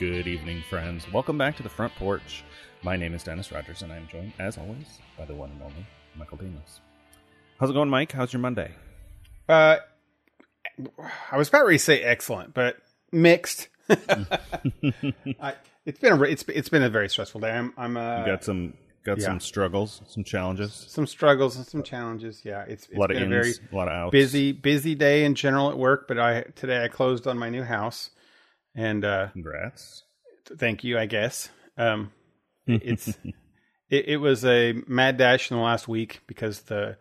[0.00, 1.04] Good evening, friends.
[1.12, 2.42] Welcome back to the front porch.
[2.82, 4.86] My name is Dennis Rogers, and I am joined, as always,
[5.18, 6.80] by the one and only Michael Demos.
[7.58, 8.10] How's it going, Mike?
[8.10, 8.72] How's your Monday?
[9.46, 9.76] Uh,
[11.30, 12.78] I was about ready to say excellent, but
[13.12, 13.68] mixed.
[13.90, 17.50] I, it's been a it's it's been a very stressful day.
[17.50, 18.72] I'm I'm uh, You got some
[19.04, 19.26] got yeah.
[19.26, 22.40] some struggles, some challenges, some struggles and some challenges.
[22.42, 24.12] Yeah, it's, it's a lot of been ins, a very a lot of outs.
[24.12, 26.08] busy busy day in general at work.
[26.08, 28.08] But I today I closed on my new house,
[28.74, 30.04] and uh, Congrats.
[30.58, 30.98] thank you.
[30.98, 31.48] I guess
[31.78, 32.12] um,
[32.66, 33.08] it's
[33.88, 36.96] it, it was a mad dash in the last week because the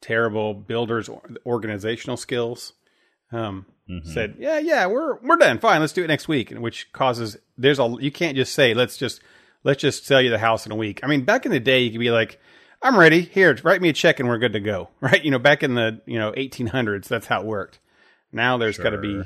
[0.00, 1.08] terrible builders
[1.46, 2.72] organizational skills
[3.32, 4.08] um, Mm-hmm.
[4.12, 5.58] said, "Yeah, yeah, we're we're done.
[5.58, 8.72] Fine, let's do it next week." And which causes there's a you can't just say
[8.72, 9.20] let's just
[9.64, 11.00] let's just sell you the house in a week.
[11.02, 12.38] I mean, back in the day, you could be like,
[12.80, 13.20] "I'm ready.
[13.22, 15.24] Here, write me a check, and we're good to go." Right?
[15.24, 17.80] You know, back in the you know 1800s, that's how it worked.
[18.30, 19.22] Now there's got to be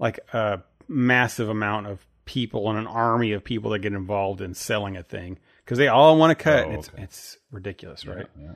[0.00, 4.54] like a massive amount of people and an army of people that get involved in
[4.54, 6.64] selling a thing because they all want to cut.
[6.64, 8.26] Oh, and it's it's ridiculous, right?
[8.38, 8.52] Yeah.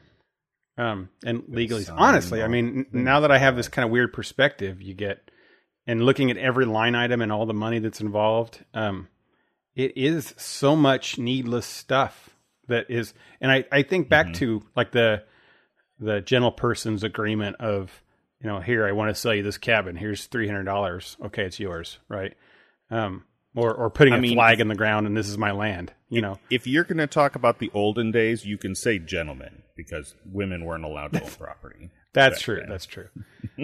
[0.90, 1.84] um, and legally.
[1.84, 5.30] sign Honestly, I mean, now that I have this kind of weird perspective, you get
[5.86, 9.08] and looking at every line item and all the money that's involved, um,
[9.74, 12.30] it is so much needless stuff
[12.68, 13.14] that is.
[13.40, 15.24] And I, I think back to like the
[15.98, 18.02] the gentle person's agreement of
[18.42, 19.96] you know here I want to sell you this cabin.
[19.96, 21.16] Here's three hundred dollars.
[21.26, 22.34] Okay, it's yours, right?
[22.90, 25.52] Um, or or putting I a mean- flag in the ground and this is my
[25.52, 25.92] land.
[26.10, 29.62] You know, If you're going to talk about the olden days, you can say gentlemen
[29.76, 31.90] because women weren't allowed to own property.
[32.14, 32.56] that's true.
[32.60, 32.68] then.
[32.68, 33.08] That's true.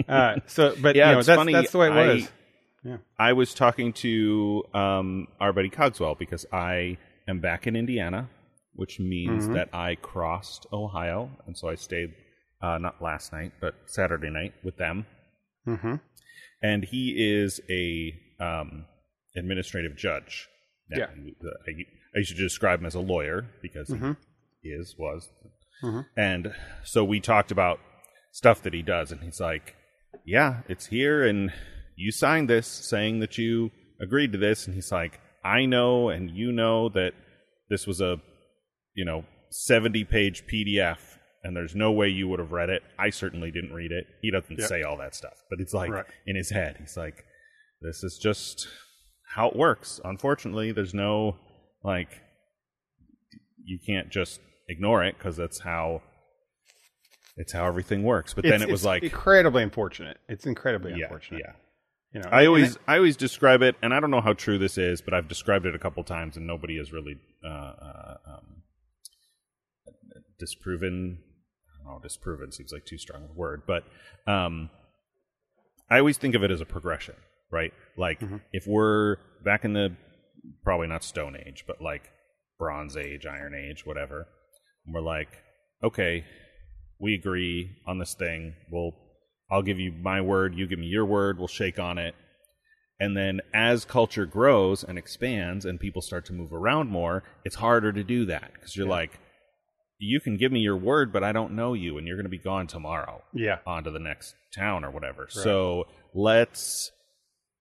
[0.07, 1.53] Uh, so, but Yeah, you know, it's that's funny.
[1.53, 2.29] that's the way it I- was.
[2.83, 2.97] Yeah.
[3.17, 8.29] I was talking to um, our buddy Cogswell because I am back in Indiana,
[8.75, 9.53] which means Mm-hmm.
[9.53, 12.13] that I crossed Ohio, and so I stayed
[12.61, 15.05] uh, not last night but Saturday night with them.
[15.65, 15.95] hmm
[16.61, 18.85] And he is a um,
[19.35, 20.47] administrative judge.
[20.89, 21.05] Yeah.
[21.07, 21.71] I,
[22.15, 24.17] I used to describe him as a lawyer because Mhm.
[24.61, 25.29] he is was,
[25.83, 26.05] Mhm.
[26.15, 27.79] and so we talked about
[28.31, 29.75] stuff that he does, and he's like,
[30.25, 31.51] "Yeah, it's here, and
[31.95, 36.29] you signed this saying that you agreed to this," and he's like, "I know, and
[36.31, 37.13] you know that
[37.69, 38.21] this was a,
[38.93, 41.14] you know, seventy-page PDF."
[41.45, 42.81] And there's no way you would have read it.
[42.97, 44.07] I certainly didn't read it.
[44.21, 44.67] He doesn't Yep.
[44.67, 46.05] say all that stuff, but it's like Right.
[46.25, 46.77] in his head.
[46.79, 47.23] He's like,
[47.81, 48.67] this is just
[49.35, 50.01] how it works.
[50.03, 51.37] Unfortunately, there's no
[51.83, 52.19] like
[53.63, 56.01] you can't just ignore it because that's how
[57.37, 58.33] it's how everything works.
[58.33, 60.17] But then it was it's like, incredibly unfortunate.
[60.27, 61.41] It's incredibly yeah, unfortunate.
[61.45, 61.53] yeah.
[62.13, 64.57] You know, I always it- I always describe it, and I don't know how true
[64.57, 68.17] this is, but I've described it a couple times, and nobody has really uh, uh,
[68.25, 68.63] um,
[70.39, 71.19] disproven.
[71.85, 73.83] Know, disproven seems like too strong of a word, but
[74.25, 74.69] um,
[75.89, 77.13] I always think of it as a progression,
[77.51, 77.73] right?
[77.95, 79.95] Like if we're back in the
[80.63, 82.09] probably not Stone Age, but like
[82.57, 84.27] Bronze Age, Iron Age, whatever,
[84.85, 85.29] and we're like,
[85.83, 86.25] okay,
[86.99, 88.55] we agree on this thing.
[88.71, 88.93] We'll
[89.51, 92.15] I'll give you my word, you give me your word, we'll shake on it.
[92.99, 97.57] And then as culture grows and expands and people start to move around more, it's
[97.57, 99.19] harder to do that because you're like,
[99.97, 102.29] you can give me your word, but I don't know you and you're going to
[102.29, 105.27] be gone tomorrow yeah, on to the next town or whatever.
[105.29, 106.91] So let's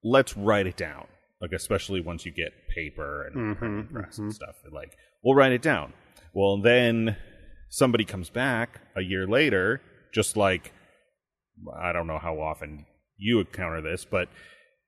[0.02, 1.06] let's write it down.
[1.40, 4.34] Like especially once you get paper and Mhm, press and mhm.
[4.34, 4.56] stuff.
[4.72, 5.92] Like we'll write it down.
[6.32, 7.16] Well, then
[7.68, 9.80] somebody comes back a year later,
[10.12, 10.72] just like
[11.80, 14.28] I don't know how often you encounter this, but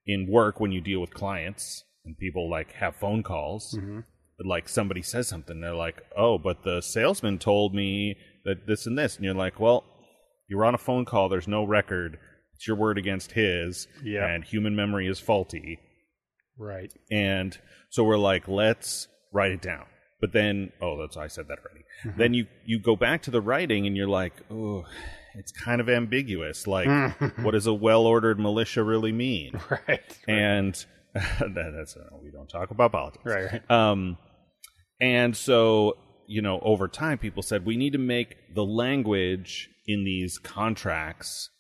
[0.05, 4.05] in work when you deal with clients and people like have phone calls, Mhm.
[4.44, 8.98] Like somebody says something, they're like, "Oh, but the salesman told me that this and
[8.98, 9.84] this," and you're like, "Well,
[10.48, 11.28] you were on a phone call.
[11.28, 12.19] There's no record.
[12.54, 14.26] It's your word against his, Yeah.
[14.26, 15.78] and human memory is faulty."
[16.58, 16.91] right.
[17.10, 17.56] And
[17.91, 19.84] so we're like, let's write it down.
[20.22, 21.84] But then, oh, that's I said that already.
[22.04, 22.18] Mm-hmm.
[22.18, 24.86] Then you you go back to the writing, and you're like, oh,
[25.34, 26.66] it's kind of ambiguous.
[26.66, 26.89] Like,
[27.42, 29.60] what does a well-ordered militia really mean?
[29.89, 30.18] Right.
[30.27, 30.74] And
[31.15, 33.53] that, that's uh, we don't talk about politics, Right.
[33.53, 33.71] Right.
[33.71, 34.16] um,
[35.01, 35.97] and so,
[36.27, 41.51] you know, over time, people said we need to make the language in these contracts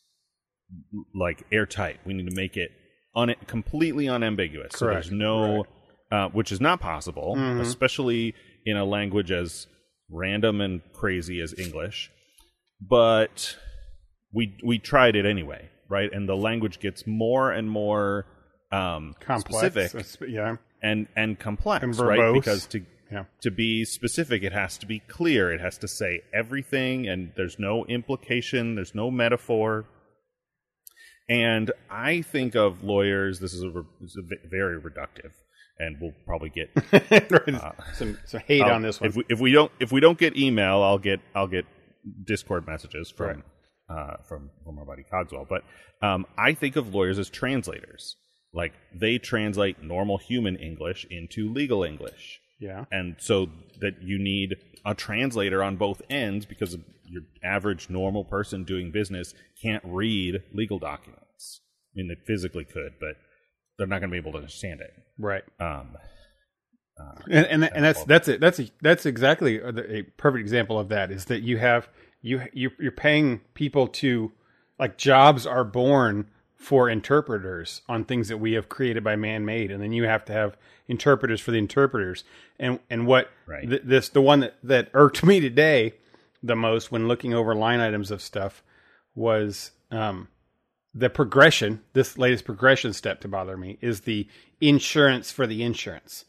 [1.14, 2.00] like airtight.
[2.04, 2.70] We need to make it
[3.14, 4.72] un- completely unambiguous.
[4.74, 5.04] So Correct.
[5.04, 5.64] there's no,
[6.10, 7.60] uh, which is not possible, Mhm.
[7.60, 8.34] especially
[8.64, 9.66] in a language as
[10.10, 12.10] random and crazy as English.
[12.80, 13.56] But
[14.32, 16.12] we we tried it anyway, right?
[16.12, 18.26] And the language gets more and more
[18.72, 19.72] um, Complex.
[19.92, 20.56] specific yeah.
[20.82, 22.34] and and complex, And right?
[22.34, 23.24] Because to Yeah.
[23.42, 25.52] to be specific, it has to be clear.
[25.52, 28.74] It has to say everything, and there's no implication.
[28.74, 29.84] There's no metaphor.
[31.28, 33.40] And I think of lawyers.
[33.40, 35.32] This is a, this is a very reductive,
[35.78, 36.70] and we'll probably get
[37.94, 39.10] some, some hate on this one.
[39.10, 41.66] if we if we don't if we don't get email, I'll get I'll get
[42.24, 43.42] Discord messages from
[43.88, 45.46] uh, from from our buddy Cogswell.
[45.48, 45.62] But
[46.00, 48.16] um, I think of lawyers as translators.
[48.52, 52.84] Like they translate normal human English into legal English, yeah.
[52.90, 53.48] and so
[53.80, 59.34] that you need a translator on both ends because your average normal person doing business
[59.62, 61.60] can't read legal documents.
[61.94, 63.16] I mean, they physically could, but
[63.78, 64.92] they're not going to be able to understand it.
[65.18, 65.44] Right.
[65.60, 65.96] Um,
[67.30, 68.40] and and, and that's that's it.
[68.40, 71.10] That's a, that's exactly a, a perfect example of that.
[71.10, 71.88] Is that you have
[72.22, 74.32] you you you're paying people to
[74.78, 79.70] like jobs are born for interpreters on things that we have created by man made,
[79.70, 80.56] and then you have to have
[80.88, 82.24] interpreters for the interpreters.
[82.58, 83.68] And and what Right.
[83.68, 85.94] th- this the one that that irked me today
[86.42, 88.62] the most when looking over line items of stuff
[89.14, 90.28] was um
[90.94, 91.82] the progression.
[91.92, 94.26] This latest progression step to bother me is the
[94.60, 96.24] insurance for the insurance.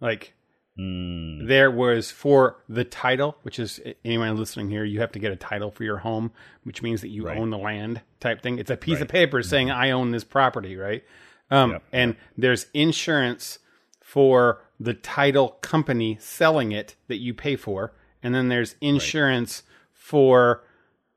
[0.00, 0.32] Like
[0.78, 5.36] there was for the title, which is anyone listening here, you have to get a
[5.36, 6.30] title for your home,
[6.62, 8.58] which means that you own the land type thing.
[8.58, 11.02] It's a piece of paper saying I own this property, right?
[11.50, 11.82] Um, Yep.
[11.92, 13.58] And there's insurance
[14.00, 17.92] for the title company selling it that you pay for,
[18.22, 20.62] and then there's insurance for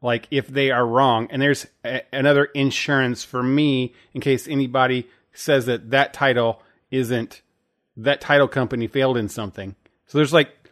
[0.02, 5.08] like if they are wrong and there's a, another insurance for me in case anybody
[5.34, 7.42] says that that title isn't
[7.98, 9.76] that title company failed in something
[10.08, 10.70] so there's like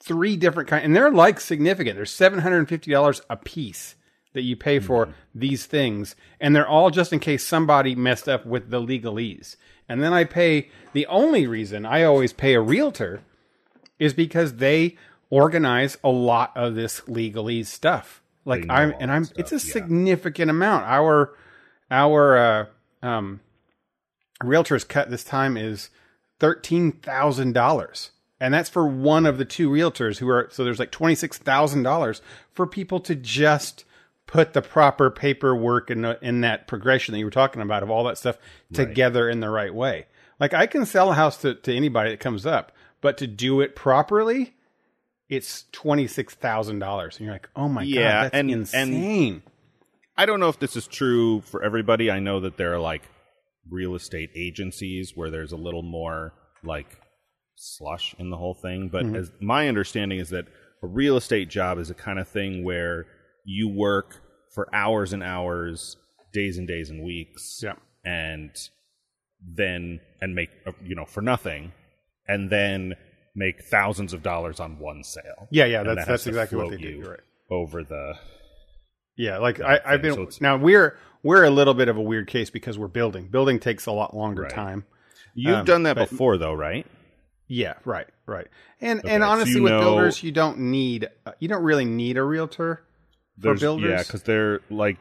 [0.00, 3.94] three different kind and they're like significant there's $750 a piece
[4.32, 8.44] that you pay for these things and they're all just in case somebody messed up
[8.44, 9.56] with the legalese
[9.88, 13.22] and then i pay the only reason i always pay a realtor
[13.98, 14.96] is because they
[15.30, 18.22] organize a lot of this legalese stuff.
[18.44, 19.72] Like I'm, and I'm, stuff, it's a yeah.
[19.72, 20.84] significant amount.
[20.84, 21.34] Our,
[21.90, 22.66] our, uh,
[23.02, 23.40] um,
[24.42, 25.90] realtor's cut this time is
[26.38, 28.10] thirteen thousand dollars,
[28.40, 30.48] and that's for one of the two realtors who are.
[30.50, 32.20] So there's like twenty six thousand dollars
[32.52, 33.84] for people to just
[34.26, 37.90] put the proper paperwork in the, in that progression that you were talking about of
[37.90, 38.36] all that stuff
[38.72, 40.04] together in the right way.
[40.40, 43.60] Like I can sell a house to, to anybody that comes up, but to do
[43.60, 44.54] it properly,
[45.28, 48.60] it's twenty six thousand dollars, and you're like, oh my Yeah, god, that's and- and-
[48.60, 49.42] insane.
[50.18, 52.10] I don't know if this is true for everybody.
[52.10, 53.02] I know that there are like
[53.70, 56.32] real estate agencies where there's a little more
[56.64, 56.98] like
[57.56, 58.88] slush in the whole thing.
[58.90, 60.46] But as my understanding is that
[60.82, 63.06] a real estate job is a kind of thing where
[63.44, 64.22] you work
[64.54, 65.96] for hours and hours,
[66.32, 67.74] days and days and weeks, Yeah.
[68.04, 68.50] and
[69.54, 71.72] then and make uh, you know for nothing,
[72.26, 72.94] and then
[73.34, 75.46] make thousands of dollars on one sale.
[75.50, 77.02] Yeah, yeah, that's that that's exactly what they do.
[77.08, 77.20] right.
[77.50, 78.14] over the
[79.16, 82.26] Yeah, like I, I've been so now we're we're a little bit of a weird
[82.28, 83.28] case because we're building.
[83.28, 84.50] Building takes a lot longer Right.
[84.52, 84.84] time.
[85.34, 86.86] You've Um, done that but- before, though, right?
[87.48, 88.48] Yeah, right, right.
[88.80, 91.84] And Okay, and honestly, you with know- builders, you don't need uh, you don't really
[91.84, 92.82] need a realtor
[93.40, 93.90] for builders.
[93.90, 94.96] Yeah, because they're like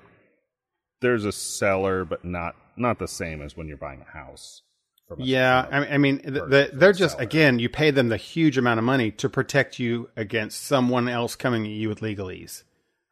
[1.02, 4.62] there's a seller, but not not the same as when you're buying a house.
[5.08, 7.24] from a- Yeah, I mean, I mean, the, the, they're just seller.
[7.26, 11.36] again, you pay them the huge amount of money to protect you against someone else
[11.36, 12.64] coming at you with legalese,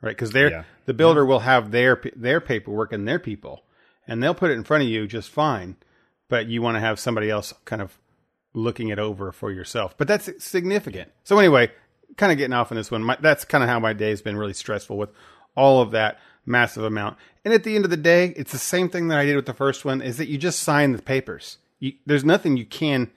[0.04, 0.16] right?
[0.16, 0.64] Because they're Yeah.
[0.86, 3.64] the builder will have their their paperwork and their people,
[4.08, 5.78] and they'll put it in front of you just fine,
[6.30, 7.98] but you want to have somebody else kind of
[8.54, 9.96] looking it over for yourself.
[9.98, 11.10] But that's significant.
[11.24, 11.72] So anyway,
[12.18, 13.02] kind of getting off on this one.
[13.04, 15.10] My, that's kind of how my day's been really stressful with
[15.56, 17.18] all of that massive amount.
[17.46, 19.46] And at the end of the day, it's the same thing that I did with
[19.48, 21.58] the first one: is that you just sign the papers.
[21.80, 23.10] You, there's nothing you can.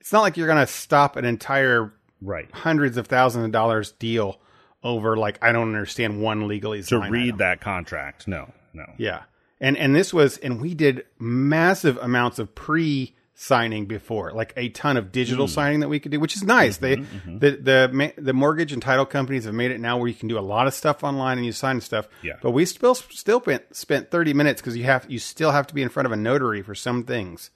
[0.00, 3.92] It's not like you're going to stop an entire right hundreds of thousands of dollars
[3.92, 4.38] deal
[4.82, 7.38] over like I don't understand one legalese to read item.
[7.38, 8.26] that contract.
[8.26, 8.86] No, no.
[8.96, 9.22] Yeah.
[9.60, 14.68] And and this was and we did massive amounts of pre signing before, like a
[14.68, 15.50] ton of digital mm.
[15.50, 16.76] signing that we could do, which is nice.
[16.76, 17.38] Mm-hmm, they mm-hmm.
[17.38, 20.38] the the the mortgage and title companies have made it now where you can do
[20.38, 22.06] a lot of stuff online and you sign stuff.
[22.22, 22.34] Yeah.
[22.42, 25.74] But we still still spent spent 30 minutes cuz you have you still have to
[25.74, 27.50] be in front of a notary for some things.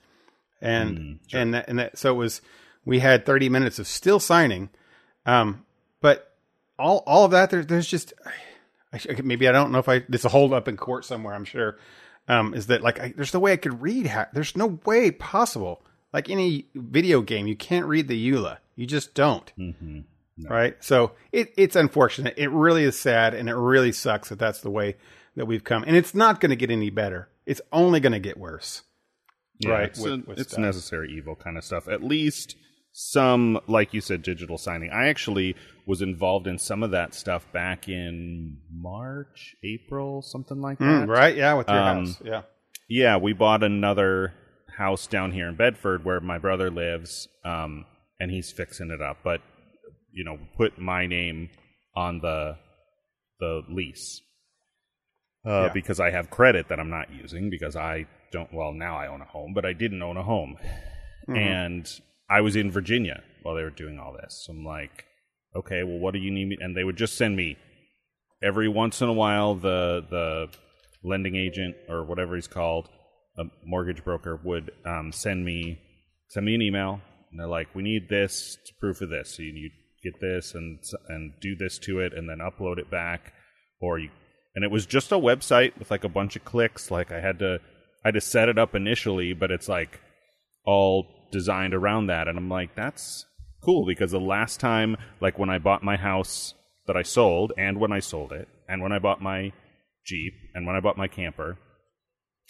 [0.63, 2.41] And mm, and that, and that so it was
[2.87, 4.71] we had 30 minutes of still signing.
[5.27, 5.67] Um
[6.01, 6.34] but
[6.79, 8.13] all all of that there, there's just
[8.93, 11.35] I, maybe I don't know if I this will hold up in court somewhere.
[11.35, 11.79] I'm sure
[12.29, 14.07] um, is that like I, there's no way I could read.
[14.07, 15.83] Ha- there's no way possible.
[16.13, 18.59] Like any video game, you can't read the EULA.
[18.77, 19.53] You just don't.
[20.49, 20.77] Right.
[20.83, 22.35] So it, it's unfortunate.
[22.37, 24.97] It really is sad, and it really sucks that that's the way
[25.37, 25.85] that we've come.
[25.85, 27.29] And it's not going to get any better.
[27.47, 28.83] It's only going to get worse.
[29.61, 31.87] Yeah, Right, It's, with- a- with it's necessary evil kind of stuff.
[31.89, 32.57] At least
[32.97, 34.91] some, like you said, digital signing.
[34.91, 40.79] I actually was involved in some of that stuff back in March, April, something like
[40.79, 40.85] that.
[40.85, 41.37] Mm, right?
[41.37, 42.23] Yeah, with your Um, house.
[42.25, 42.43] Yeah.
[42.89, 44.33] Yeah, we bought another
[44.79, 47.85] house down here in Bedford where my brother lives, um,
[48.21, 49.19] and he's fixing it up.
[49.25, 49.41] But
[50.13, 51.51] you know, put my name
[51.97, 52.57] on the
[53.41, 54.21] the lease
[55.45, 55.73] uh, Yeah.
[55.73, 58.53] because I have credit that I'm not using because I don't.
[58.55, 60.57] Well, now I own a home, but I didn't own a home,
[61.27, 61.89] and
[62.29, 64.45] I was in Virginia while they were doing all this.
[64.45, 65.05] So I'm like,
[65.55, 66.59] okay, well, what do you need me?
[66.61, 67.57] And they would just send me
[68.43, 70.49] every once in a while the the
[71.03, 72.89] lending agent or whatever he's called,
[73.39, 75.79] a mortgage broker would um, send me
[76.29, 77.01] send me an email
[77.31, 79.37] and they're like, we need this proof of this.
[79.37, 79.71] So you, you
[80.03, 80.79] get this and
[81.09, 83.33] and do this to it and then upload it back,
[83.81, 84.11] or you
[84.55, 86.91] and it was just a website with like a bunch of clicks.
[86.91, 87.61] Like I had to
[88.05, 90.01] I had to set it up initially, but it's like
[90.65, 93.27] all designed around that and I'm like that's
[93.63, 96.55] cool because the last time like when I bought my house
[96.87, 99.53] that I sold and when I sold it and when I bought my
[100.07, 101.59] Jeep and when I bought my camper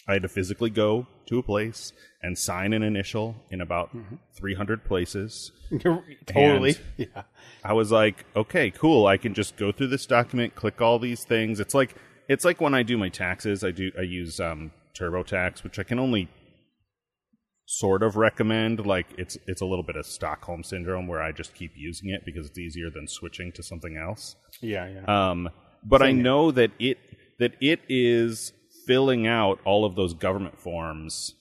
[0.07, 3.91] I had to physically go to a place and sign an initial in about
[4.37, 5.51] 300 places.
[6.27, 6.77] totally.
[6.99, 7.23] yeah.
[7.65, 9.07] I was like, okay, cool.
[9.07, 11.59] I can just go through this document, click all these things.
[11.59, 11.95] It's like
[12.29, 15.83] it's like when I do my taxes, I do I use um, TurboTax, which I
[15.83, 16.29] can only
[17.67, 18.85] sort of recommend.
[18.87, 22.23] Like it's it's a little bit of Stockholm syndrome where I just keep using it
[22.25, 24.37] because it's easier than switching to something else.
[24.61, 24.89] Yeah.
[24.89, 25.31] Yeah.
[25.31, 25.49] Um,
[25.85, 26.25] but I Same here.
[26.25, 26.99] know that it
[27.39, 28.53] that it is
[28.87, 31.35] filling out all of those government forms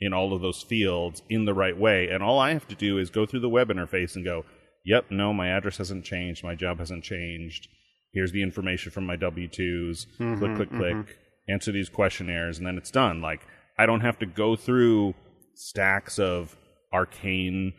[0.00, 2.98] in all of those fields in the right way, and all I have to do
[2.98, 4.44] is go through the web interface and go,
[4.84, 7.68] "Yep, no, my address hasn't changed, my job hasn't changed.
[8.12, 11.16] Here's the information from my W 2s Mm-hmm, Click, click, click.
[11.48, 13.20] Answer these questionnaires, and then it's done.
[13.20, 13.46] Like
[13.78, 15.14] I don't have to go through
[15.54, 16.56] stacks of
[16.92, 17.72] arcane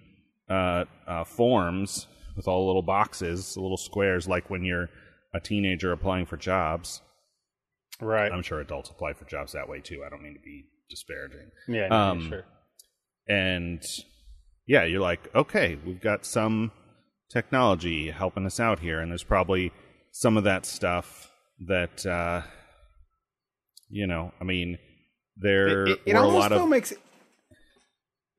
[0.49, 4.89] uh, uh, forms with all the little boxes, little squares, like when you're
[5.33, 7.01] a teenager applying for jobs.
[8.01, 8.31] right.
[8.31, 10.03] I'm sure adults apply for jobs that way too.
[10.05, 11.51] I don't mean to be disparaging.
[11.67, 11.87] yeah.
[11.87, 12.45] no, um, sure.
[13.27, 13.83] And
[14.67, 16.71] yeah, you're like, okay, we've got some
[17.31, 19.71] technology helping us out here, and there's probably
[20.11, 21.31] some of that stuff
[21.67, 22.41] that, uh,
[23.89, 24.77] you know, I mean,
[25.37, 26.93] there It, it, it were a almost lot of still makes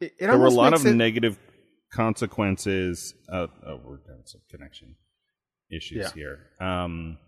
[0.00, 0.06] it.
[0.06, 1.38] It, there were a lot of it- negative
[1.92, 3.14] consequences.
[3.32, 4.96] Uh, oh, we're having some connection
[5.70, 6.12] issues Yeah.
[6.14, 6.38] here.
[6.60, 7.18] Um,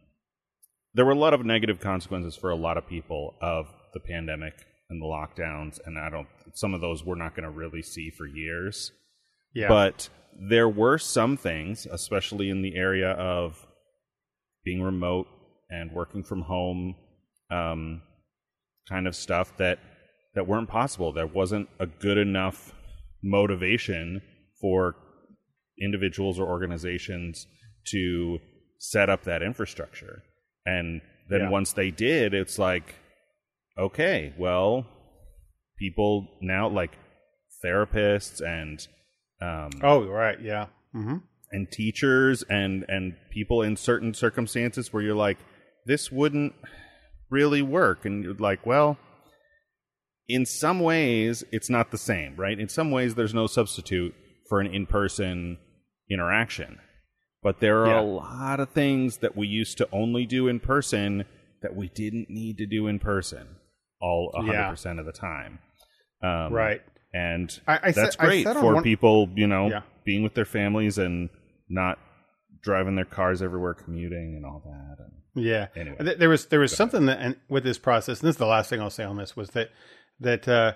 [0.95, 4.55] there were a lot of negative consequences for a lot of people of the pandemic
[4.91, 6.29] and the lockdowns, and I don't.
[6.55, 8.93] Some of those we're not going to really see for years.
[9.55, 9.69] Yeah.
[9.69, 10.09] But
[10.49, 13.67] there were some things, especially in the area of
[14.65, 15.27] being remote
[15.71, 16.95] and working from home,
[17.51, 18.03] um,
[18.89, 19.79] kind of stuff that
[20.35, 21.13] that weren't possible.
[21.13, 22.73] There wasn't a good enough
[23.23, 24.23] motivation
[24.61, 24.95] for
[25.81, 27.47] individuals or organizations
[27.91, 28.39] to
[28.79, 30.23] set up that infrastructure.
[30.67, 31.51] And then Yeah.
[31.51, 32.95] once they did, it's like,
[33.79, 34.87] okay, well,
[35.79, 36.97] people now like
[37.65, 38.87] therapists and
[39.41, 40.41] um, oh, right.
[40.41, 40.67] Yeah.
[40.93, 41.17] hmm
[41.51, 45.39] and teachers and and people in certain circumstances where you're like
[45.87, 46.53] this wouldn't
[47.31, 48.99] really work and you're like well
[50.29, 54.15] in some ways it's not the same right in some ways there's no substitute
[54.49, 55.57] for an in-person
[56.11, 56.79] interaction
[57.43, 58.01] but there are Yeah.
[58.01, 61.25] a lot of things that we used to only do in person
[61.63, 63.47] that we didn't need to do in person
[64.01, 65.59] all 100% of the time
[66.23, 66.83] um, Right.
[67.15, 69.83] and I- I that's said- great for one- people you know Yeah.
[70.05, 71.31] being with their families and
[71.69, 71.99] not
[72.63, 75.69] driving their cars everywhere commuting and all that and Yeah.
[75.77, 76.15] Anyway.
[76.19, 78.69] There was there was something that and with this process, and this is the last
[78.71, 79.71] thing I'll say on this was that
[80.21, 80.75] that uh,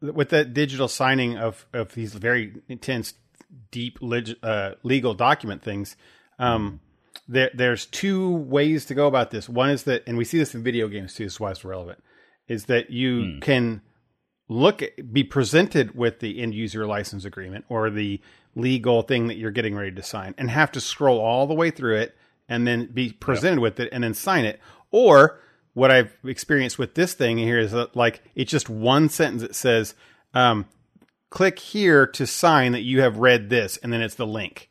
[0.00, 3.14] with that digital signing of of these very intense,
[3.70, 5.96] deep leg- uh, legal document things.
[6.38, 6.80] Um,
[7.28, 9.48] there, there's two ways to go about this.
[9.48, 11.24] One is that, and we see this in video games too.
[11.24, 12.02] This is why it's relevant.
[12.46, 13.82] Is that you can
[14.48, 18.20] look at, be presented with the end user license agreement or the
[18.54, 21.70] legal thing that you're getting ready to sign and have to scroll all the way
[21.70, 22.16] through it
[22.48, 25.40] and then be presented with it and then sign it or
[25.76, 29.54] what i've experienced with this thing here is that like it's just one sentence that
[29.54, 29.94] says
[30.34, 30.66] um,
[31.30, 34.68] click here to sign that you have read this and then it's the link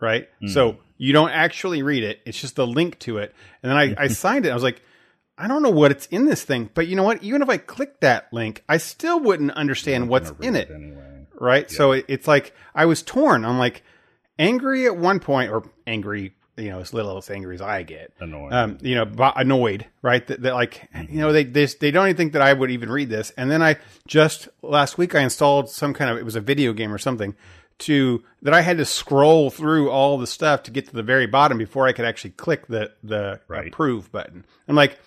[0.00, 3.76] right so you don't actually read it it's just the link to it and then
[3.76, 4.82] i, I signed it i was like
[5.40, 7.22] I don't know what it's in this thing, but you know what?
[7.22, 11.18] Even if I clicked that link, I still wouldn't understand what's in read it, anyway
[11.40, 11.70] right?
[11.70, 13.44] So it, it's like I was torn.
[13.44, 13.82] I'm like
[14.38, 18.12] angry at one point, or angry you know as little as angry as I get.
[18.20, 18.52] Annoyed.
[18.52, 20.26] Um, you know, bo- annoyed, right?
[20.26, 22.90] That, that like you know they, they they don't even think that I would even
[22.90, 23.30] read this.
[23.36, 26.72] And then I just last week I installed some kind of it was a video
[26.72, 27.34] game or something
[27.80, 31.26] to that I had to scroll through all the stuff to get to the very
[31.26, 33.68] bottom before I could actually click the the Right.
[33.68, 34.44] approve button.
[34.66, 34.98] I'm like,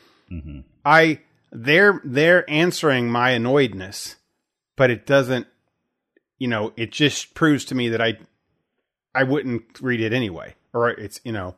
[0.86, 1.20] I
[1.52, 4.16] they're they're answering my annoyedness,
[4.78, 5.48] but it doesn't.
[6.40, 8.18] You know, it just proves to me that I
[9.14, 11.56] I wouldn't read it anyway, or it's you know,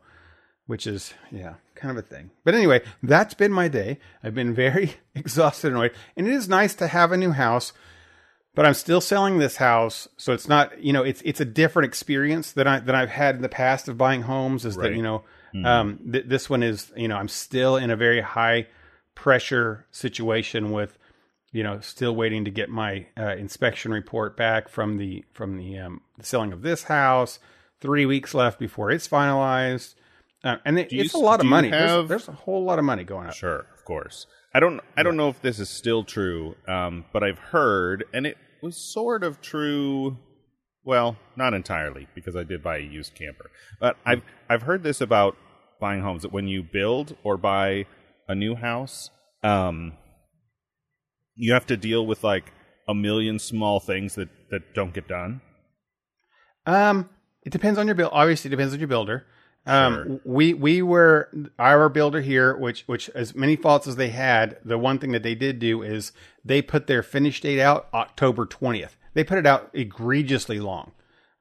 [0.65, 2.31] which is yeah, kind of a thing.
[2.43, 3.99] But anyway, that's been my day.
[4.23, 7.73] I've been very exhausted and annoyed, and it is nice to have a new house.
[8.55, 11.87] But I'm still selling this house, so it's not you know it's it's a different
[11.87, 14.63] experience than I than I've had in the past of buying homes.
[14.63, 15.23] Is that you know
[15.65, 18.67] um, th- this one is you know I'm still in a very high
[19.15, 20.97] pressure situation with
[21.51, 25.77] you know still waiting to get my uh, inspection report back from the from the,
[25.77, 27.39] um, the selling of this house.
[27.83, 29.95] Three weeks left before it's finalized,
[30.43, 31.69] uh, and it, you it's a lot of money.
[31.69, 33.33] have- There's, there's a whole lot of money going up.
[33.35, 34.25] Sure, of course.
[34.55, 34.79] I don't.
[34.95, 38.77] I don't know if this is still true, um, but I've heard, and it was
[38.77, 40.17] sort of true.
[40.85, 43.51] Well, not entirely, because I did buy a used camper.
[43.81, 45.35] But I've I've heard this about
[45.81, 47.85] buying homes that when you build or buy
[48.29, 49.09] a new house,
[49.43, 49.93] um,
[51.35, 52.53] you have to deal with like
[52.87, 55.41] a million small things that that don't get done.
[56.65, 57.09] Um,
[57.43, 58.11] it depends on your build.
[58.13, 59.25] Obviously, it depends on your builder.
[59.65, 60.19] Um, Sure.
[60.25, 64.77] we we were our builder here, which which as many faults as they had, the
[64.77, 66.11] one thing that they did do is
[66.43, 68.97] they put their finish date out October twentieth.
[69.13, 70.91] They put it out egregiously long,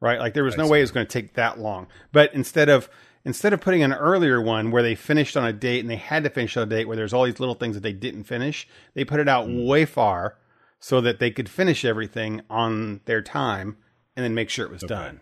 [0.00, 0.20] right?
[0.20, 1.88] Like there was no way it was going to take that long.
[2.12, 2.88] But instead of
[3.24, 6.22] instead of putting an earlier one where they finished on a date and they had
[6.22, 8.68] to finish on a date where there's all these little things that they didn't finish,
[8.94, 10.36] they put it out way far
[10.78, 13.76] so that they could finish everything on their time
[14.16, 15.20] and then make sure it was done.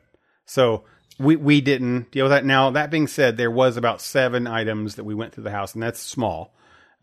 [0.51, 0.83] So
[1.17, 2.45] we we didn't deal with that.
[2.45, 5.75] Now that being said, there was about seven items that we went through the house,
[5.75, 6.53] and that's small,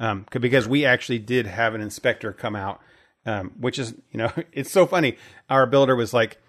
[0.02, 2.82] um, because we actually did have an inspector come out,
[3.26, 5.16] um, which is you know it's so funny.
[5.50, 6.42] Our builder was like,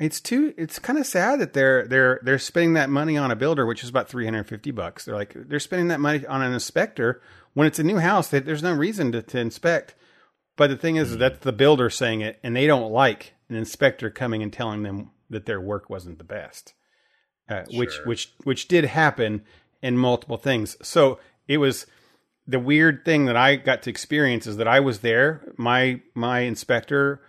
[0.00, 3.36] it's too it's kind of sad that they're they're they're spending that money on a
[3.36, 5.04] builder, which is about three hundred fifty bucks.
[5.04, 7.22] They're like they're spending that money on an inspector
[7.54, 8.30] when it's a new house.
[8.30, 9.94] That there's no reason to, to inspect.
[10.56, 14.10] But the thing is, that's the builder saying it, and they don't like an inspector
[14.10, 16.74] coming and telling them that their work wasn't the best,
[17.48, 18.06] uh, which Sure.
[18.06, 19.42] which which did happen
[19.82, 20.76] in multiple things.
[20.82, 21.18] So
[21.48, 21.86] it was
[22.46, 25.52] the weird thing that I got to experience is that I was there.
[25.56, 27.20] My my inspector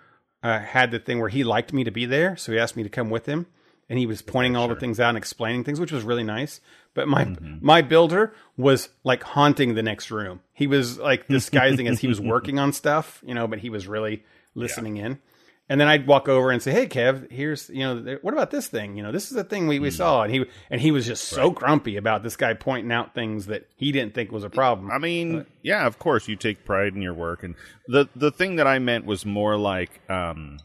[0.43, 2.83] uh, had the thing where he liked me to be there, so he asked me
[2.83, 3.47] to come with him,
[3.89, 6.59] and he was pointing all the things out and explaining things, which was really nice.
[6.93, 10.41] But my my builder was like haunting the next room.
[10.53, 13.87] He was like disguising as he was working on stuff, you know, but he was
[13.87, 14.23] really
[14.55, 15.19] listening in.
[15.69, 18.67] And then I'd walk over and say, "Hey, Kev, here's you know, what about this
[18.67, 18.97] thing?
[18.97, 21.23] You know, this is the thing we, we saw." And he and he was just
[21.23, 24.91] so grumpy about this guy pointing out things that he didn't think was a problem.
[24.91, 27.55] I mean, yeah, of course you take pride in your work, and
[27.87, 30.57] the the thing that I meant was more like, um,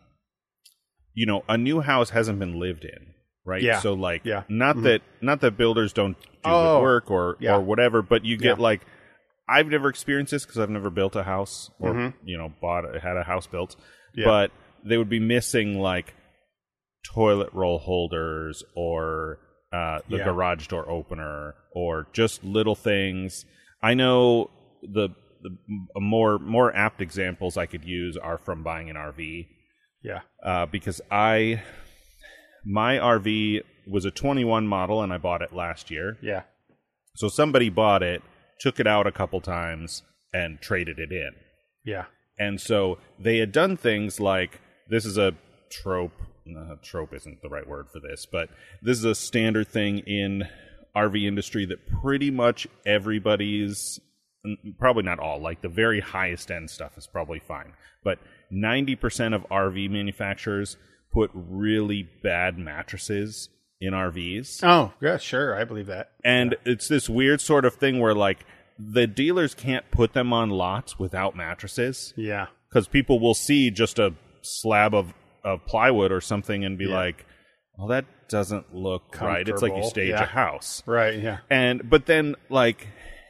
[1.15, 3.63] you know, a new house hasn't been lived in, right?
[3.63, 3.79] Yeah.
[3.79, 4.43] So like, Yeah.
[4.49, 7.55] not that not that builders don't do Oh, good work or yeah.
[7.55, 8.63] or whatever, but you get Yeah.
[8.63, 8.83] like,
[9.49, 12.29] I've never experienced this because I've never built a house or Mm-hmm.
[12.29, 13.77] you know bought had a house built,
[14.25, 14.51] but
[14.85, 16.15] they would be missing like
[17.15, 19.39] toilet roll holders or
[19.73, 20.25] uh, the Yeah.
[20.25, 23.45] garage door opener or just little things.
[23.83, 24.51] I know
[24.83, 25.11] the,
[25.43, 25.57] the
[26.01, 29.47] more more apt examples I could use are from buying an RV
[30.03, 31.63] yeah, uh, because I
[32.65, 36.17] my RV was a 21 model and I bought it last year.
[36.23, 36.43] yeah,
[37.17, 38.23] So somebody bought it,
[38.61, 41.31] took it out a couple times, and traded it in.
[41.85, 42.05] yeah,
[42.39, 45.35] And so they had done things like this is a
[45.71, 46.21] trope.
[46.49, 48.49] Uh, trope isn't the right word for this, but
[48.81, 50.49] this is a standard thing in
[50.97, 54.01] RV industry that pretty much everybody's
[54.79, 57.73] probably not all like the very highest end stuff is probably fine,
[58.03, 58.19] but
[58.53, 60.77] 90% of RV manufacturers
[61.13, 63.49] put really bad mattresses
[63.81, 64.61] in RVs.
[64.63, 66.13] Oh, yeah, sure, I believe that.
[66.25, 68.45] And it's this weird sort of thing where like
[68.79, 73.99] the dealers can't put them on lots without mattresses Yeah, because people will see just
[73.99, 75.13] a slab of,
[75.45, 76.95] of plywood or something and be Yeah.
[76.97, 77.27] like,
[77.77, 80.23] "Well, that doesn't look right." It's like you stage yeah.
[80.23, 81.19] a house, right.
[81.19, 82.87] Yeah, and but then like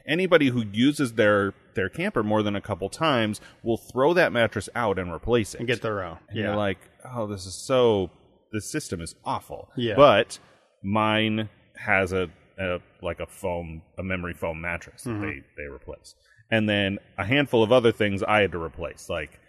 [0.07, 4.67] anybody who uses their their camper more than a couple times will throw that mattress
[4.75, 6.17] out and replace it and get their own.
[6.29, 8.09] and Yeah, you're like, "Oh, this is so
[8.51, 9.95] this system is awful." Yeah.
[9.95, 10.39] but
[10.83, 15.21] mine has a, a like a foam a memory foam mattress Mm-hmm.
[15.21, 16.15] that they they replace,
[16.51, 19.39] and then a handful of other things I had to replace, like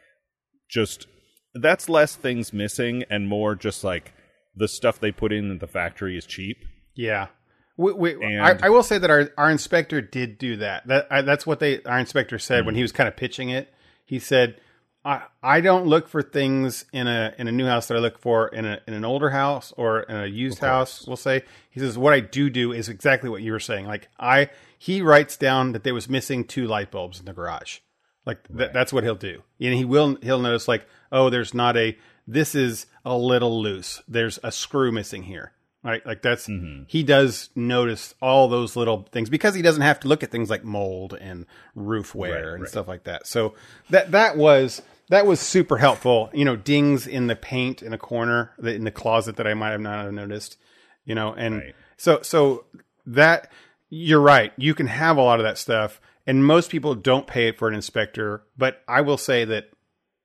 [0.68, 1.06] just
[1.54, 4.12] that's less things missing and more just like
[4.56, 6.64] the stuff they put in at the factory is cheap.
[6.94, 7.28] yeah.
[7.76, 10.86] We, we, And- I, I will say that our, our inspector did do that.
[10.88, 12.66] That I, that's what they our inspector said Hmm.
[12.66, 13.72] when he was kind of pitching it.
[14.04, 14.60] He said,
[15.02, 18.18] "I I don't look for things in a in a new house that I look
[18.18, 21.80] for in a in an older house or in a used house." We'll say he
[21.80, 23.86] says what I do do is exactly what you were saying.
[23.86, 27.78] Like I he writes down that there was missing two light bulbs in the garage.
[28.26, 31.76] Like th- that's what he'll do, and he will he'll notice like oh there's not
[31.76, 31.96] a
[32.26, 34.02] this is a little loose.
[34.06, 35.52] There's a screw missing here.
[35.82, 36.82] Right, like that's mm-hmm.
[36.88, 40.50] he does notice all those little things because he doesn't have to look at things
[40.50, 42.70] like mold and roof wear Right, and right.
[42.70, 43.26] stuff like that.
[43.26, 43.54] So
[43.88, 46.28] that that was that was super helpful.
[46.34, 49.54] You know, dings in the paint in a corner that- in the closet that I
[49.54, 50.58] might have not have noticed.
[51.06, 51.74] You know, and Right.
[51.96, 52.66] so so
[53.06, 53.50] that
[53.88, 54.52] you're right.
[54.58, 57.68] You can have a lot of that stuff, and most people don't pay it for
[57.68, 58.42] an inspector.
[58.58, 59.70] But I will say that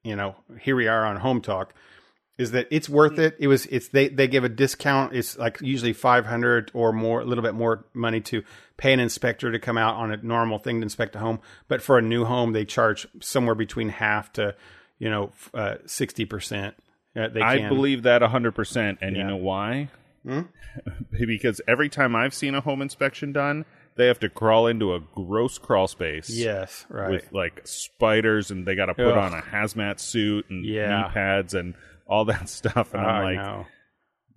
[0.06, 1.74] you know here we are on Home Talk
[2.38, 3.36] is that it's worth it.
[3.40, 5.14] It was it's they they give a discount.
[5.16, 8.44] It's like usually five hundred or more, a little bit more money to
[8.78, 11.40] pay an inspector to come out on a normal thing to inspect a home.
[11.68, 14.56] But for a new home, they charge somewhere between half to
[15.00, 16.76] you know uh, sixty percent.
[17.16, 18.98] Uh, I believe that 100%.
[19.02, 19.90] And you know why?
[20.26, 20.42] Hmm?
[21.12, 23.64] because every time I've seen a home inspection done,
[23.98, 26.30] they have to crawl into a gross crawl space.
[26.30, 27.12] Yes, right.
[27.12, 29.18] With like spiders, and they got to put Ugh.
[29.18, 31.04] on a hazmat suit and Yeah.
[31.04, 31.76] knee pads and
[32.08, 32.94] all that stuff.
[32.94, 33.66] And I'm like, know.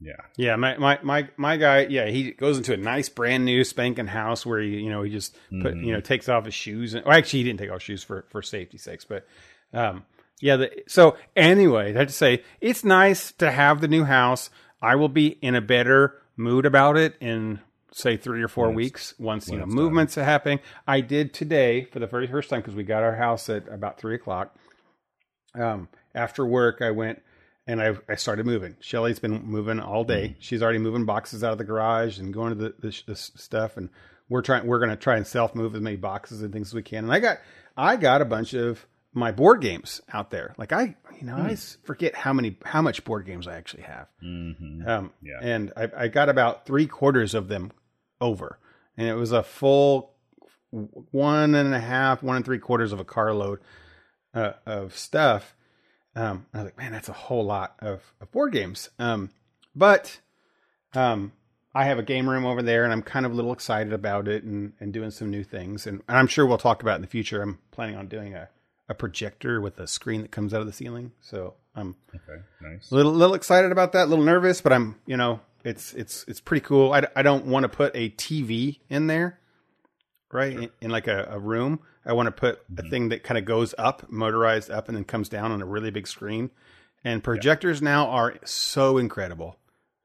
[0.01, 3.65] yeah, Yeah, my, my my my guy, yeah, he goes into a nice brand new
[3.65, 5.85] spanking house where he, you know, he just put, Mm-hmm.
[5.85, 6.95] you know, takes off his shoes.
[6.95, 9.27] And, well, actually, he didn't take off shoes for for safety sakes, but,
[9.75, 10.05] um,
[10.41, 10.57] yeah.
[10.57, 14.51] The, so anyway, I have to say it's nice to have the new house.
[14.81, 17.59] I will be in a better mood about it in
[17.93, 20.61] say three or four weeks once you know movements are happening.
[20.87, 23.99] I did today for the very first time because we got our house at about
[23.99, 24.55] three o'clock.
[25.55, 27.23] Um, after work, I went
[27.67, 28.77] and I, I started moving.
[28.81, 30.37] Shelly's been moving all day.
[30.41, 33.77] She's already moving boxes out of the garage and going to the, the, the stuff.
[33.77, 33.91] And
[34.29, 36.75] we're trying, we're going to try and self move as many boxes and things as
[36.75, 37.05] we can.
[37.05, 37.39] And I got,
[37.77, 40.55] I got a bunch of my board games out there.
[40.57, 44.09] Like I, you know, I forget how many, how much board games I actually have.
[44.25, 44.89] mm-hmm.
[44.89, 45.39] Um, Yeah.
[45.43, 47.73] And I, I got about three quarters of them
[48.21, 48.59] over,
[48.97, 50.15] and it was a full
[50.71, 53.61] one and a half, one and three quarters of a carload
[54.35, 55.55] uh, of stuff.
[56.15, 58.91] Um, I was like, man, that's a whole lot of, of board games.
[58.99, 59.31] Um,
[59.75, 60.21] but
[60.95, 61.33] um,
[61.75, 64.27] I have a game room over there, and I'm kind of a little excited about
[64.27, 65.87] it and, and doing some new things.
[65.87, 67.41] And, and I'm sure we'll talk about it in the future.
[67.41, 68.49] I'm planning on doing a,
[68.89, 71.13] a projector with a screen that comes out of the ceiling.
[71.21, 72.91] So I'm okay, nice.
[72.91, 76.25] a little little excited about that, a little nervous, but I'm you know it's it's
[76.29, 76.93] it's pretty cool.
[76.93, 79.41] I, I don't want to put a TV in there,
[80.33, 80.53] right?
[80.53, 81.81] In, in like a, a room.
[82.05, 85.05] I want to put a thing that kind of goes up, motorized up, and then
[85.05, 86.51] comes down on a really big screen.
[87.05, 89.57] And projectors now are so incredible.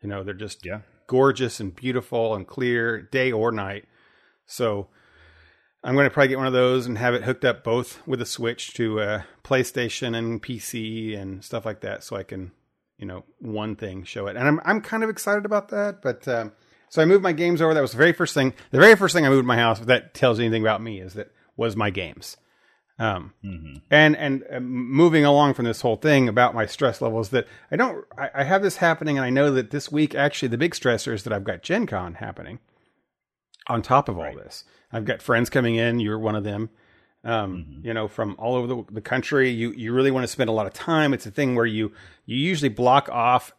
[0.01, 0.81] You know, they're just Yeah.
[1.07, 3.85] gorgeous and beautiful and clear, day or night.
[4.45, 4.87] So
[5.83, 8.21] I'm going to probably get one of those and have it hooked up both with
[8.21, 12.51] a switch to uh, PlayStation and PC and stuff like that, so I can,
[13.03, 14.37] you know, one thing show it.
[14.37, 16.01] And I'm I'm kind of excited about that.
[16.01, 16.53] But um,
[16.87, 17.73] so I moved my games over.
[17.73, 18.53] That was the very first thing.
[18.71, 19.81] The very first thing I moved my house.
[19.81, 22.37] If that tells anything about me, is that was my games.
[22.97, 23.33] Um,
[23.91, 27.75] and and uh, moving along from this whole thing about my stress levels, that I
[27.75, 30.73] don't, I, I have this happening, and I know that this week actually the big
[30.73, 32.59] stressor is that I've got Gen Con happening
[33.67, 34.63] on top of all this.
[34.93, 35.99] I've got friends coming in.
[35.99, 36.69] You're one of them.
[37.23, 39.49] Um, You know, from all over the, the country.
[39.49, 41.13] You you really want to spend a lot of time.
[41.13, 41.93] It's a thing where you
[42.25, 43.53] you usually block off.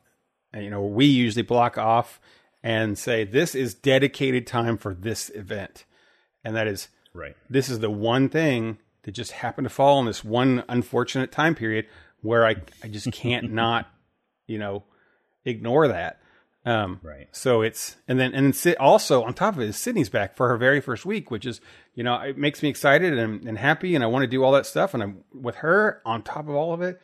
[0.54, 2.20] uh, You know, we usually block off
[2.62, 5.84] and say this is dedicated time for this event,
[6.44, 7.36] and that is Right.
[7.48, 11.54] this is the one thing that just happened to fall in this one unfortunate time
[11.54, 11.86] period
[12.22, 13.86] where I, I just can't not,
[14.46, 14.82] you know,
[15.44, 16.20] ignore that.
[16.66, 17.28] Um, Right.
[17.30, 20.48] So it's, and then, and then also on top of it is Sydney's back for
[20.48, 21.60] her very first week, which is,
[21.94, 24.52] you know, it makes me excited and, and happy and I want to do all
[24.52, 24.94] that stuff.
[24.94, 27.00] And I'm with her on top of all of it.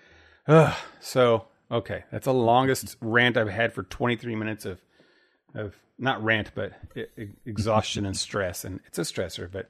[0.48, 0.76] Ugh.
[1.00, 2.04] So, okay.
[2.10, 4.80] That's the longest rant I've had for 23 minutes of,
[5.54, 6.72] of not rant, but
[7.46, 8.64] exhaustion and stress.
[8.64, 9.68] And it's a stressor, but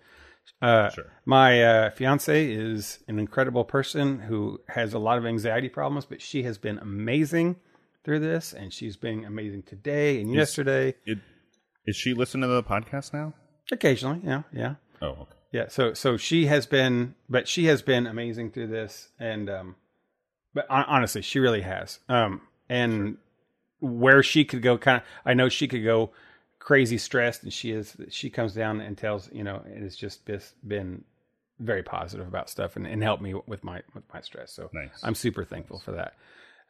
[0.62, 1.12] uh, Sure.
[1.24, 6.20] my uh, fiance is an incredible person who has a lot of anxiety problems, but
[6.22, 7.56] she has been amazing
[8.04, 10.94] through this, and she's been amazing today and yesterday.
[11.04, 11.18] It,
[11.86, 13.34] is she listening to the podcast now?
[13.72, 15.32] Occasionally, yeah, yeah, Oh, okay.
[15.52, 15.68] yeah.
[15.68, 19.76] So, so she has been, but she has been amazing through this, and um,
[20.54, 21.98] but honestly, she really has.
[22.08, 23.16] Um, and
[23.80, 26.10] where she could go, kind of, I know she could go
[26.58, 27.96] crazy stressed, and she is.
[28.10, 30.24] She comes down and tells, you know, it has just
[30.66, 31.04] been
[31.58, 34.52] very positive about stuff and, and helped me with my with my stress.
[34.52, 34.88] So Nice.
[35.02, 36.14] I'm super thankful for that.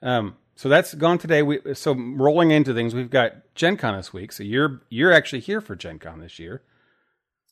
[0.03, 1.43] Um, so that's gone today.
[1.43, 2.95] We so rolling into things.
[2.95, 4.33] We've got Gen Con this week.
[4.33, 6.62] So you're you're actually here for Gen Con this year,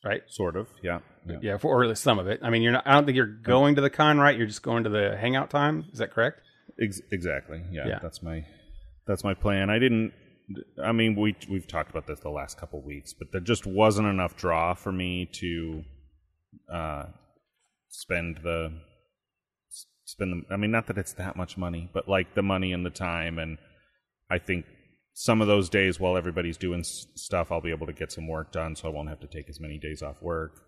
[0.04, 0.22] right?
[0.28, 1.00] Sort of, yeah.
[1.26, 1.38] yeah.
[1.40, 2.40] Yeah, for or at least some of it.
[2.42, 2.86] I mean, you're not.
[2.86, 4.36] I don't think you're going to the con, right?
[4.36, 5.84] You're just going to the hangout time.
[5.92, 6.40] Is that correct?
[6.80, 7.62] Ex- exactly.
[7.70, 7.98] Yeah, Yeah.
[8.02, 8.44] that's my
[9.06, 9.70] that's my plan.
[9.70, 10.12] I didn't.
[10.82, 14.08] I mean, we we've talked about this the last couple weeks, but there just wasn't
[14.08, 15.82] enough draw for me to
[16.72, 17.04] uh,
[17.88, 18.72] spend the
[20.04, 20.54] spend the.
[20.54, 23.38] I mean, not that it's that much money, but like the money and the time,
[23.38, 23.58] and
[24.30, 24.64] I think
[25.20, 28.28] some of those days while everybody's doing s- stuff, I'll be able to get some
[28.28, 30.60] work done, so I won't have to take as many days off work.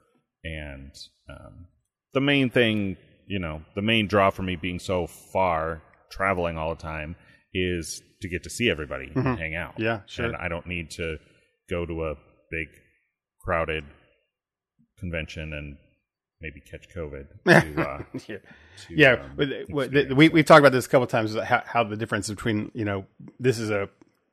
[0.42, 0.90] And
[1.28, 1.66] um,
[2.14, 2.96] the main thing,
[3.28, 7.14] you know, the main draw for me being so far, traveling all the time,
[7.54, 9.74] is to get to see everybody and hang out.
[9.74, 9.82] Mm-hmm.
[9.82, 10.26] Yeah, sure.
[10.26, 11.18] And I don't need to
[11.70, 12.14] go to a
[12.50, 12.66] big,
[13.44, 13.84] crowded
[14.98, 15.76] convention and
[16.40, 17.26] maybe catch COVID.
[17.44, 18.36] To, uh, yeah.
[18.38, 21.36] to, Yeah, um, uh, experience we we've talked about this a couple of times.
[21.36, 23.06] How, how the difference between you know
[23.38, 23.88] this is a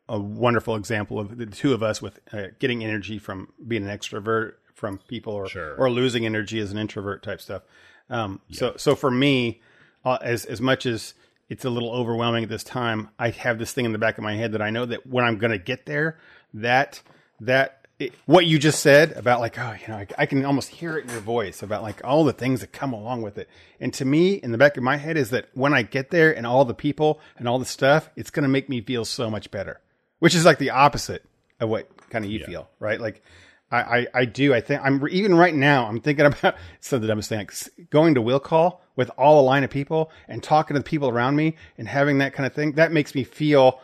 [0.09, 3.97] a wonderful example of the two of us with uh, getting energy from being an
[3.97, 5.75] extrovert from people or Sure.
[5.75, 7.63] or losing energy as an introvert type stuff.
[8.09, 9.61] Um, So so for me,
[10.05, 11.13] uh, as as much as
[11.49, 14.23] it's a little overwhelming at this time, I have this thing in the back of
[14.23, 16.17] my head that I know that when I'm going to get there,
[16.53, 17.01] that
[17.41, 20.69] that it, what you just said about like oh you know I, I can almost
[20.69, 23.49] hear it in your voice about like all the things that come along with it
[23.79, 26.31] and to me in the back of my head is that when i get there
[26.35, 29.31] and all the people and all the stuff it's going to make me feel so
[29.31, 29.79] much better
[30.19, 31.23] which is like the opposite
[31.59, 32.99] of what kind of you feel right?
[33.01, 33.21] Like
[33.69, 37.01] I, I i do i think i'm even right now i'm thinking about some of
[37.01, 37.53] the dumbest thing like
[37.89, 41.09] going to will call with all a line of people and talking to the people
[41.09, 43.81] around me and having that kind of thing that makes me feel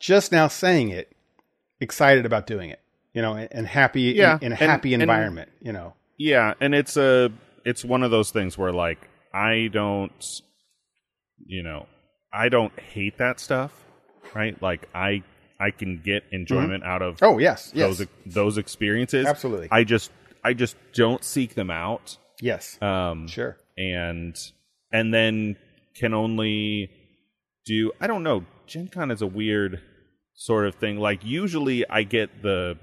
[0.00, 1.12] just now saying it
[1.80, 2.80] excited about doing it
[3.12, 5.94] you know and, and happy Yeah, in, in a and- happy and- environment you know?
[6.16, 7.30] Yeah, and it's a
[7.64, 8.98] it's one of those things where like
[9.32, 10.24] I don't
[11.46, 11.86] you know,
[12.32, 13.72] I don't hate that stuff,
[14.34, 14.60] right?
[14.60, 15.22] Like I
[15.60, 16.36] I can get mm-hmm.
[16.36, 19.26] enjoyment out of oh yes yes those those experiences.
[19.26, 19.68] Absolutely.
[19.70, 20.10] I just
[20.44, 22.18] I just don't seek them out.
[22.40, 24.36] yes Um sure and
[24.92, 25.56] and then
[25.94, 26.90] can only
[27.64, 28.44] do I don't know.
[28.66, 29.80] Gen Con is a weird
[30.34, 30.98] sort of thing.
[30.98, 32.76] Like usually I get the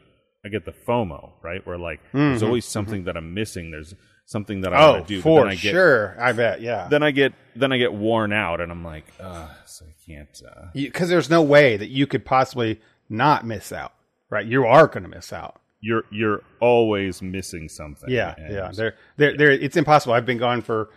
[0.46, 1.66] I get the FOMO, right?
[1.66, 2.46] Where like there's mm-hmm.
[2.46, 3.06] always something mm-hmm.
[3.06, 3.72] that I'm missing.
[3.72, 5.22] There's something that I oh want to do.
[5.22, 8.34] for then I get, sure i bet yeah Then I get then I get worn
[8.34, 12.08] out and I'm like, uh so I can't uh because there's no way that you
[12.08, 13.94] could possibly not miss out
[14.30, 18.10] right you are going to miss out you're you're always missing something.
[18.10, 18.72] Yeah, And- yeah.
[18.74, 20.16] There, there, they're, it's impossible.
[20.16, 20.90] I've been gone for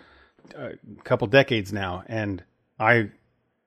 [0.56, 0.72] a
[1.04, 2.42] couple decades now, and
[2.80, 3.10] I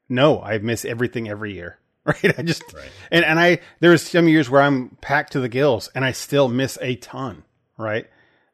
[0.10, 1.78] know I miss everything every year.
[2.04, 2.34] Right?
[2.40, 2.64] I just
[3.12, 6.48] and and I there's some years where I'm packed to the gills, and I still
[6.48, 7.44] miss a ton.
[7.78, 8.08] Right?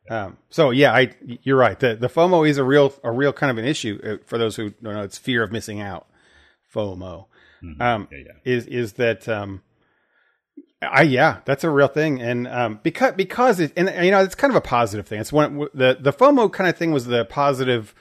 [0.10, 1.12] Um, so yeah, I
[1.44, 1.80] you're right.
[1.80, 4.56] The the FOMO is a real a real kind of an issue uh, for those
[4.56, 5.04] who don't know.
[5.04, 6.08] It's fear of missing out.
[6.74, 7.26] FOMO
[7.80, 8.32] um, Yeah, yeah.
[8.44, 9.62] is is that um,
[10.82, 14.36] I yeah, that's a real thing, and um, because because it and you know it's
[14.36, 15.20] kind of a positive thing.
[15.20, 17.96] It's one the the FOMO kind of thing was the positive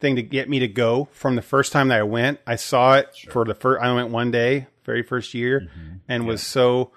[0.00, 2.40] thing to get me to go from the first time that I went.
[2.46, 3.82] I saw it for the first.
[3.82, 5.68] I went one day, very first year,
[6.08, 6.90] and was so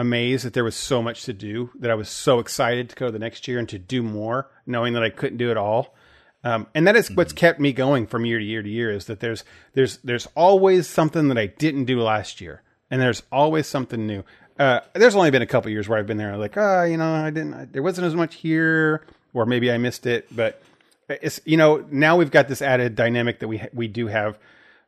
[0.00, 3.10] amazed that there was so much to do that I was so excited to go
[3.10, 5.94] the next year and to do more, knowing that I couldn't do it all.
[6.42, 9.04] Um, and that is what's kept me going from year to year to year is
[9.04, 13.66] that there's there's there's always something that I didn't do last year, and there's always
[13.66, 14.24] something new.
[14.58, 17.12] Uh, there's only been a couple years where I've been there like, ah, you know,
[17.12, 20.34] I didn't, I, there wasn't as much here, or maybe I missed it.
[20.34, 20.62] But
[21.10, 24.38] it's you know now we've got this added dynamic that we ha- we do have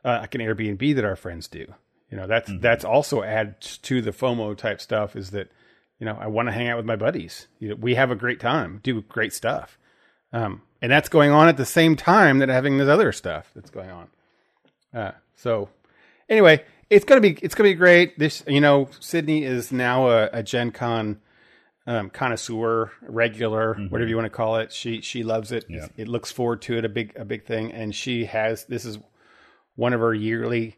[0.07, 1.67] uh, like an Airbnb that our friends do.
[2.13, 5.51] You know that's that's also adds to the FOMO type stuff is that
[5.99, 7.47] you know I want to hang out with my buddies.
[7.59, 9.79] You know, we have a great time, do great stuff.
[10.31, 13.71] Um, and that's going on at the same time that having this other stuff that's
[13.71, 14.09] going on.
[14.93, 15.71] Uh, so
[16.29, 18.19] anyway, it's gonna be it's gonna be great.
[18.19, 21.19] This you know Sydney is now a, a Gen Con
[21.87, 24.71] um, connoisseur, regular, whatever you want to call it.
[24.71, 25.65] She she loves it.
[25.67, 25.89] Yeah.
[25.97, 28.99] It looks forward to it a big a big thing, and she has this is
[29.77, 30.77] one of her yearly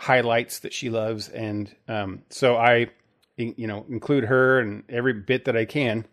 [0.00, 2.88] highlights that she loves, and um, so I
[3.36, 6.06] you know include her and every bit that I can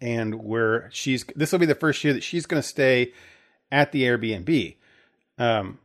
[0.00, 3.12] and where she's this will be the first year that she's going to stay
[3.70, 4.76] at the Airbnb.
[5.38, 5.78] Um,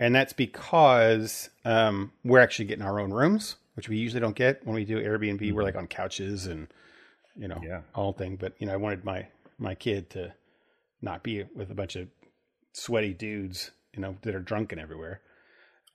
[0.00, 4.66] and that's because um, we're actually getting our own rooms, which we usually don't get
[4.66, 5.52] when we do Airbnb.
[5.52, 6.66] We're like on couches and
[7.36, 7.82] you know Yeah.
[7.94, 8.36] all thing.
[8.36, 10.34] But you know, I wanted my my kid to
[11.00, 12.08] not be with a bunch of
[12.72, 15.20] sweaty dudes, you know, that are drunken everywhere.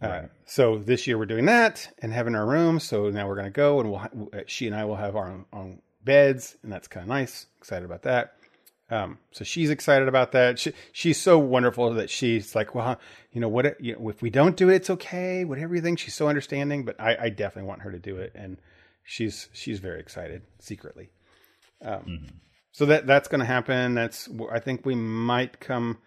[0.01, 2.79] Uh, so this year we're doing that and having our room.
[2.79, 4.09] So now we're going to go and we'll ha-
[4.47, 7.47] she and I will have our own, own beds, and that's kind of nice.
[7.57, 8.35] Excited about that.
[8.91, 10.57] Um, so she's excited about that.
[10.57, 12.99] She, she's so wonderful that she's like, well,
[13.31, 15.45] you know, what you know, if we don't do it, it's okay.
[15.45, 16.85] Whatever you think, she's so understanding.
[16.85, 18.57] But I, I definitely want her to do it, and
[19.03, 21.09] she's she's very excited secretly.
[21.83, 22.35] Um, Mm-hmm.
[22.71, 23.95] So that that's going to happen.
[23.95, 25.97] That's I think we might come.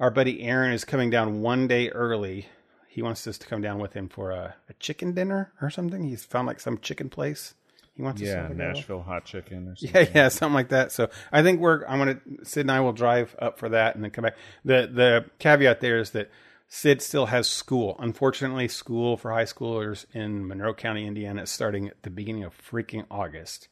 [0.00, 2.46] Our buddy Aaron is coming down one day early.
[2.94, 6.04] He wants us to come down with him for a, a chicken dinner or something.
[6.04, 7.54] He's found like some chicken place.
[7.96, 8.54] He wants us Yeah, to go to.
[8.54, 10.06] Nashville hot chicken or something.
[10.06, 10.92] Yeah, yeah, something like that.
[10.92, 11.84] So I think we're.
[11.86, 14.36] I'm gonna Sid and I will drive up for that and then come back.
[14.64, 16.30] the The caveat there is that
[16.68, 17.96] Sid still has school.
[17.98, 22.54] Unfortunately, school for high schoolers in Monroe County, Indiana, is starting at the beginning of
[22.56, 23.68] freaking August,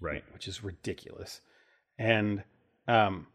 [0.00, 0.24] Right.
[0.32, 1.40] which is ridiculous.
[1.98, 2.42] And
[2.88, 3.26] um,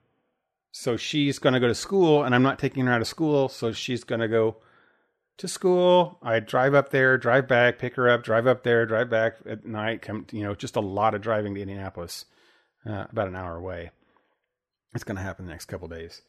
[0.72, 3.48] so she's going to go to school, and I'm not taking her out of school.
[3.50, 4.58] So she's going to go
[5.38, 6.18] to school.
[6.22, 9.66] I drive up there, drive back, pick her up, drive up there, drive back at
[9.66, 10.02] night.
[10.02, 12.26] Come, you know, just a lot of driving to Indianapolis,
[12.86, 13.92] uh, about an hour away.
[14.94, 16.22] It's going to happen the next couple days.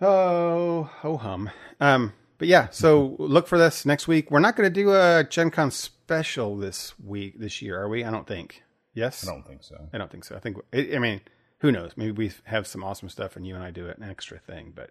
[0.00, 1.50] Oh, oh hum.
[1.80, 4.30] Um, but yeah, so look for this next week.
[4.30, 8.04] We're not going to do a Gen Con special this week, this year, are we?
[8.04, 8.62] I don't think.
[8.94, 9.26] Yes?
[9.26, 9.88] I don't think so.
[9.92, 10.36] I don't think so.
[10.36, 11.20] I think, I I mean,
[11.58, 11.92] who knows?
[11.96, 14.72] Maybe we have some awesome stuff and you and I do an extra thing.
[14.74, 14.90] But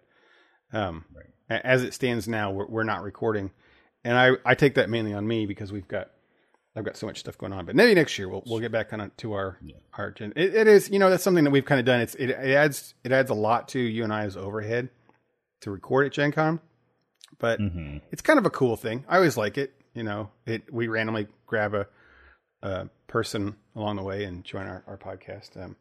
[0.72, 1.04] um,
[1.48, 3.50] a- as it stands now, we're, we're not recording.
[4.04, 6.10] And I, I take that mainly on me because we've got,
[6.76, 7.66] I've got so much stuff going on.
[7.66, 9.58] But maybe next year we'll, we'll get back kind of to our,
[9.98, 10.40] our agenda.
[10.40, 12.00] It, it is, you know, that's something that we've kind of done.
[12.00, 14.88] It's, it, it adds, it adds a lot to you and I's overhead
[15.60, 16.60] to record at Gen Con.
[17.38, 17.98] But Mm-hmm.
[18.12, 19.04] it's kind of a cool thing.
[19.08, 19.74] I always like it.
[19.94, 21.86] You know, it, we randomly grab a,
[22.62, 25.62] a person along the way and join our, our podcast.
[25.62, 25.76] Um,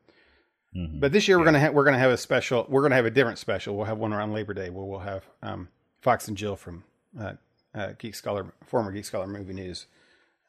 [0.75, 0.99] Mm-hmm.
[0.99, 2.65] But this year we're gonna ha- we're gonna have a special.
[2.69, 3.75] We're gonna have a different special.
[3.75, 5.69] We'll have one around Labor Day where we'll have um,
[6.01, 6.83] Fox and Jill from
[7.19, 7.33] uh,
[7.73, 9.87] uh, Geek Scholar, former Geek Scholar Movie News,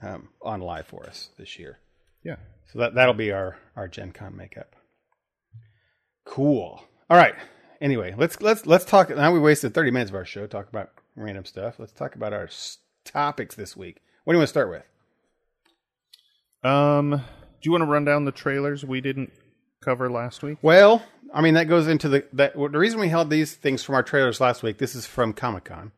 [0.02, 1.78] um, on live for us this year.
[2.22, 2.36] Yeah.
[2.72, 4.76] So that that'll be our our Gen Con makeup.
[6.24, 6.84] Cool.
[7.08, 7.34] All right.
[7.80, 9.08] Anyway, let's let's let's talk.
[9.08, 11.78] Now we wasted thirty minutes of our show talk about random stuff.
[11.78, 14.00] Let's talk about our s- topics this week.
[14.24, 14.82] What do you want to start with?
[16.62, 19.32] Um, do you want to run down the trailers we didn't
[19.80, 20.58] cover last week?
[20.62, 23.94] Well, I mean that goes into the that the reason we held these things from
[23.94, 24.78] our trailers last week.
[24.78, 25.92] This is from Comic Con,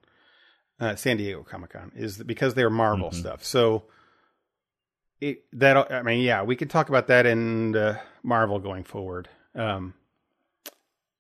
[0.81, 3.45] uh, San Diego Comic Con, is because they're Marvel stuff.
[3.45, 3.85] So
[5.21, 9.29] it that I mean, yeah, we can talk about that in uh, Marvel going forward.
[9.55, 9.95] Um,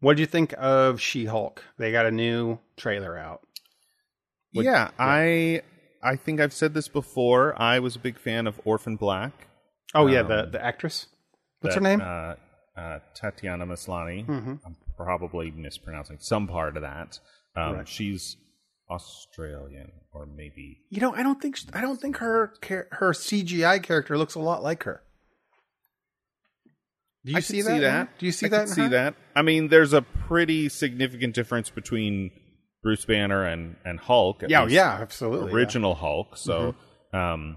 [0.00, 1.62] what did you think of She Hulk?
[1.78, 3.40] They got a new trailer out.
[4.52, 5.62] What- yeah, I
[6.02, 7.60] I think I've said this before.
[7.60, 9.46] I was a big fan of Orphan Black.
[9.94, 11.06] Oh yeah, the the actress.
[11.60, 12.00] What's her name?
[12.04, 12.34] Uh,
[12.76, 14.26] uh, Tatiana Maslany.
[14.26, 14.60] Mhm.
[14.64, 17.18] I'm probably mispronouncing some part of that.
[17.56, 17.88] Um, Right.
[17.88, 18.36] She's
[18.90, 22.54] Australian, or maybe you know, I don't think I don't think her
[22.92, 25.02] her CGI character looks a lot like her.
[27.24, 27.70] Do you I see that?
[27.70, 28.18] see that.
[28.18, 28.68] Do you see I that?
[28.68, 28.88] see her?
[28.88, 29.14] that.
[29.36, 32.32] I mean, there's a pretty significant difference between
[32.82, 34.42] Bruce Banner and and Hulk.
[34.48, 35.50] Yeah, least yeah, absolutely.
[35.50, 35.56] yeah.
[35.56, 36.36] original Hulk.
[36.36, 36.74] So
[37.14, 37.16] Mm-hmm.
[37.16, 37.56] um,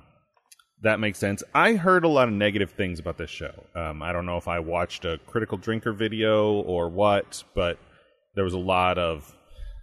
[0.81, 1.43] that makes sense.
[1.53, 3.63] I heard a lot of negative things about this show.
[3.75, 7.79] Um, I don't know if I watched a critical drinker video or what, but
[8.35, 9.33] there was a lot of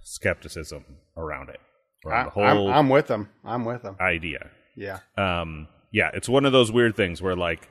[0.04, 0.84] skepticism
[1.16, 1.60] around it,
[2.06, 3.28] around I, the I'm, whole I'm with them.
[3.44, 3.96] I'm with them.
[4.00, 4.50] idea.
[4.76, 4.98] Yeah.
[5.16, 7.68] Um, yeah, it's one of those weird things where like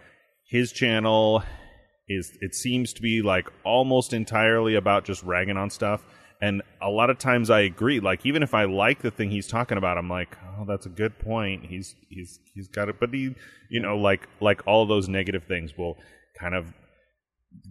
[0.49, 1.43] his channel
[2.07, 6.03] is it seems to be like almost entirely about just ragging on stuff.
[6.41, 7.99] And a lot of times I agree.
[7.99, 10.89] Like even if I like the thing he's talking about, I'm like, oh, that's a
[10.89, 11.65] good point.
[11.65, 12.99] He's he's he's got it.
[12.99, 13.35] But he,
[13.69, 15.97] you know, like like all those negative things will
[16.39, 16.73] kind of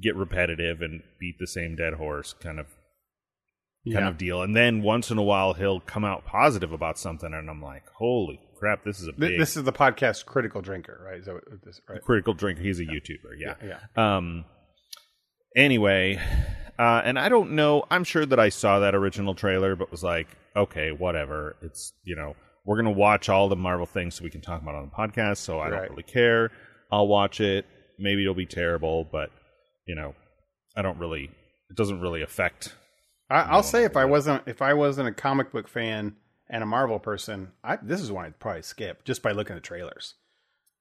[0.00, 4.08] get repetitive and beat the same dead horse, kind of kind Yeah.
[4.08, 4.42] of deal.
[4.42, 7.84] And then once in a while he'll come out positive about something, and I'm like,
[7.98, 11.18] holy crap, this is a big This is the podcast Critical Drinker, right?
[11.18, 12.00] Is that what this, right?
[12.02, 12.62] critical drinker.
[12.62, 13.32] He's a YouTuber.
[13.38, 13.54] Yeah.
[13.64, 13.78] Yeah.
[13.96, 14.44] Um.
[15.56, 16.20] Anyway,
[16.80, 17.84] uh, and I don't know.
[17.90, 21.56] I'm sure that I saw that original trailer, but was like, okay, whatever.
[21.62, 24.74] It's you know we're gonna watch all the Marvel things so we can talk about
[24.74, 25.38] it on the podcast.
[25.38, 25.78] So I Right.
[25.82, 26.50] don't really care.
[26.90, 27.66] I'll watch it.
[27.98, 29.30] Maybe it'll be terrible, but
[29.86, 30.14] you know,
[30.76, 31.30] I don't really.
[31.70, 32.74] It doesn't really affect.
[33.28, 36.16] I, I'll say if I wasn't if I wasn't a comic book fan
[36.48, 39.62] and a Marvel person, I, this is one I'd probably skip just by looking at
[39.62, 40.14] the trailers.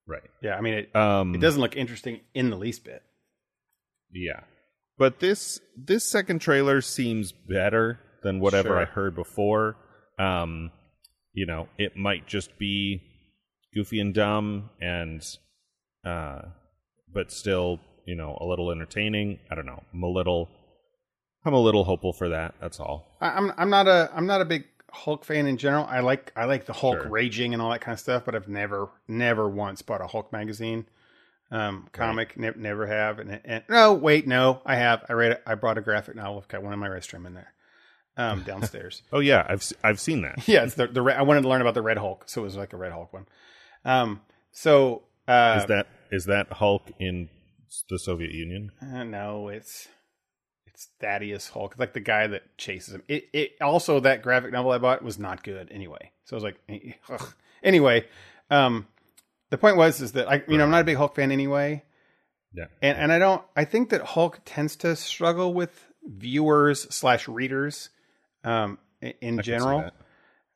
[0.07, 0.23] Right.
[0.41, 0.95] Yeah, I mean it.
[0.95, 1.35] Um.
[1.35, 3.03] it doesn't look interesting in the least bit.
[4.11, 4.41] Yeah.
[4.99, 8.77] But this this second trailer seems better than whatever Sure.
[8.79, 9.75] I heard before.
[10.19, 10.71] Um
[11.33, 13.01] you know, it might just be
[13.73, 15.23] goofy and dumb and
[16.05, 16.41] uh
[17.11, 19.39] but still, you know, a little entertaining.
[19.49, 19.81] I don't know.
[19.93, 20.49] I'm a little
[21.45, 22.55] I'm a little hopeful for that.
[22.61, 23.17] That's all.
[23.21, 25.85] I, I'm I'm not a I'm not a big Hulk fan in general.
[25.85, 27.09] I like I like the Hulk Sure.
[27.09, 30.33] raging and all that kind of stuff, but I've never never once bought a Hulk
[30.33, 30.87] magazine.
[31.51, 32.37] Um, comic.
[32.37, 33.19] Ne- never have.
[33.19, 35.05] And, and no, wait, no, I have.
[35.09, 35.31] I read.
[35.33, 35.43] it.
[35.45, 36.37] I brought a graphic novel.
[36.37, 37.53] I've got one in my restroom in there,
[38.17, 39.01] um, downstairs.
[39.11, 40.47] Oh yeah, I've I've seen that.
[40.47, 41.01] yeah, it's the the.
[41.03, 43.11] I wanted to learn about the Red Hulk, so it was like a Red Hulk
[43.13, 43.25] one.
[43.85, 44.21] Um,
[44.51, 47.29] so uh, Is that is that Hulk in
[47.89, 48.71] the Soviet Union?
[48.81, 49.87] Uh, no, it's
[50.65, 53.03] it's Thaddeus Hulk, like the guy that chases him.
[53.07, 56.11] It, it also that graphic novel I bought was not good anyway.
[56.25, 57.33] So I was like, eh, ugh.
[57.63, 58.05] anyway,
[58.49, 58.87] um,
[59.49, 61.83] the point was is that I, you know, I'm not a big Hulk fan anyway,
[62.53, 62.65] Yeah.
[62.81, 63.41] and and I don't.
[63.55, 67.89] I think that Hulk tends to struggle with viewers slash readers,
[68.43, 69.91] um, in, I general.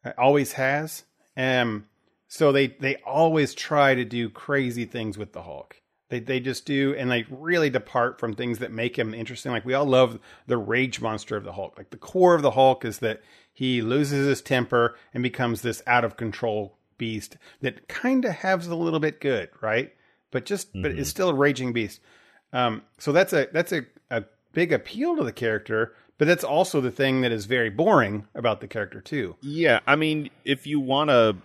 [0.05, 1.03] Uh, always has.
[1.37, 1.87] Um,
[2.27, 5.77] so they they always try to do crazy things with the Hulk.
[6.09, 9.51] They they just do, and they really depart from things that make him interesting.
[9.51, 11.77] Like we all love the rage monster of the Hulk.
[11.77, 13.21] Like the core of the Hulk is that
[13.53, 18.67] he loses his temper and becomes this out of control beast that kind of has
[18.67, 19.91] a little bit good, right?
[20.31, 21.99] But just but it's still a raging beast.
[22.53, 24.23] Um, so that's a that's a, a
[24.53, 28.61] big appeal to the character, but that's also the thing that is very boring about
[28.61, 29.35] the character too.
[29.41, 31.35] Yeah, I mean, if you want to,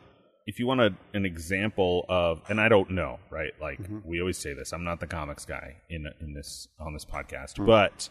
[0.47, 3.53] if you want a, an example of, and I don't know, right?
[3.61, 7.05] Like we always say this, I'm not the comics guy in in this on this
[7.05, 8.09] podcast, but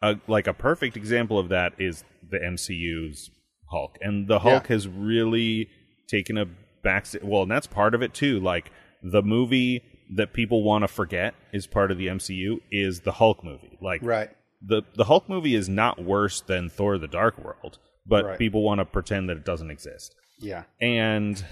[0.00, 3.30] uh, like a perfect example of that is the MCU's
[3.70, 5.68] Hulk, and the Hulk has really
[6.08, 6.46] taken a
[6.82, 7.06] back.
[7.22, 8.40] Well, and that's part of it too.
[8.40, 8.70] Like
[9.02, 9.82] the movie
[10.14, 13.76] that people want to forget is part of the MCU is the Hulk movie.
[13.80, 14.30] Like Right.
[14.62, 18.38] the the Hulk movie is not worse than Thor: The Dark World, but Right.
[18.38, 20.14] people want to pretend that it doesn't exist.
[20.38, 20.64] Yeah.
[20.80, 21.42] And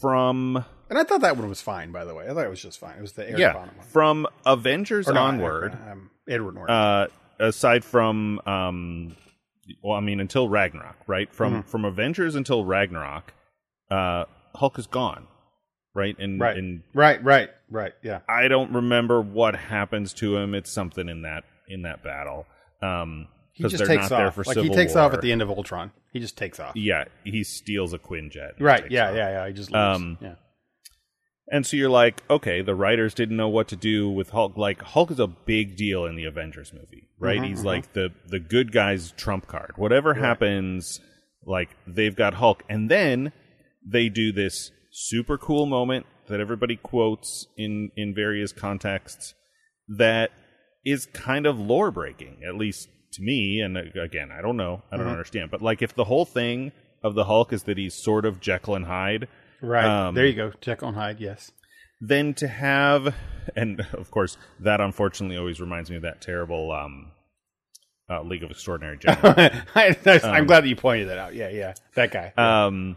[0.00, 2.26] from And I thought that one was fine, by the way.
[2.28, 2.96] I thought it was just fine.
[2.96, 3.86] It was the Eric yeah, Bana one.
[3.86, 6.74] from Avengers Or onward, Eric, um, Edward Norton.
[6.74, 7.06] uh,
[7.38, 9.16] aside from um,
[9.82, 11.32] well, I mean until Ragnarok, right?
[11.32, 11.68] From Mm-hmm.
[11.68, 13.32] from Avengers until Ragnarok,
[13.90, 15.26] uh, Hulk is gone,
[15.94, 16.16] right?
[16.18, 16.56] And right.
[16.56, 17.92] and right, right, right.
[18.02, 18.20] Yeah.
[18.28, 20.54] I don't remember what happens to him.
[20.54, 22.46] It's something in that in that battle.
[22.82, 24.36] Um, He just takes off.
[24.36, 25.92] Like Civil he takes off at the end of Ultron.
[26.12, 26.74] He just takes off.
[26.76, 28.54] Yeah, he steals a Quinjet.
[28.58, 28.90] Right.
[28.90, 29.16] Yeah, off.
[29.16, 29.46] yeah, yeah.
[29.48, 29.96] He just leaves.
[29.96, 30.34] Um, yeah.
[31.52, 34.56] And so you're like, okay, the writers didn't know what to do with Hulk.
[34.56, 37.42] Like Hulk is a big deal in the Avengers movie, right?
[37.42, 39.72] He's like the the good guy's trump card.
[39.76, 41.00] Whatever happens,
[41.44, 43.32] like they've got Hulk, and then
[43.90, 49.34] they do this super cool moment that everybody quotes in in various contexts
[49.88, 50.30] that
[50.84, 53.60] is kind of lore breaking, at least to me.
[53.60, 56.72] And uh, again, I don't know, I don't understand, but like if the whole thing
[57.02, 59.28] of the Hulk is that he's sort of Jekyll and Hyde
[59.62, 59.84] Right.
[59.84, 60.52] um, there you go.
[60.60, 61.20] Jekyll and Hyde.
[61.20, 61.50] Yes.
[62.00, 63.14] then to have
[63.56, 67.12] and of course that unfortunately always reminds me of that terrible um
[68.08, 71.34] uh, league of extraordinary gentlemen I, am glad that you pointed that out.
[71.34, 71.74] Yeah, yeah.
[71.94, 72.32] That guy.
[72.36, 72.96] um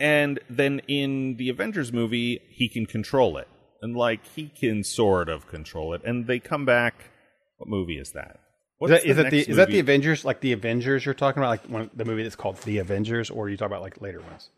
[0.00, 3.46] and then in the avengers movie he can control it
[3.82, 7.10] and like he can sort of control it and they come back
[7.58, 8.40] what movie is that
[8.82, 9.78] is that, is, that the, is that the?
[9.78, 10.24] Avengers?
[10.24, 11.50] Like the Avengers you're talking about?
[11.50, 14.48] Like one, the movie that's called The Avengers, or you talk about like later ones?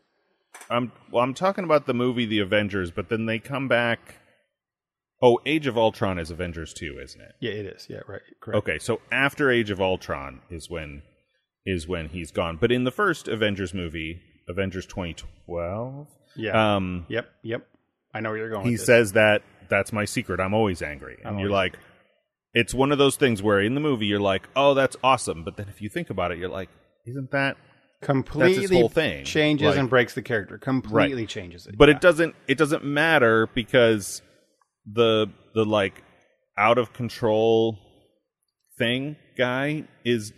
[0.70, 4.20] I'm well I'm talking about the movie The Avengers but then they come back
[5.24, 7.36] Oh, Age of Ultron is Avengers 2, isn't it?
[7.38, 7.86] Yeah, it is.
[7.88, 8.20] Yeah, right.
[8.40, 8.59] Correct.
[8.59, 11.03] Okay, so after Age of Ultron is when
[11.64, 12.59] is when he's gone.
[12.61, 16.76] But in the first Avengers movie, Avengers 2012, Yeah.
[16.76, 17.30] um, yep.
[17.43, 17.66] Yep.
[18.14, 18.66] I know where you're going.
[18.66, 20.40] he says that that's my secret.
[20.40, 21.78] I'm always angry, and I'm you're like,
[22.55, 25.57] it's one of those things where in the movie you're like, oh, that's awesome, but
[25.57, 26.68] then if you think about it, you're like,
[27.07, 27.57] isn't that?
[28.03, 29.24] completely whole thing.
[29.24, 30.59] changes Like- and breaks the character.
[30.59, 31.78] Completely changes it.
[31.78, 31.95] But Yeah.
[31.95, 32.34] it doesn't.
[32.49, 34.22] It doesn't matter because
[34.84, 36.03] the the like
[36.59, 37.78] out of control
[38.76, 40.32] thing guy is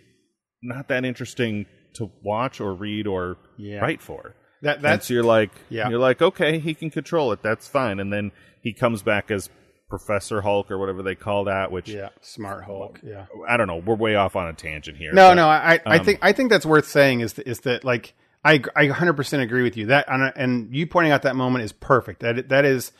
[0.63, 3.79] not that interesting to watch or read or Yeah.
[3.81, 4.35] write for.
[4.63, 5.89] that that's so you're like, Yeah.
[5.89, 7.43] you're like, okay, he can control it.
[7.43, 8.01] That's fine.
[8.01, 9.51] And then he comes back as
[9.89, 11.71] Professor Hulk or whatever they call that.
[11.71, 13.01] Which yeah, smart Hulk.
[13.03, 13.27] Yeah.
[13.47, 13.77] I don't know.
[13.77, 15.13] We're way off on a tangent here.
[15.13, 17.61] No, but- no, I, I um, think I think that's worth saying is that, is
[17.61, 21.37] that like I I 100% agree with you that and, and you pointing out that
[21.37, 22.21] moment is perfect.
[22.21, 22.93] That that is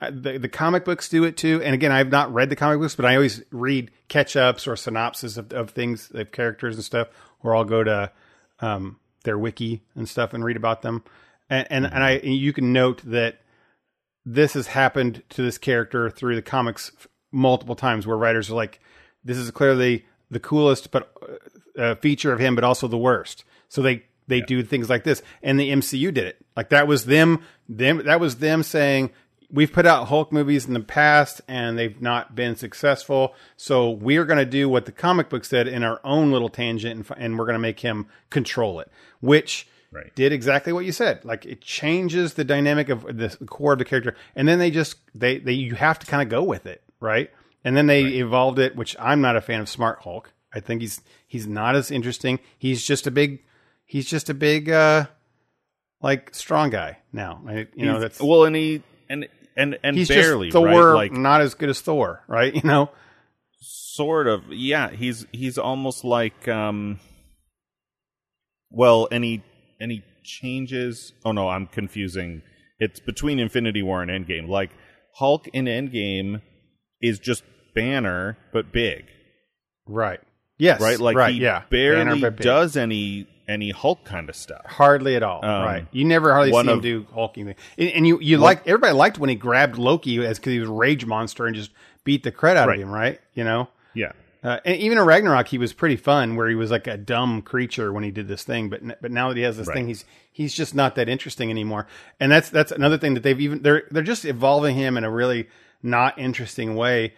[0.00, 1.62] uh, the, the comic books do it too.
[1.62, 4.74] And again, I've not read the comic books, but I always read catch ups or
[4.74, 7.06] synopses of, of things, of characters and stuff,
[7.42, 8.10] or I'll go to
[8.58, 11.02] um, their wiki and stuff and read about them.
[11.48, 13.38] And and, and I and you can note that
[14.24, 16.92] this has happened to this character through the comics
[17.32, 18.80] multiple times where writers are like,
[19.24, 21.12] this is clearly the coolest but
[21.78, 23.44] uh, feature of him, but also the worst.
[23.68, 26.44] So they they do things like this, and the MCU did it.
[26.56, 29.10] Like that was them them that was them saying.
[29.52, 33.34] We've put out Hulk movies in the past and they've not been successful.
[33.56, 37.10] So we're going to do what the comic book said in our own little tangent
[37.10, 38.90] and, and we're going to make him control it,
[39.20, 40.10] which Right.
[40.14, 41.22] did exactly what you said.
[41.22, 44.96] Like it changes the dynamic of the core of the character, and then they just
[45.14, 47.30] they they you have to kind of go with it, right?
[47.62, 50.32] And then they evolved it, which I'm not a fan of Smart Hulk.
[50.54, 52.40] I think he's he's not as interesting.
[52.56, 53.42] He's just a big
[53.84, 55.08] he's just a big uh
[56.00, 57.42] like strong guy now.
[57.46, 60.94] I, you know that's well, and he and and and he's barely just Thor, right?
[60.94, 62.54] Like not as good as Thor, right?
[62.62, 62.90] You know,
[63.60, 66.98] sort of yeah he's he's almost like um
[68.70, 69.42] well any
[69.80, 72.42] any changes oh no i'm confusing.
[72.78, 74.48] It's between infinity war and endgame.
[74.48, 74.70] Like
[75.14, 76.40] hulk in endgame
[77.00, 77.44] is just
[77.74, 79.04] banner but big.
[79.86, 80.20] Right?
[80.58, 80.98] Yes, right?
[80.98, 85.44] Like right, he yeah, barely does any any hulk kind of stuff hardly at all.
[85.44, 85.86] Um, right?
[85.92, 88.92] You never hardly see him of- do hulking thing, and, and you you like everybody
[88.94, 91.70] liked when he grabbed Loki as because he was a rage monster and just
[92.04, 92.78] beat the crud out Right.
[92.78, 93.20] of him, right?
[93.34, 93.68] You know.
[93.94, 94.12] yeah
[94.44, 97.42] Uh, and even in Ragnarok, he was pretty fun, where he was like a dumb
[97.42, 98.68] creature when he did this thing.
[98.70, 99.74] But but now that he has this Right.
[99.76, 101.86] thing, he's he's just not that interesting anymore.
[102.18, 105.10] And that's that's another thing that they've even they're they're just evolving him in a
[105.10, 105.48] really
[105.82, 107.14] not interesting way.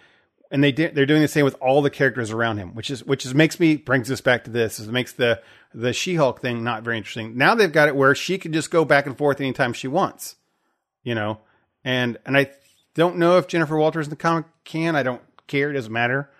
[0.51, 3.03] And they did, they're doing the same with all the characters around him, which is
[3.05, 4.79] which is makes me brings us back to this.
[4.79, 5.41] Is makes the
[5.75, 7.37] the She Hulk thing not very interesting.
[7.37, 10.37] Now they've got it where she can just go back and forth anytime she wants,
[11.03, 11.41] you know.
[11.85, 12.51] And and I
[12.95, 14.95] don't know if Jennifer Walters in the comic can.
[14.97, 15.70] I don't care.
[15.70, 16.31] It doesn't matter.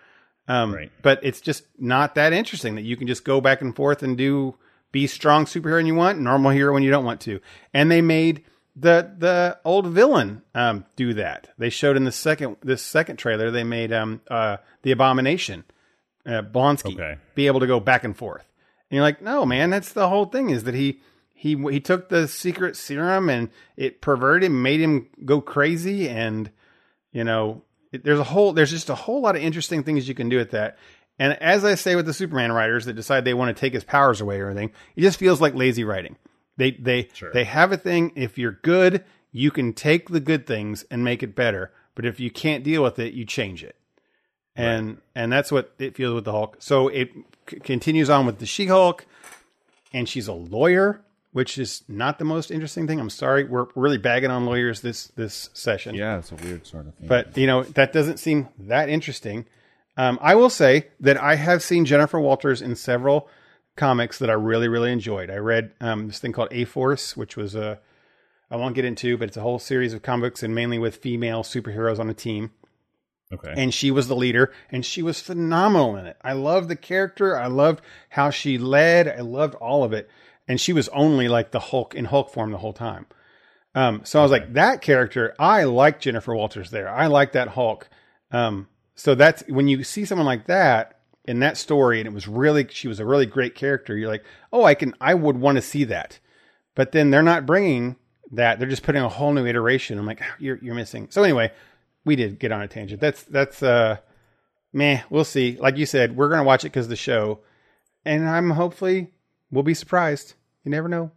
[0.47, 0.91] Um, Right.
[1.01, 4.17] But it's just not that interesting that you can just go back and forth and
[4.17, 4.55] do
[4.91, 7.41] be strong superhero when you want, normal hero when you don't want to.
[7.73, 8.43] And they made
[8.75, 11.49] the the old villain um, do that.
[11.57, 15.63] They showed in the second this second trailer they made um, uh, the Abomination,
[16.25, 17.17] uh, Blonsky, Okay.
[17.35, 18.45] be able to go back and forth.
[18.89, 21.01] And you're like, no, man, that's the whole thing is that he
[21.33, 26.49] he he took the secret serum and it perverted him, made him go crazy, and
[27.11, 30.15] you know, it, there's a whole there's just a whole lot of interesting things you
[30.15, 30.77] can do with that.
[31.17, 33.83] And as I say with the Superman writers that decide they want to take his
[33.85, 36.17] powers away or anything, it just feels like lazy writing.
[36.57, 37.31] They they Sure.
[37.31, 38.11] they have a thing.
[38.15, 41.71] If you're good, you can take the good things and make it better.
[41.95, 43.75] But if you can't deal with it, you change it.
[44.57, 46.57] And and that's what it feels with the Hulk.
[46.59, 47.11] So it
[47.49, 49.05] c- continues on with the She Hulk,
[49.93, 52.99] and she's a lawyer, which is not the most interesting thing.
[52.99, 55.95] I'm sorry, we're really bagging on lawyers this this session.
[55.95, 59.45] yeah it's a weird sort of thing But you know that doesn't seem that interesting.
[59.97, 63.29] Um, I will say that I have seen Jennifer Walters in several
[63.77, 65.29] comics that I really really enjoyed.
[65.29, 67.79] I read um, this thing called A Force, which was a
[68.51, 71.43] I won't get into, but it's a whole series of comics and mainly with female
[71.43, 72.51] superheroes on a team
[73.33, 73.53] okay.
[73.55, 76.17] And she was the leader and she was phenomenal in it.
[76.21, 77.37] I loved the character.
[77.37, 79.07] I loved how she led.
[79.07, 80.09] I loved all of it.
[80.47, 83.07] And she was only like the hulk in hulk form the whole time.
[83.73, 86.89] Um, so i was like that character i like jennifer walters there.
[86.89, 87.89] I like that hulk.
[88.31, 92.27] Um, so that's when you see someone like that in that story and it was
[92.27, 94.23] really she was a really great character you're like
[94.53, 96.19] oh i can i would want to see that.
[96.73, 97.95] But then they're not bringing
[98.31, 98.59] that.
[98.59, 99.97] They're just putting a whole new iteration.
[99.97, 101.07] I'm like you're, you're missing.
[101.09, 101.51] So anyway
[102.05, 103.01] we did get on a tangent.
[103.01, 103.97] That's that's uh
[104.71, 105.57] meh we'll see.
[105.59, 107.39] Like you said we're gonna watch it because the show.
[108.05, 109.11] And i'm hopefully
[109.51, 110.35] we'll be surprised.
[110.63, 111.11] You never know.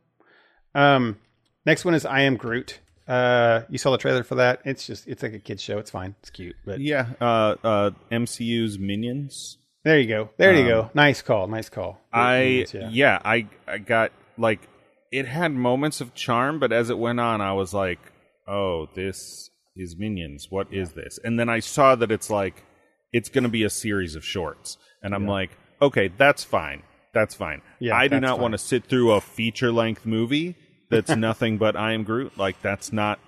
[0.74, 1.18] Um
[1.66, 2.80] next one is i am groot.
[3.06, 4.62] Uh you saw the trailer for that.
[4.64, 5.78] It's just it's like a kid's show.
[5.78, 6.14] It's fine.
[6.20, 9.58] It's cute but yeah uh uh mcu's minions.
[9.84, 10.30] There you go.
[10.36, 10.90] There you go.
[10.92, 11.46] Nice call.
[11.46, 11.90] Nice call.
[12.12, 12.88] Um, I yeah.
[12.90, 13.18] yeah.
[13.24, 14.68] I I got like
[15.10, 18.00] it had moments of charm, but as it went on, I was like,
[18.46, 19.47] oh, this
[19.78, 20.48] is Minions.
[20.50, 21.18] What is this?
[21.24, 22.64] And then I saw that it's like
[23.12, 26.82] it's going to be a series of shorts, and I'm like, okay, that's fine.
[27.14, 27.62] That's fine.
[27.80, 30.56] Yeah, I do that's not want to sit through a feature length movie
[30.90, 32.36] that's nothing but I am Groot.
[32.36, 33.18] Like that's not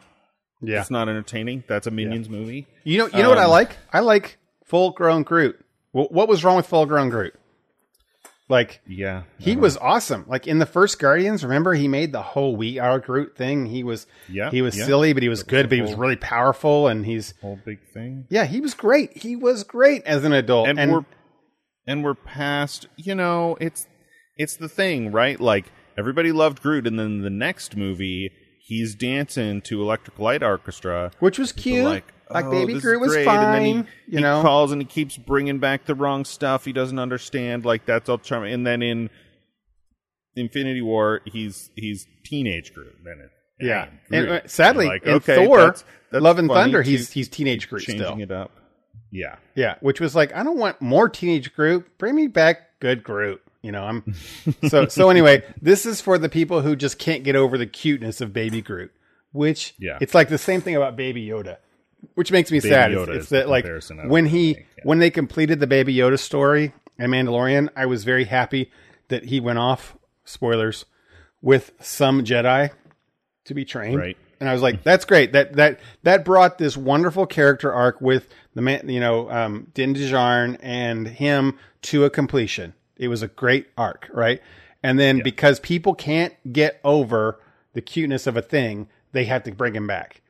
[0.62, 1.64] yeah that's not entertaining.
[1.66, 2.66] That's a Minions movie.
[2.84, 3.76] You know, you know what I Um, like?
[3.92, 5.58] I like full grown Groot.
[5.92, 7.34] Wh- What was wrong with full grown Groot?
[8.50, 10.24] Like Yeah, he was awesome.
[10.28, 13.66] Like in the first Guardians, remember he made the whole "We Are Groot" thing.
[13.66, 14.84] He was Yeah, he was yeah.
[14.84, 15.68] silly, but he was good.
[15.68, 18.26] But he was really powerful, and he's whole big thing.
[18.28, 19.16] yeah, he was great.
[19.16, 20.68] He was great as an adult.
[20.68, 21.04] and, we're
[21.86, 23.86] and we're past you know it's
[24.36, 28.30] it's the thing right like everybody loved groot and then the next movie
[28.70, 31.84] he's dancing to electric light orchestra which was cute.
[31.84, 33.44] like Like, "Oh, Baby this Groot was great," fine.
[33.44, 33.72] and then he,
[34.12, 37.64] you he know, calls and he keeps bringing back the wrong stuff he doesn't understand
[37.64, 39.10] like that's all charming and then in
[40.36, 43.30] infinity war he's he's teenage groot then it
[43.62, 43.88] yeah.
[44.08, 44.22] Groot.
[44.22, 47.68] And, uh, sadly, Like, in okay, Thor, that's- that's Love and Thunder, he's he's teenage
[47.68, 48.18] Groot changing still.
[48.22, 48.50] it up
[49.12, 51.86] yeah Yeah, which was like, I don't want more teenage Groot.
[51.98, 53.42] Bring me back good Groot.
[53.62, 54.14] You know, I'm
[54.68, 58.20] so so anyway, this is for the people who just can't get over the cuteness
[58.20, 58.92] of baby Groot.
[59.32, 59.98] Which Yeah.
[60.00, 61.58] it's like the same thing about baby Yoda.
[62.14, 62.92] Which makes me sad.
[62.92, 63.66] It's, Yoda it's the that like
[64.08, 64.62] when he yeah.
[64.84, 68.70] when they completed the baby Yoda story in Mandalorian, I was very happy
[69.08, 70.86] that he went off spoilers
[71.42, 72.70] with some Jedi
[73.44, 73.98] to be trained.
[73.98, 74.16] Right.
[74.38, 75.32] And I was like, that's great.
[75.32, 79.94] That that that brought this wonderful character arc with the man, you know, um, Din
[79.94, 82.74] Djarin and him to a completion.
[83.00, 84.42] It was a great arc, right?
[84.82, 87.40] And then because people can't get over
[87.74, 90.20] the cuteness of a thing, they have to bring him back.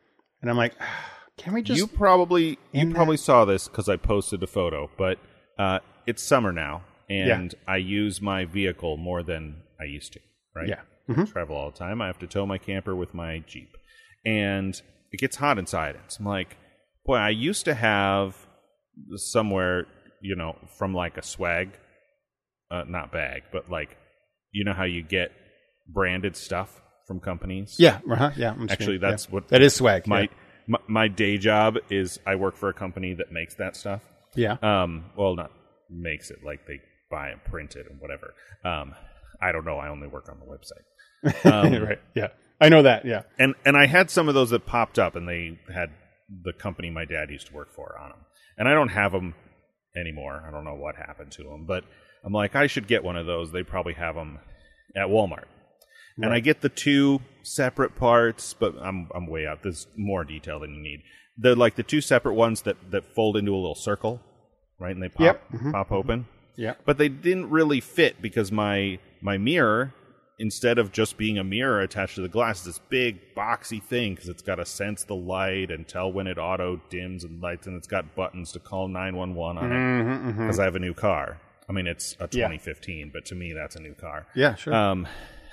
[0.41, 0.75] And I'm like,
[1.37, 1.79] can we just?
[1.79, 5.19] you probably you in probably saw this because I posted a photo, but
[5.59, 10.21] uh, it's summer now, and I use my vehicle more than I used to.
[10.55, 10.69] Right?
[10.69, 10.81] Yeah.
[11.09, 12.01] I travel all the time.
[12.01, 13.77] I have to tow my camper with my Jeep,
[14.25, 15.97] and it gets hot inside.
[16.05, 16.57] It's I'm like,
[17.05, 18.37] boy, I used to have
[19.17, 19.87] somewhere,
[20.21, 21.71] you know, from like a swag,
[22.71, 23.97] uh, not bag, but like,
[24.53, 25.33] you know how you get
[25.89, 27.77] branded stuff from companies.
[27.79, 28.53] yeah, uh-huh, yeah.
[28.53, 29.01] I'm Actually, kidding.
[29.01, 29.31] that's Yeah.
[29.35, 30.07] what that is swag.
[30.07, 30.27] my, yeah.
[30.69, 34.03] my my day job is I work for a company that makes that stuff.
[34.37, 34.57] yeah.
[34.63, 35.51] Um, well, not
[35.89, 38.35] makes it like they buy and print it and whatever.
[38.65, 38.95] Um,
[39.43, 39.79] I don't know.
[39.79, 40.85] I only work on the website.
[41.45, 41.99] Um, right.
[42.15, 42.29] Yeah.
[42.61, 43.05] I know that.
[43.05, 43.23] Yeah.
[43.39, 45.91] and and I had some of those that popped up, and they had
[46.45, 48.19] the company my dad used to work for on them,
[48.57, 49.35] and I don't have them
[49.97, 50.45] anymore.
[50.47, 51.85] I don't know what happened to them, but
[52.25, 53.53] I'm like, I should get one of those.
[53.53, 54.39] They probably have them
[54.97, 55.45] at Walmart.
[56.23, 59.63] And I get the two separate parts, but I'm I'm way out.
[59.63, 61.03] There's more detail than you need.
[61.39, 64.21] They're like the two separate ones that that fold into a little circle,
[64.79, 64.95] right?
[64.95, 65.53] And they pop Yep.
[65.53, 65.73] Mm-hmm.
[65.73, 66.21] pop open.
[66.21, 66.61] Mm-hmm.
[66.61, 66.75] Yeah.
[66.85, 69.95] But they didn't really fit because my my mirror,
[70.39, 74.15] instead of just being a mirror attached to the glass, is this big boxy thing
[74.15, 77.67] because it's got to sense the light and tell when it auto dims and lights,
[77.67, 80.43] and it's got buttons to call nine one one on it mm-hmm, mm-hmm.
[80.43, 81.41] because I have a new car.
[81.71, 82.49] I mean, it's a Mm-hmm, Yeah.
[82.49, 84.27] 2015, but to me, that's a new car.
[84.35, 84.57] Yeah.
[84.57, 84.75] Sure.
[84.75, 85.07] Um,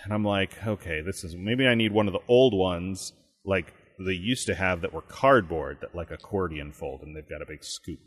[0.03, 3.13] and I'm like, okay, this is maybe I need one of the old ones
[3.45, 3.74] like
[4.05, 7.45] they used to have that were cardboard that like accordion fold, and they've got a
[7.47, 7.99] big scoop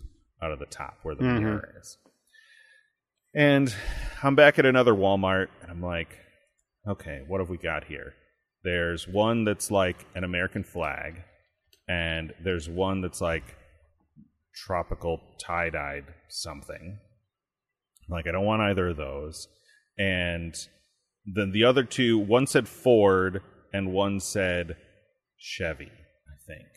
[0.42, 1.98] out of the top where the mirror is.
[3.34, 3.72] And
[4.24, 6.08] I'm back at another Walmart, and I'm like,
[6.88, 8.14] okay, what have we got here?
[8.64, 11.22] There's one that's like an American flag,
[11.88, 13.56] and there's one that's like
[14.54, 16.98] tropical tie dyed something.
[18.10, 19.48] Like, I don't want either of those.
[19.98, 20.54] And
[21.26, 23.42] then the other two, one said Ford,
[23.72, 24.76] and one said
[25.38, 26.68] Chevy, I think.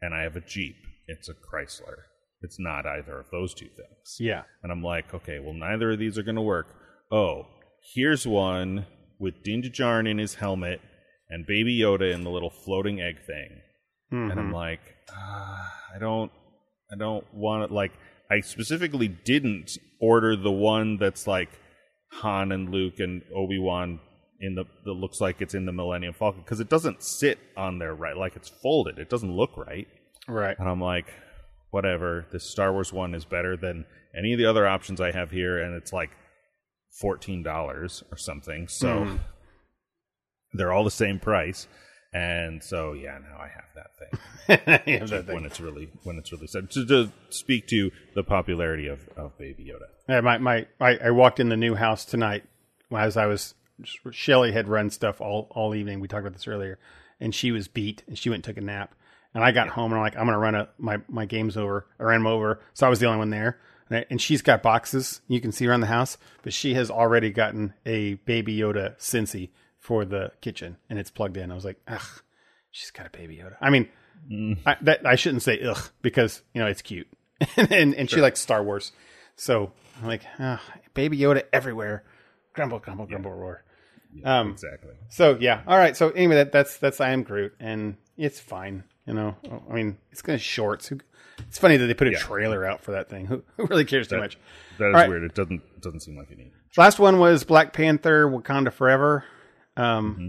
[0.00, 0.76] And I have a Jeep.
[1.06, 2.04] It's a Chrysler.
[2.40, 4.16] It's not either of those two things.
[4.18, 4.42] yeah.
[4.62, 6.66] And I'm like, okay, well, neither of these are going to work.
[7.10, 7.46] Oh,
[7.94, 8.86] here's one
[9.18, 10.80] with Din Djarin in his helmet
[11.30, 13.60] and Baby Yoda in the little floating egg thing.
[14.30, 16.30] And I'm like, ah, I don't,
[16.92, 17.70] I don't want it.
[17.70, 17.92] Like,
[18.30, 21.50] I specifically didn't order the one that's like
[22.12, 24.00] Han and Luke and Obi Wan
[24.40, 27.78] in the that looks like it's in the Millennium Falcon because it doesn't sit on
[27.78, 28.16] there right.
[28.16, 28.98] Like it's folded.
[28.98, 29.86] It doesn't look right.
[30.28, 30.56] Right.
[30.58, 31.06] And I'm like,
[31.70, 32.26] whatever.
[32.32, 33.84] This Star Wars one is better than
[34.16, 36.10] any of the other options I have here, and it's like
[37.00, 38.68] fourteen dollars or something.
[38.68, 39.16] So mm-hmm.
[40.52, 41.66] they're all the same price.
[42.14, 45.34] And so yeah, now I have that thing yeah, that thing.
[45.34, 49.36] when it's really when it's really said to, to speak to the popularity of, of
[49.36, 49.88] Baby Yoda.
[50.08, 52.44] Yeah, my my I, I walked in the new house tonight
[52.96, 53.54] as I was
[54.12, 55.98] Shelly had run stuff all all evening.
[55.98, 56.78] We talked about this earlier,
[57.18, 58.94] and she was beat and she went and took a nap.
[59.34, 61.86] And I got home and I'm like, I'm gonna run a my my game's over.
[61.98, 63.58] I ran them over, so I was the only one there.
[63.90, 66.90] And, I, and she's got boxes you can see around the house, but she has
[66.90, 69.50] already gotten a Baby Yoda Scentsy
[69.84, 71.50] for the kitchen, and it's plugged in.
[71.50, 72.22] I was like, ugh,
[72.70, 73.56] she's got a Baby Yoda.
[73.60, 73.88] I mean,
[74.64, 77.06] I, that I shouldn't say ugh because you know it's cute,
[77.58, 78.92] and and she likes Star Wars,
[79.36, 80.22] so I'm like,
[80.94, 82.02] Baby Yoda everywhere,
[82.54, 83.62] grumble, grumble, grumble, roar.
[84.24, 84.94] Um, Exactly.
[85.10, 85.94] so yeah, all right.
[85.96, 88.84] So anyway, that, that's that's I am Groot, and it's fine.
[89.06, 89.36] You know,
[89.70, 90.90] I mean, it's gonna shorts.
[91.48, 92.18] It's funny that they put a Yeah.
[92.20, 93.26] trailer out for that thing.
[93.26, 94.38] Who, who really cares too much?
[94.78, 95.08] That is right.
[95.10, 95.24] weird.
[95.24, 96.52] It doesn't doesn't seem like you need.
[96.78, 99.24] Last one was Black Panther: Wakanda Forever.
[99.76, 100.28] Um, Mm-hmm.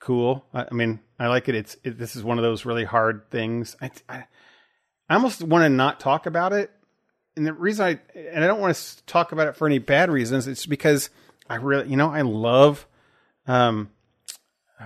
[0.00, 0.44] Cool.
[0.52, 1.54] I, I mean, I like it.
[1.54, 3.74] It's it, this is one of those really hard things.
[3.80, 4.24] I I,
[5.08, 6.70] I almost want to not talk about it,
[7.36, 10.10] and the reason I and I don't want to talk about it for any bad
[10.10, 10.46] reasons.
[10.46, 11.08] It's because
[11.48, 12.86] I really, you know, I love.
[13.46, 13.90] Um,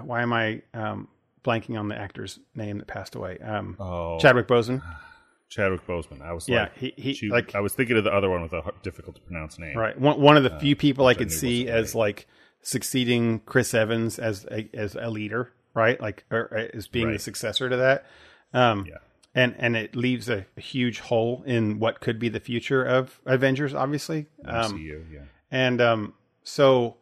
[0.05, 1.09] why am I um
[1.43, 3.39] blanking on the actor's name that passed away?
[3.39, 4.83] Um, Oh, Chadwick Boseman.
[5.49, 6.21] Chadwick Boseman.
[6.23, 8.53] I was Yeah, like, he- he- like- I was thinking of the other one with
[8.53, 9.77] a difficult to pronounce name.
[9.77, 9.99] Right.
[9.99, 12.29] One one of the few people I Uh, I could knew see as like
[12.69, 15.99] succeeding Chris Evans as a, as a leader, right?
[16.01, 18.05] Like or, or as being the successor to that.
[18.53, 18.99] Um Yeah.
[19.35, 23.21] and and it leaves a, a huge hole in what could be the future of
[23.25, 24.27] Avengers obviously.
[24.45, 25.05] Um MCU.
[25.13, 25.21] Yeah.
[25.51, 26.97] and um so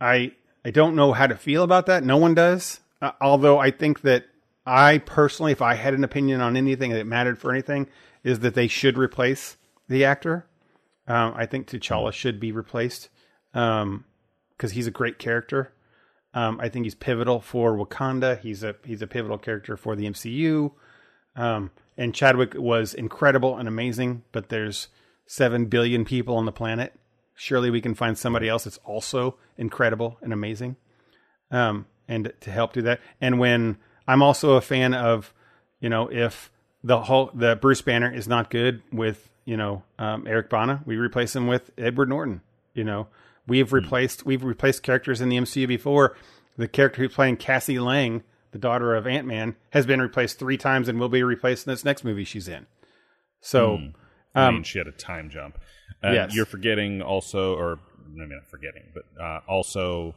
[0.00, 0.32] I
[0.64, 2.04] I don't know how to feel about that.
[2.04, 2.80] No one does.
[3.00, 4.26] Uh, although I think that
[4.64, 7.88] I personally, if I had an opinion on anything that mattered for anything,
[8.22, 9.56] is that they should replace
[9.88, 10.46] the actor.
[11.08, 13.08] Um, I think T'Challa should be replaced.
[13.54, 14.04] Um,
[14.56, 15.72] because he's a great character.
[16.34, 18.38] Um, I think he's pivotal for Wakanda.
[18.40, 20.70] He's a he's a pivotal character for the MCU.
[21.34, 24.88] Um, and Chadwick was incredible and amazing, but there's
[25.26, 26.94] seven billion people on the planet.
[27.34, 30.76] Surely we can find somebody else that's also incredible and amazing,
[31.50, 33.00] um, and to help do that.
[33.20, 35.34] And when I'm also a fan of,
[35.80, 36.50] you know, if
[36.84, 40.96] the whole the Bruce Banner is not good with you know um, Eric Bana, we
[40.96, 42.42] replace him with Edward Norton.
[42.74, 43.08] You know,
[43.46, 46.16] we've replaced we've replaced characters in the MCU before.
[46.56, 48.22] The character who's playing Cassie Lang,
[48.52, 51.72] the daughter of Ant Man, has been replaced three times and will be replaced in
[51.72, 52.66] this next movie she's in.
[53.40, 53.78] So,
[54.34, 55.58] I um, mean, she had a time jump.
[56.04, 56.34] Uh, Yes.
[56.34, 60.14] You're forgetting also, or maybe not forgetting, but uh, also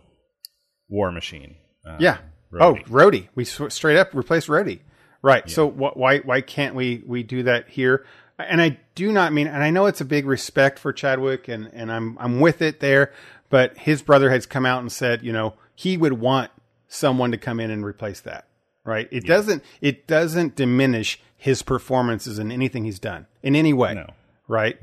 [0.90, 1.56] War Machine.
[1.88, 2.18] Uh, yeah.
[2.52, 2.62] Rhodey.
[2.62, 3.28] Oh, Rhodey.
[3.36, 4.80] We sw- straight up replaced Rhodey.
[5.22, 5.50] Right.
[5.50, 8.06] So wh- why why can't we we do that here?
[8.38, 11.70] And I do not mean, and I know it's a big respect for Chadwick, and
[11.74, 13.14] and I'm I'm with it there.
[13.50, 16.52] But his brother has come out and said, you know, he would want
[16.88, 18.48] someone to come in and replace that.
[18.84, 19.08] Right.
[19.12, 23.96] It doesn't it doesn't diminish his performances in anything he's done in any way.
[23.96, 24.08] No.
[24.48, 24.78] Right.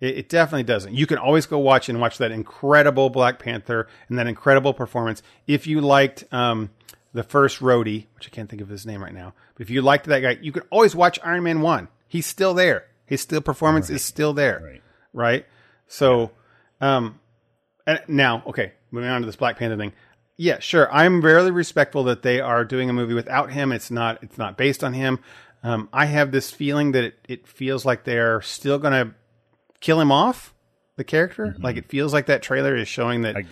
[0.00, 0.94] It, it definitely doesn't.
[0.94, 5.22] You can always go watch and watch that incredible Black Panther and that incredible performance.
[5.46, 6.70] If you liked um,
[7.14, 9.80] the first Rhodey, which I can't think of his name right now, but if you
[9.80, 11.88] liked that guy, you can always watch Iron Man one.
[12.08, 12.86] He's still there.
[13.06, 14.60] His still performance is still there.
[14.62, 14.82] Right.
[15.12, 15.46] Right.
[15.86, 16.32] So,
[16.80, 17.20] um,
[17.86, 19.92] and now okay, moving on to this Black Panther thing.
[20.36, 20.92] Yeah, sure.
[20.92, 23.72] I'm very respectful that they are doing a movie without him.
[23.72, 24.22] It's not.
[24.22, 25.20] It's not based on him.
[25.62, 29.14] Um, I have this feeling that it, it feels like they're still going to
[29.80, 30.54] kill him off,
[30.96, 31.56] the character.
[31.58, 33.36] Like it feels like that trailer is showing that.
[33.36, 33.44] I,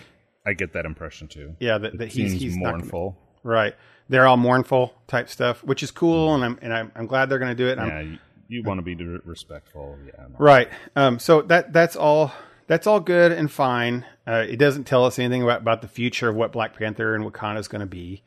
[0.45, 1.55] I get that impression too.
[1.59, 3.17] yeah, that, that he's he's not gonna- mournful.
[3.43, 3.75] right.
[4.07, 7.39] They're all mournful type stuff, which is cool, and I'm and I'm, I'm glad they're
[7.39, 7.79] going to do it.
[7.79, 9.97] Yeah, you, want to be re- respectful.
[10.05, 10.27] Yeah.
[10.37, 10.69] Right.
[10.95, 12.33] Um, so that that's all
[12.67, 14.05] that's all good and fine.
[14.27, 17.23] Uh, it doesn't tell us anything about, about the future of what Black Panther and
[17.23, 18.23] Wakanda is going to be.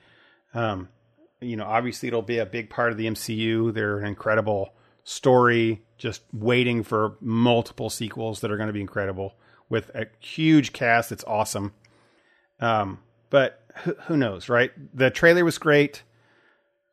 [0.54, 0.88] Um,
[1.40, 3.72] you know, obviously it'll be a big part of the MCU.
[3.72, 9.34] They're an incredible story, just waiting for multiple sequels that are going to be incredible
[9.68, 11.12] with a huge cast.
[11.12, 11.72] It's awesome.
[12.60, 13.00] Um,
[13.30, 14.70] but who, who knows, right?
[14.94, 16.02] The trailer was great.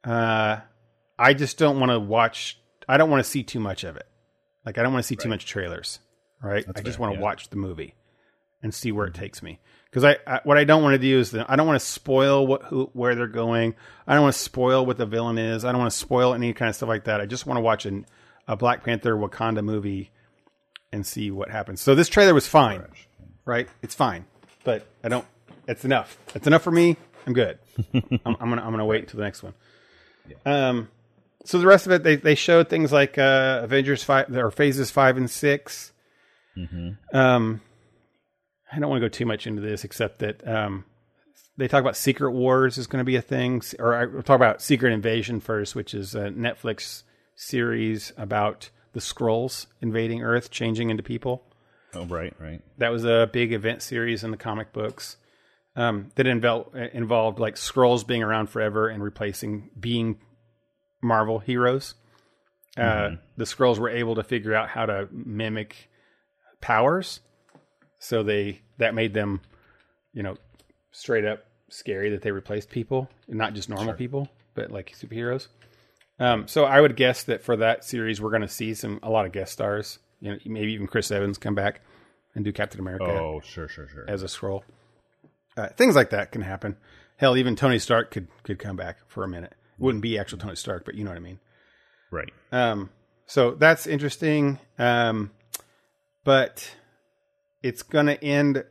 [0.04, 0.58] Uh,
[1.18, 2.60] I just don't want to watch.
[2.88, 4.08] I don't want to see too much of it.
[4.66, 6.00] Like I don't want to see too much trailers,
[6.42, 6.66] right?
[6.68, 7.24] I just fair, want to yeah.
[7.24, 7.96] watch the movie
[8.62, 9.60] and see where it takes me.
[9.86, 11.86] Because I, I, what I don't want to do is that I don't want to
[11.86, 13.76] spoil what who where they're going.
[14.08, 15.64] I don't want to spoil what the villain is.
[15.64, 17.22] I don't want to spoil any kind of stuff like that.
[17.22, 18.06] I just want to watch an,
[18.48, 20.12] a Black Panther Wakanda movie
[20.92, 21.80] and see what happens.
[21.80, 22.84] So this trailer was fine,
[23.46, 23.70] right?
[23.82, 24.26] It's fine,
[24.64, 25.26] but I don't.
[25.68, 26.18] It's enough.
[26.34, 26.98] It's enough for me.
[27.26, 27.60] I'm good.
[27.94, 29.54] I'm, I'm gonna I'm gonna wait until the next one.
[30.46, 30.90] Um,
[31.46, 34.92] so the rest of it, they they showed things like uh, Avengers five or phases
[34.92, 35.92] five and 6
[37.14, 37.62] Um,
[38.72, 40.86] I don't want to go too much into this, except that um,
[41.58, 44.36] they talk about Secret Wars is going to be a thing, or I will talk
[44.36, 47.04] about Secret Invasion first, which is a Netflix
[47.36, 51.44] series about the Skrulls invading Earth, changing into people.
[51.94, 52.62] Oh, right, right.
[52.78, 55.18] that was a big event series in the comic books.
[55.78, 60.18] Um, that involved involved like Skrulls being around forever and replacing being
[61.06, 61.96] Marvel heroes.
[62.78, 65.90] Uh, the Skrulls were able to figure out how to mimic
[66.60, 67.22] powers,
[68.00, 69.40] so they that made them,
[70.14, 70.36] you know,
[70.92, 75.48] straight up scary that they replaced people, not just normal people, but like superheroes.
[76.20, 79.10] Um, so I would guess that for that series, we're going to see some a
[79.10, 80.00] lot of guest stars.
[80.20, 81.82] You know, maybe even Chris Evans come back
[82.36, 84.06] and do Captain America Oh, sure, sure, sure.
[84.08, 84.64] as a Skrull.
[85.58, 86.76] Uh, things like that can happen.
[87.18, 89.54] Hell, even Tony Stark could could come back for a minute.
[89.78, 91.40] Wouldn't be actual Tony Stark, but you know what I mean.
[92.12, 92.32] right.
[92.52, 92.90] Um,
[93.28, 94.60] so that's interesting.
[94.80, 95.32] Um,
[96.24, 96.76] but
[97.64, 98.64] it's going to end.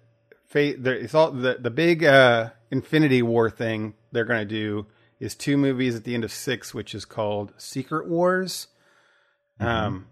[0.46, 4.86] Fa- there, it's all the the big uh, Infinity War thing they're going to do
[5.20, 8.68] is two movies at the end of six, which is called Secret Wars.
[9.61, 10.07] Um,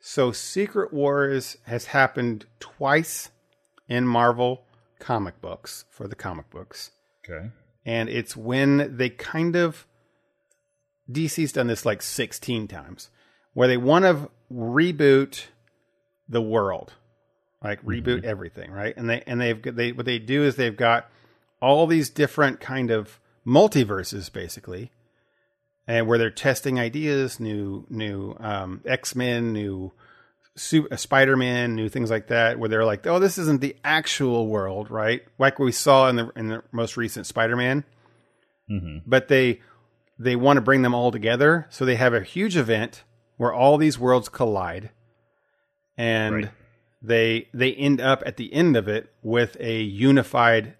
[0.00, 3.30] so Secret Wars has happened twice
[3.88, 4.64] in Marvel
[4.98, 6.90] comic books for the comic books
[7.28, 7.50] Okay.
[7.84, 9.86] and it's when they kind of
[11.10, 13.10] DC's done this like 16 times
[13.52, 15.44] where they want to reboot
[16.28, 16.92] the world
[17.62, 20.76] like reboot everything right and they and they've got- they what they do is they've
[20.76, 21.08] got
[21.60, 24.90] all these different kind of multiverses basically
[25.86, 29.92] and where they're testing ideas new new um, x-men new
[30.56, 34.88] uh, Spider-Man, new things like that, where they're like, "Oh, this isn't the actual world,
[34.88, 37.82] right?" Like we saw in the in the most recent Spider-Man.
[39.04, 39.62] But they
[40.18, 43.02] they want to bring them all together, so they have a huge event
[43.36, 44.90] where all these worlds collide,
[45.96, 46.50] and Right.
[47.02, 50.76] they they end up at the end of it with a unified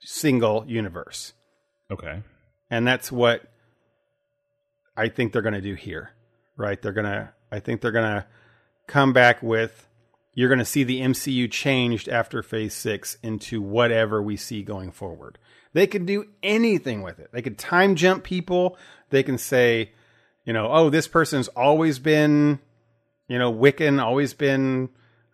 [0.00, 1.34] single universe.
[1.90, 2.22] Okay.
[2.70, 3.42] And that's what
[4.96, 6.10] I think they're going to do here.
[6.56, 6.80] Right?
[6.80, 8.26] They're going to I think they're going to
[8.86, 9.86] come back with
[10.34, 14.92] you're going to see the MCU changed after phase 6 into whatever we see going
[14.92, 15.36] forward.
[15.72, 17.30] They could do anything with it.
[17.32, 18.76] They could time jump people.
[19.10, 19.92] They can say,
[20.44, 22.58] you know, oh, this person's always been,
[23.28, 24.88] you know, Wiccan, always been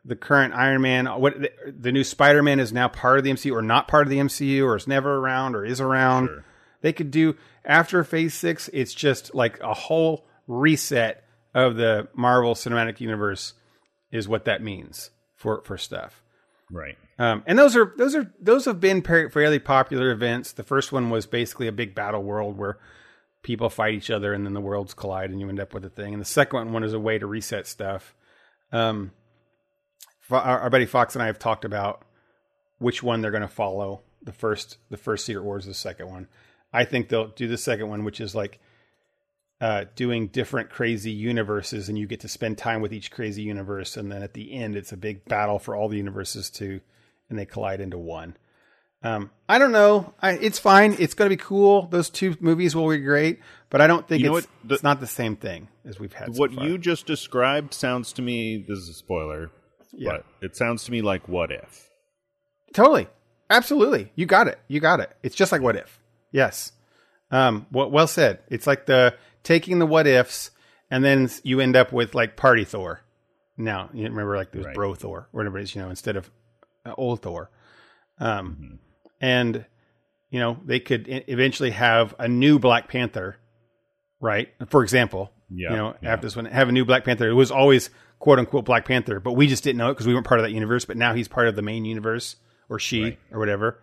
[0.05, 1.07] the current Iron Man.
[1.07, 4.07] What the, the new Spider Man is now part of the MCU or not part
[4.07, 6.29] of the MCU or is never around or is around.
[6.29, 6.45] Sure.
[6.83, 8.69] They could do after Phase Six.
[8.73, 11.25] It's just like a whole reset
[11.55, 13.55] of the Marvel Cinematic Universe.
[14.11, 16.23] Is what that means for for stuff.
[16.71, 16.97] Right.
[17.19, 20.53] Um, and those are those are those have been fairly popular events.
[20.53, 22.79] The first one was basically a big battle world where
[23.43, 25.91] people fight each other and then the worlds collide and you end up with a
[25.91, 26.13] thing.
[26.13, 28.15] And the second one is a way to reset stuff.
[28.73, 29.13] Um,
[30.31, 32.05] our, our buddy Fox and I have talked about
[32.79, 34.03] which one they're going to follow.
[34.23, 36.29] The first the first Secret Wars, the second one.
[36.73, 38.59] I think they'll do the second one, which is like
[39.61, 43.97] uh, doing different crazy universes, and you get to spend time with each crazy universe,
[43.97, 46.81] and then at the end, it's a big battle for all the universes to,
[47.31, 48.37] and they collide into one.
[49.03, 50.15] Um, I don't know.
[50.23, 50.97] I, it's fine.
[50.99, 51.87] It's going to be cool.
[51.89, 54.49] Those two movies will be great, but I don't think You know it's?
[54.65, 56.35] The- it's not the same thing as we've had.
[56.35, 56.65] so What far.
[56.67, 58.65] you just described sounds to me.
[58.67, 59.51] This is a spoiler.
[59.93, 60.13] Yeah.
[60.13, 61.91] But it sounds to me like what if.
[62.73, 63.07] Totally.
[63.51, 64.11] Absolutely.
[64.15, 64.59] You got it.
[64.69, 65.15] You got it.
[65.23, 66.01] It's just like what if.
[66.33, 66.73] Yes.
[67.31, 68.41] Um, well, well said.
[68.49, 70.51] It's like the taking the what ifs
[70.91, 73.03] and then you end up with like party Thor.
[73.57, 74.75] Now, you remember like there's Right.
[74.75, 76.31] bro Thor, or whatever it is, you know, instead of
[76.85, 77.51] uh, old Thor.
[78.19, 78.75] Um, Mm-hmm.
[79.21, 79.65] and
[80.31, 83.37] you know, they could eventually have a new Black Panther,
[84.21, 84.49] right?
[84.69, 86.13] For example, Yeah, you know, yeah.
[86.13, 87.29] after this one, have a new Black Panther.
[87.29, 90.15] It was always quote unquote Black Panther, but we just didn't know it because we
[90.15, 90.85] weren't part of that universe.
[90.85, 92.37] But now he's part of the main universe,
[92.69, 93.19] or she, Right.
[93.33, 93.81] or whatever.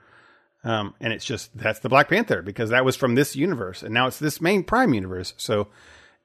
[0.64, 3.94] Um, and it's just that's the Black Panther because that was from this universe, and
[3.94, 5.34] now it's this main Prime universe.
[5.38, 5.70] So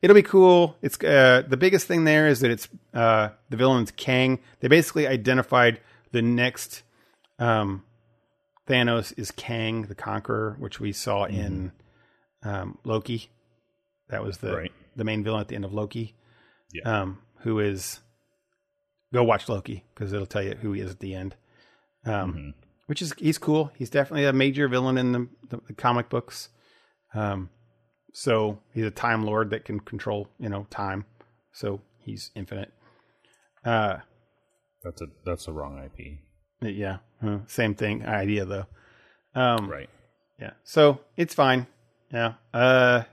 [0.02, 0.76] it'll be cool.
[0.82, 4.40] It's uh, the biggest thing there is that it's uh, the villain's Kang.
[4.60, 5.80] They basically identified
[6.12, 6.82] the next
[7.38, 7.84] um,
[8.68, 11.72] Thanos is Kang the Conqueror, which we saw in
[12.42, 13.30] um, Loki.
[14.08, 14.72] That was the Right.
[14.94, 16.14] the main villain at the end of Loki.
[16.72, 17.00] Yeah.
[17.02, 18.00] Um, who is
[19.12, 21.36] go watch Loki because it'll tell you who he is at the end.
[22.04, 22.54] Um, Mhm.
[22.86, 23.72] which is he's cool.
[23.76, 26.48] He's definitely a major villain in the, the, the comic books.
[27.14, 27.50] Um,
[28.12, 31.04] so he's a time lord that can control you know time.
[31.52, 32.72] So he's infinite.
[33.64, 33.98] Uh,
[34.82, 36.18] That's a that's a wrong IP.
[36.62, 38.66] yeah, uh, same thing idea though.
[39.34, 39.90] Um, Right.
[40.40, 40.52] Yeah.
[40.64, 41.66] So it's fine.
[42.12, 42.34] Yeah.
[42.54, 43.04] Uh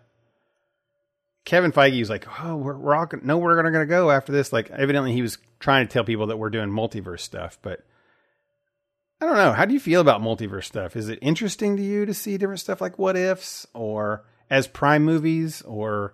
[1.46, 4.32] Kevin Feige was like, "Oh, we're we're all gonna, know we're gonna, gonna go after
[4.32, 7.86] this." Like, evidently, he was trying to tell people that we're doing multiverse stuff, but
[9.20, 9.52] I don't know.
[9.52, 10.96] How do you feel about multiverse stuff?
[10.96, 15.04] Is it interesting to you to see different stuff like what ifs or as prime
[15.04, 16.14] movies or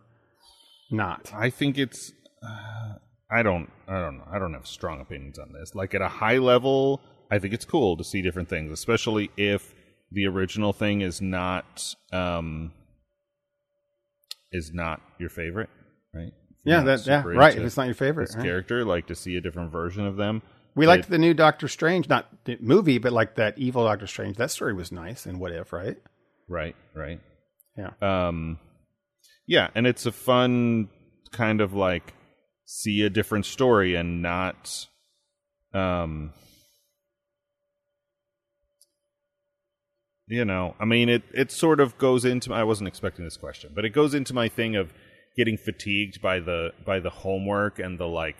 [0.90, 1.32] not?
[1.34, 2.12] I think it's.
[2.42, 2.96] Uh,
[3.32, 3.70] I don't.
[3.88, 4.28] I don't know.
[4.30, 5.76] I don't have strong opinions on this.
[5.76, 9.74] Like at a high level, I think it's cool to see different things, especially if
[10.12, 12.72] the original thing is not um
[14.52, 15.70] is not your favorite,
[16.14, 16.34] right?
[16.64, 17.56] Yeah, that yeah, right.
[17.56, 18.46] If it's not your favorite, this right?
[18.46, 20.42] character, like to see a different version of them.
[20.76, 24.38] we liked the new Doctor Strange, not the movie, but like that evil Doctor Strange.
[24.38, 25.98] That story was nice and what if, right?
[26.48, 26.76] Right.
[26.96, 27.20] Right.
[27.78, 27.92] Yeah.
[28.02, 28.60] um
[29.48, 30.90] yeah and it's a fun
[31.32, 32.14] kind of like
[32.72, 34.88] see a different story and not
[35.74, 36.32] um
[40.28, 43.72] you know i mean it it sort of goes into i wasn't expecting this question
[43.74, 44.94] but it goes into my thing of
[45.36, 48.36] getting fatigued by the by the homework and the like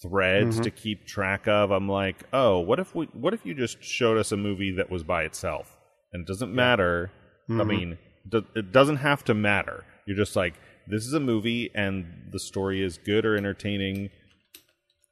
[0.00, 1.70] threads to keep track of.
[1.70, 4.90] I'm like oh what if we what if you just showed us a movie that
[4.90, 5.76] was by itself?
[6.12, 7.12] And it doesn't matter.
[7.60, 7.98] I mean
[8.28, 9.84] do, it doesn't have to matter.
[10.06, 10.54] You're just like
[10.86, 14.10] this is a movie and the story is good or entertaining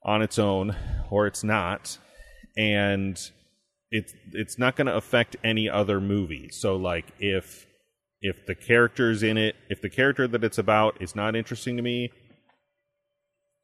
[0.04, 0.76] on its own
[1.10, 1.98] or it's not.
[2.56, 3.18] And
[3.90, 6.48] it's it's not going to affect any other movie.
[6.50, 7.66] So like if
[8.20, 11.82] if the characters in it if the character that it's about is not interesting to
[11.82, 12.10] me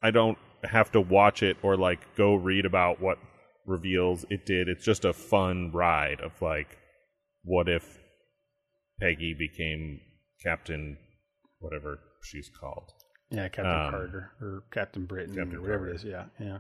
[0.03, 3.19] i don't have to watch it or like go read about what
[3.67, 4.69] reveals it did.
[4.69, 6.79] It's just a fun ride of like
[7.45, 7.99] what if
[9.01, 10.01] peggy became
[10.43, 10.97] captain
[11.61, 12.93] whatever she's called
[13.31, 15.93] Yeah, Captain Um, Carter or Captain Britain, Captain or whatever Carter.
[15.93, 16.05] it is.
[16.05, 16.59] Yeah, yeah.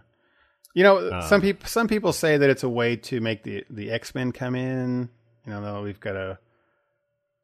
[0.74, 3.64] You know, Um, some people some people say that it's a way to make the
[3.70, 5.08] the X Men come in.
[5.46, 6.38] You know, though we've got a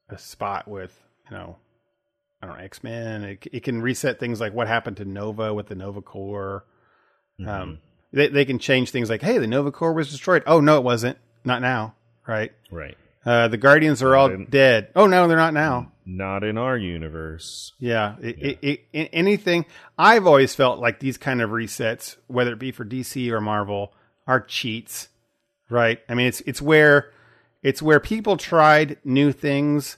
[0.08, 0.98] a spot with
[1.30, 1.56] you know,
[2.42, 3.22] I don't know X Men.
[3.24, 6.64] It, it can reset things like what happened to Nova with the Nova Corps.
[7.40, 7.48] Mm-hmm.
[7.48, 7.78] Um,
[8.12, 10.42] they they can change things like, hey, the Nova Corps was destroyed.
[10.46, 11.16] Oh no, it wasn't.
[11.44, 11.94] Not now.
[12.26, 12.52] Right.
[12.70, 12.96] Right.
[13.24, 14.88] Uh, the Guardians are all in- dead.
[14.96, 15.92] Oh no, they're not now.
[16.04, 17.72] Not in our universe.
[17.78, 19.66] Yeah, it, It, it, it- anything.
[19.96, 23.92] I've always felt like these kind of resets, whether it be for DC or Marvel,
[24.26, 25.08] are cheats,
[25.70, 26.00] right?
[26.08, 27.12] I mean, it's it's where
[27.62, 29.96] it's where people tried new things,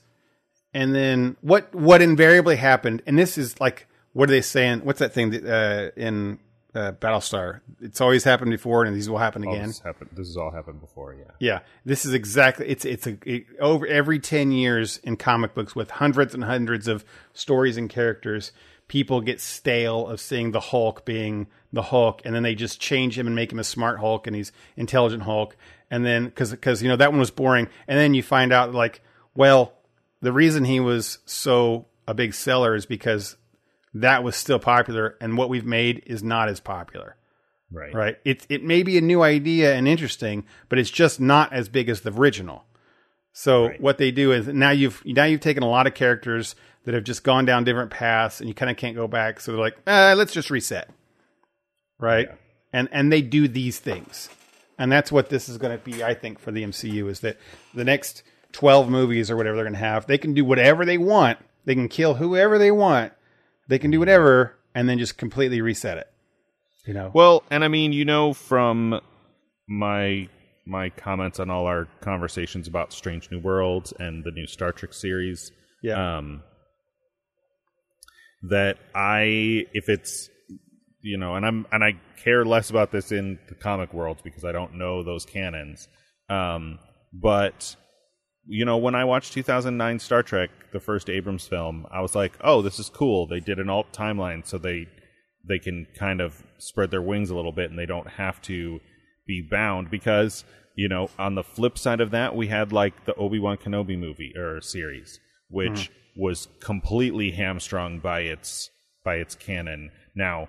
[0.75, 4.81] and then what what invariably happened, and this is like what are they saying?
[4.81, 6.39] What's that thing that, uh, in
[6.75, 7.61] uh, Battlestar?
[7.81, 9.69] It's always happened before, and these will happen again.
[9.69, 11.33] This, happened, this has all happened before, yeah.
[11.39, 15.75] Yeah, this is exactly it's it's a it, over every 10 years in comic books
[15.75, 18.53] with hundreds and hundreds of stories and characters,
[18.89, 23.19] people get stale of seeing the Hulk being the Hulk and then they just change
[23.19, 25.57] him and make him a smart Hulk and he's intelligent Hulk
[25.91, 28.73] and then cuz cuz you know that one was boring and then you find out
[28.73, 29.01] like
[29.35, 29.73] well,
[30.21, 33.37] the reason he was so a big seller is because
[33.95, 37.17] that was still popular and what we've made is not as popular
[37.73, 37.95] Right.
[37.95, 38.17] right?
[38.25, 41.89] It it may be a new idea and interesting, but it's just not as big
[41.89, 42.65] as the original.
[43.33, 43.81] So Right.
[43.81, 47.03] what they do is now you've now you've taken a lot of characters that have
[47.05, 49.41] just gone down different paths, and you kind of can't go back.
[49.41, 50.89] So they're like, uh, let's just reset,
[51.99, 52.29] right?
[52.29, 52.35] Yeah.
[52.73, 54.29] And and they do these things,
[54.79, 56.03] and that's what this is going to be.
[56.05, 57.39] I think for the MCU is that
[57.75, 58.23] the next
[58.53, 61.39] twelve movies or whatever they're going to have, they can do whatever they want.
[61.65, 63.13] They can kill whoever they want.
[63.69, 66.09] They can do whatever, and then just completely reset it.
[66.87, 69.01] You know, Well, and I mean, you know, from
[69.67, 70.29] my
[70.67, 74.93] my comments on all our conversations about Strange New Worlds and the new Star Trek
[74.95, 75.53] series,
[75.83, 76.19] yeah.
[76.19, 76.43] um,
[78.43, 80.31] that I, if it's,
[81.03, 84.45] you know, and I'm and I care less about this in the comic worlds because
[84.45, 85.89] I don't know those canons,
[86.29, 86.79] um,
[87.13, 87.77] but
[88.47, 92.37] you know, when I watched 2009 Star Trek, the first Abrams film, I was like,
[92.41, 93.27] "Oh, this is cool.
[93.27, 94.89] They did an alt timeline, so they
[95.47, 98.81] they can kind of spread their wings a little bit, and they don't have to
[99.27, 100.45] be bound." Because
[100.77, 103.99] you know, on the flip side of that, we had like the Obi Wan Kenobi
[103.99, 106.23] movie or series, which mm-hmm.
[106.23, 108.71] was completely hamstrung by its
[109.05, 109.91] by its canon.
[110.15, 110.49] Now,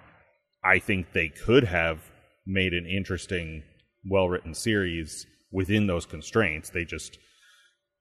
[0.63, 2.11] I think they could have
[2.45, 3.63] made an interesting,
[4.09, 6.69] well written series within those constraints.
[6.69, 7.19] They just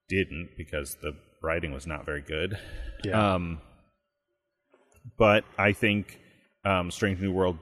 [0.07, 2.57] didn't because the writing was not very good.
[3.03, 3.35] Yeah.
[3.35, 3.61] Um,
[5.17, 6.19] but I think
[6.65, 7.57] um, Strange New World,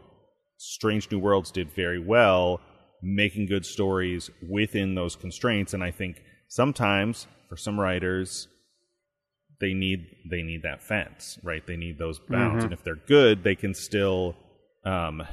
[0.57, 2.61] Strange New Worlds did very well
[3.01, 8.47] making good stories within those constraints, and I think sometimes for some writers
[9.59, 11.65] they need they need that fence, right?
[11.65, 14.35] They need those bounds, and if they're good, they can still
[14.85, 15.23] um,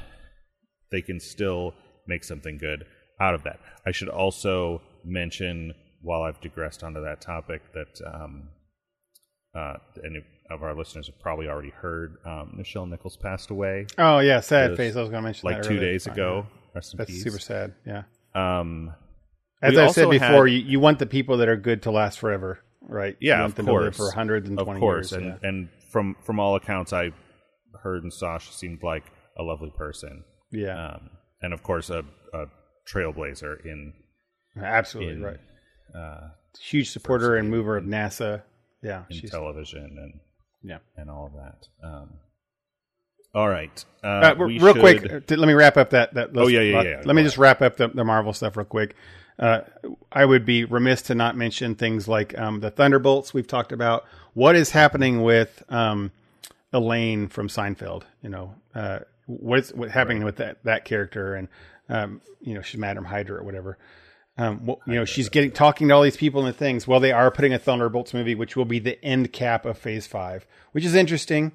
[0.91, 1.73] they can still
[2.07, 2.85] make something good
[3.19, 3.59] out of that.
[3.85, 8.49] I should also mention, while I've digressed onto that topic, that um,
[9.55, 9.75] uh,
[10.05, 14.39] any of our listeners have probably already heard um, Nichelle Nichols passed away Oh yeah,
[14.41, 14.95] sad face.
[14.95, 15.91] I was going to mention like that two earlier.
[15.91, 16.45] days ago.
[16.75, 17.23] Rest in That's peace.
[17.23, 17.73] super sad.
[17.85, 18.03] Yeah.
[18.35, 18.93] Um,
[19.61, 22.19] As I said before, had- you, you want the people that are good to last
[22.19, 23.15] forever, right?
[23.21, 25.11] yeah, of them to live course, for hundreds and of twenty years.
[25.13, 25.37] and yeah.
[25.43, 27.11] and from from all accounts I
[27.83, 29.03] heard and saw, she seemed like
[29.37, 30.23] a lovely person.
[30.51, 31.09] yeah, Um,
[31.41, 32.45] and of course, a, a
[32.93, 33.93] trailblazer in
[34.61, 35.39] absolutely in, right.
[35.95, 36.29] Uh,
[36.59, 38.43] Huge supporter and mover of NASA.
[38.83, 40.19] Yeah, in television and
[40.63, 40.79] yeah.
[40.97, 41.67] and all of that.
[41.87, 42.09] Um,
[43.33, 46.13] all right, uh, Uh, real should- quick, let me wrap up that.
[46.15, 48.57] that Oh, yeah, yeah, let- yeah, Let me just wrap up the, the Marvel stuff
[48.57, 48.95] real quick.
[49.39, 49.61] Uh,
[50.11, 54.03] I would be remiss to not mention things like um, the Thunderbolts we've talked about.
[54.33, 56.11] What is happening with um,
[56.73, 58.03] Elaine from Seinfeld?
[58.21, 61.35] You know, uh, what's what's happening with that that character?
[61.35, 61.47] And
[61.89, 63.77] um, you know, she's Madam Hydra or whatever.
[64.41, 66.87] Um, well, you know, she's getting talking to all these people and things.
[66.87, 70.07] Well, they are putting a Thunderbolts movie, which will be the end cap of Phase
[70.07, 71.51] Five, which is interesting.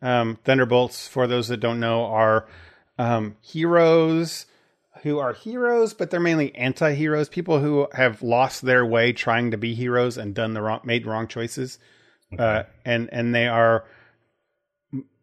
[0.00, 2.48] Um, Thunderbolts, for those that don't know, are
[2.98, 4.46] um, heroes
[5.02, 7.28] who are heroes, but they're mainly anti-heroes.
[7.28, 11.04] People who have lost their way trying to be heroes and done the wrong, made
[11.04, 11.78] wrong choices,
[12.38, 13.84] uh, and and they are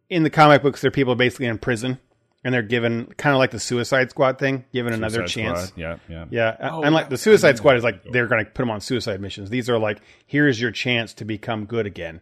[0.07, 0.81] in the comic books.
[0.81, 1.97] They're people basically in prison,
[2.43, 5.67] and they're given kind of like the Suicide Squad thing, given another chance.
[5.67, 7.09] Squad, Yeah, yeah, Yeah, Oh, unlike yeah.
[7.09, 9.49] the Suicide Squad is like they're going to put them on suicide missions.
[9.49, 12.21] These are like here's your chance to become good again.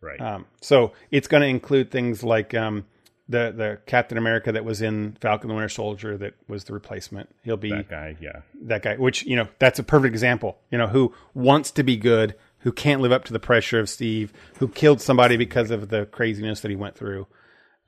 [0.00, 0.20] right.
[0.20, 2.86] Um, so it's going to include things like um,
[3.28, 7.28] the the Captain America that was in Falcon the Winter Soldier that was the replacement.
[7.44, 10.58] He'll be that guy, yeah, that guy, which you know that's a perfect example.
[10.70, 13.88] You know who wants to be good, who can't live up to the pressure of
[13.88, 17.26] Steve, who killed somebody because of the craziness that he went through.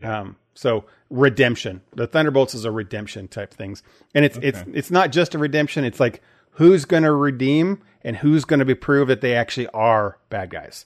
[0.02, 3.82] Um, so redemption, the Thunderbolts is a redemption type things,
[4.14, 5.84] and it's it's it's not just a redemption.
[5.84, 6.22] It's like
[6.53, 10.50] who's going to redeem and who's going to be proved that they actually are bad
[10.50, 10.84] guys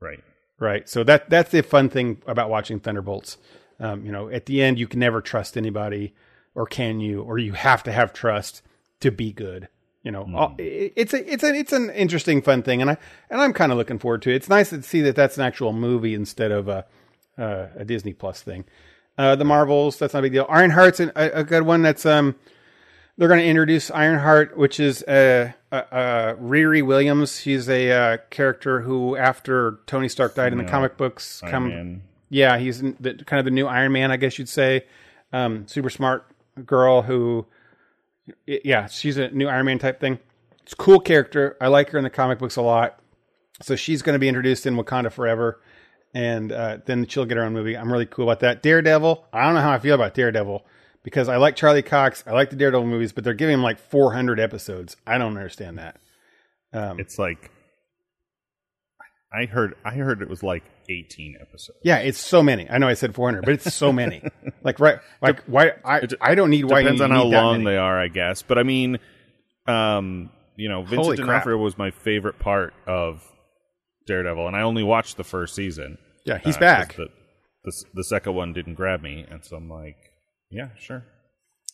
[0.00, 0.20] right.
[0.58, 0.88] right?
[0.88, 3.38] So that that's the fun thing about watching Thunderbolts.
[3.80, 6.14] Um, you know, at the end, you can never trust anybody.
[6.54, 8.60] or can you, or you have to have trust
[9.00, 9.68] to be good.
[10.02, 12.96] You know, all- it- it's a it's a it's an interesting, fun thing, and I
[13.30, 14.36] and I'm kind of looking forward to it.
[14.36, 16.84] It's nice to see that that's an actual movie instead of a
[17.38, 18.64] uh, a Disney Plus thing.
[19.18, 20.46] Uh, the Marvels, that's not a big deal.
[20.46, 21.82] Ironheart's an, a, a good one.
[21.82, 22.34] That's um,
[23.18, 27.40] they're going to introduce Ironheart, which is uh, uh, uh, Riri Williams.
[27.40, 31.68] She's a uh, character who, after Tony Stark died in the comic books, Iron come
[31.68, 32.02] Man.
[32.30, 34.86] yeah, he's the, kind of the new Iron Man, I guess you'd say.
[35.32, 36.26] Um, super smart
[36.64, 37.46] girl who,
[38.46, 40.18] yeah, she's a new Iron Man type thing.
[40.62, 41.56] It's a cool character.
[41.60, 42.98] I like her in the comic books a lot.
[43.60, 45.60] So she's going to be introduced in Wakanda Forever,
[46.14, 47.76] and uh, then she'll get her own movie.
[47.76, 48.62] I'm really cool about that.
[48.62, 49.24] Daredevil.
[49.32, 50.64] I don't know how I feel about Daredevil
[51.02, 52.22] because I like Charlie Cox.
[52.26, 54.96] I like the Daredevil movies, but they're giving him like 400 episodes.
[55.06, 55.98] I don't understand that.
[56.72, 57.50] Um, It's like
[59.34, 59.74] I heard.
[59.84, 61.78] I heard it was like 18 episodes.
[61.82, 62.68] Yeah, it's so many.
[62.68, 64.22] I know I said 400, but it's so many.
[64.62, 65.72] like right, like why?
[65.84, 66.82] I I don't need why.
[66.82, 68.42] Depends on how long they are, I guess.
[68.42, 68.98] But I mean,
[69.66, 71.44] um, you know, Holy Vincent crap.
[71.44, 73.26] D'Onofrio was my favorite part of
[74.06, 75.96] Daredevil, and I only watched the first season.
[76.24, 76.96] Yeah, he's uh, back.
[76.96, 77.08] The,
[77.64, 79.96] the the second one didn't grab me, and so I'm like,
[80.50, 81.04] yeah, sure.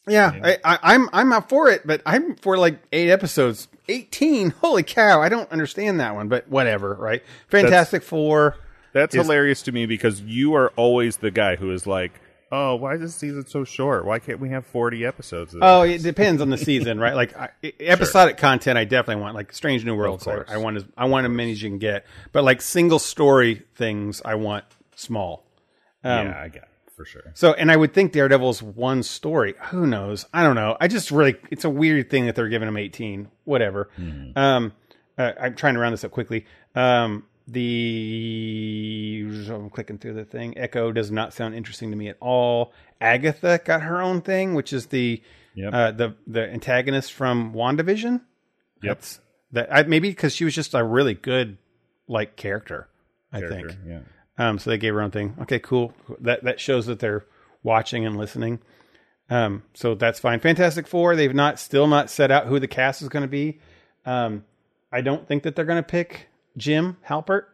[0.06, 3.68] Yeah, I, I, I'm I'm up for it, but I'm for like eight episodes.
[3.90, 4.50] 18.
[4.50, 5.22] Holy cow!
[5.22, 6.94] I don't understand that one, but whatever.
[6.94, 7.22] Right?
[7.48, 8.56] Fantastic Four.
[8.92, 12.20] That's Is- hilarious to me because you are always the guy who is like,
[12.50, 14.04] oh, why is this season so short?
[14.04, 15.54] Why can't we have 40 episodes?
[15.54, 17.14] of Oh, this?" it depends on the season, right?
[17.14, 19.34] Like I, episodic content, I definitely want.
[19.34, 20.50] Like Strange New Worlds, I, course.
[20.50, 22.06] I want as I want as many as you can get.
[22.32, 24.64] But like single story things, I want
[24.96, 25.44] small.
[26.04, 27.32] Um, yeah, I get it, for sure.
[27.34, 29.54] So, and I would think Daredevil's one story.
[29.70, 30.26] Who knows?
[30.32, 30.76] I don't know.
[30.80, 33.28] I just really, it's a weird thing that they're giving him 18.
[33.44, 33.90] Whatever.
[34.36, 34.72] Um,
[35.18, 36.46] uh, I'm trying to round this up quickly.
[36.76, 40.56] Um, the I'm clicking through the thing.
[40.56, 42.72] Echo does not sound interesting to me at all.
[43.00, 45.22] Agatha got her own thing, which is the
[45.54, 45.72] Yep.
[45.74, 48.12] uh, the the antagonist from WandaVision.
[48.12, 48.20] Yep.
[48.82, 49.20] That's
[49.52, 49.68] that.
[49.74, 51.58] I, maybe because she was just a really good
[52.06, 52.88] like character.
[53.32, 53.80] I Character, think.
[53.86, 54.00] yeah.
[54.38, 55.34] Um, so they gave her own thing.
[55.42, 55.92] Okay, cool.
[56.20, 57.24] That that shows that they're
[57.64, 58.60] watching and listening.
[59.30, 60.38] Um, so that's fine.
[60.38, 61.16] Fantastic Four.
[61.16, 63.58] They've not still not set out who the cast is going to be.
[64.06, 64.44] Um,
[64.92, 66.27] I don't think that they're going to pick
[66.58, 67.44] Jim Halpert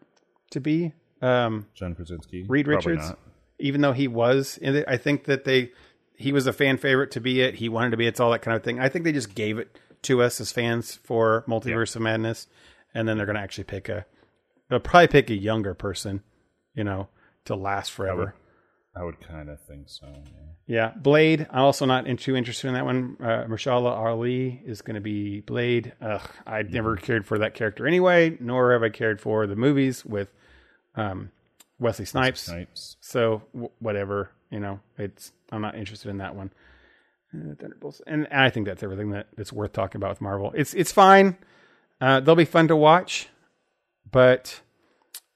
[0.51, 0.93] to be
[1.23, 2.43] um, John Krasinski.
[2.43, 3.19] Reed Probably Richards, not.
[3.59, 4.85] even though he was in it.
[4.89, 5.71] I think that they
[6.17, 7.55] he was a fan favorite to be it.
[7.55, 8.81] He wanted to be it's all that kind of thing.
[8.81, 12.47] I think they just gave it to us as fans for Multiverse of Madness,
[12.93, 14.07] and then they're going to actually pick a.
[14.69, 16.23] They'll probably pick a younger person,
[16.75, 17.09] you know,
[17.45, 18.35] to last forever.
[18.97, 20.07] I would kind of think so.
[20.07, 20.41] yeah.
[20.67, 21.47] Yeah, Blade.
[21.51, 23.17] I'm also not too interested in that one.
[23.21, 25.93] Uh, Mahershala Ali is going to be Blade.
[26.01, 30.05] Ugh, I never cared for that character anyway, nor have I cared for the movies
[30.07, 30.29] with
[30.95, 31.31] um,
[31.79, 32.43] Wesley Snipes.
[32.43, 32.97] Snipes.
[33.01, 36.51] So w- whatever, you know, it's I'm not interested in that one.
[37.35, 40.53] Uh, Thunderbolts, and, and I think that's everything that that's worth talking about with Marvel.
[40.55, 41.37] It's it's fine.
[42.01, 43.29] Uh, they'll be fun to watch,
[44.11, 44.61] but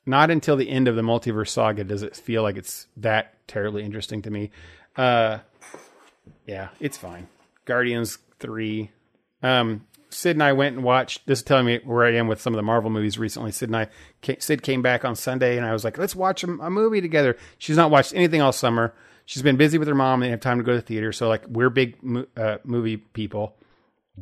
[0.09, 3.85] not until the end of the multiverse saga does it feel like it's that terribly
[3.85, 4.51] interesting to me.
[4.97, 5.39] Uh,
[6.47, 7.29] yeah, it's fine.
[7.65, 8.91] Guardians three.
[9.43, 11.27] Um, Sid and I went and watched.
[11.27, 13.53] This is telling me where I am with some of the Marvel movies recently.
[13.53, 13.89] Sid and I,
[14.39, 17.37] Sid came back on Sunday, and I was like, "Let's watch a, a movie together."
[17.59, 18.95] She's not watched anything all summer.
[19.27, 20.21] She's been busy with her mom.
[20.21, 21.97] They didn't have time to go to the theater, so like we're big
[22.37, 23.55] uh, movie people.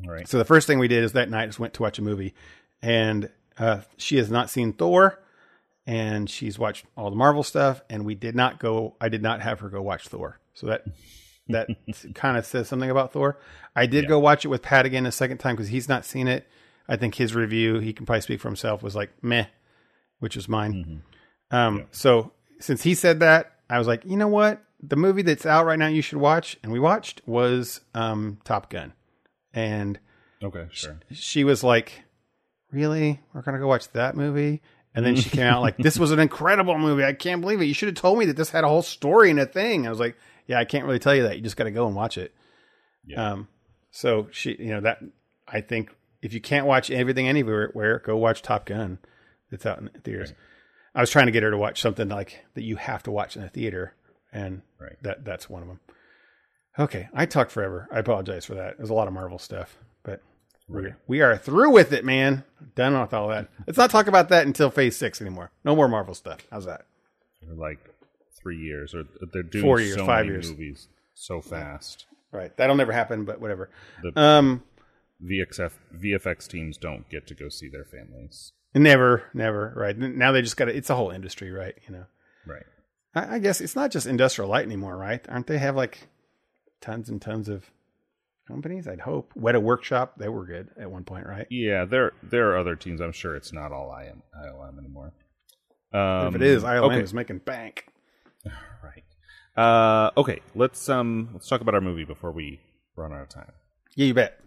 [0.04, 0.26] Right.
[0.26, 2.34] So the first thing we did is that night just went to watch a movie,
[2.82, 5.22] and uh, she has not seen Thor,
[5.86, 8.96] and she's watched all the Marvel stuff, and we did not go.
[9.00, 10.84] I did not have her go watch Thor, so that
[11.48, 11.68] that
[12.14, 13.38] kind of says something about Thor.
[13.74, 16.28] I did go watch it with Pat again a second time because he's not seen
[16.28, 16.46] it.
[16.88, 19.46] I think his review, he can probably speak for himself, was like meh,
[20.20, 21.02] which was mine.
[21.50, 24.62] Um, So since he said that, I was like, you know what?
[24.82, 28.70] The movie that's out right now you should watch, and we watched was um, Top
[28.70, 28.92] Gun,
[29.52, 29.98] and
[30.42, 31.00] Okay, sure.
[31.12, 32.02] she was like,
[32.70, 33.20] "Really?
[33.32, 34.62] We're gonna go watch that movie?"
[34.96, 37.04] And then she came out like, "This was an incredible movie.
[37.04, 37.66] I can't believe it.
[37.66, 39.90] You should have told me that this had a whole story and a thing." I
[39.90, 40.16] was like,
[40.46, 41.36] "Yeah, I can't really tell you that.
[41.36, 42.34] You just got to go and watch it."
[43.06, 43.32] Yeah.
[43.32, 43.48] Um,
[43.90, 44.98] so she, you know, that
[45.46, 48.98] I think if you can't watch everything anywhere, where go watch Top Gun.
[49.52, 50.32] It's out in theaters.
[50.94, 53.36] I was trying to get her to watch something like that you have to watch
[53.36, 53.94] in the theater,
[54.32, 54.96] and Right.
[55.02, 55.80] that that's one of them.
[56.78, 57.86] Okay, I talked forever.
[57.92, 58.76] I apologize for that.
[58.76, 59.78] There's a lot of Marvel stuff,
[60.68, 62.44] but we we are through with it, man.
[62.74, 63.48] Done with all that.
[63.66, 65.50] Let's not talk about that until Phase Six anymore.
[65.64, 66.40] No more Marvel stuff.
[66.50, 66.86] How's that?
[67.48, 67.78] Like
[68.36, 70.50] three years, or they're doing Four years, so five many years.
[70.50, 72.06] movies so fast.
[72.32, 73.24] Right, that'll never happen.
[73.24, 73.70] But whatever.
[74.02, 74.62] The Um,
[75.24, 78.52] VXF VFX teams don't get to go see their families.
[78.74, 79.72] never, never.
[79.76, 80.68] Right now, they just got.
[80.68, 81.74] It's a whole industry, right?
[81.88, 82.04] You know.
[82.46, 82.64] Right.
[83.14, 85.24] I, I guess it's not just Industrial Light anymore, right?
[85.28, 86.08] Aren't they have like
[86.80, 87.64] tons and tons of
[88.46, 88.88] companies.
[88.88, 91.46] I'd hope Weta Workshop they were good at one point, right?
[91.50, 93.00] Yeah, there there are other teams.
[93.00, 95.12] I'm sure it's not all IM, ILM anymore.
[95.92, 97.00] Um, if it is, ILM okay.
[97.00, 97.86] is making bank.
[98.44, 99.04] right.
[99.56, 102.60] Uh, okay, let's um let's talk about our movie before we
[102.96, 103.52] run out of time.
[103.94, 104.40] Yeah, you bet.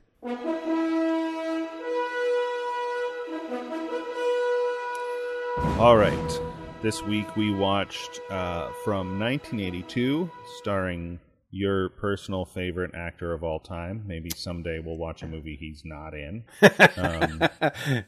[5.79, 6.41] All right.
[6.81, 11.19] This week we watched uh, from 1982, starring
[11.51, 14.03] your personal favorite actor of all time.
[14.05, 16.43] Maybe someday we'll watch a movie he's not in.
[16.61, 17.39] Um,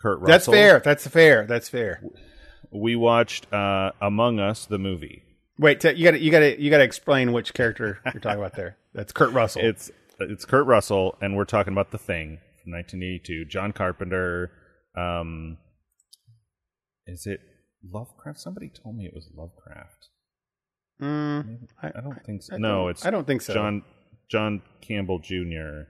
[0.00, 0.26] Kurt Russell.
[0.26, 0.80] That's fair.
[0.80, 1.46] That's fair.
[1.46, 2.02] That's fair.
[2.70, 5.22] We watched uh, Among Us, the movie.
[5.58, 8.38] Wait, you got to you got to you got to explain which character you're talking
[8.38, 8.76] about there.
[8.94, 9.62] That's Kurt Russell.
[9.64, 9.90] It's
[10.20, 13.46] it's Kurt Russell, and we're talking about The Thing from 1982.
[13.46, 14.52] John Carpenter.
[14.96, 15.58] Um,
[17.06, 17.40] is it
[17.82, 18.38] Lovecraft?
[18.38, 20.08] Somebody told me it was Lovecraft.
[21.00, 22.54] Mm, I, I don't think so.
[22.54, 23.54] I no, it's I don't think so.
[23.54, 23.82] John
[24.28, 25.86] John Campbell Jr.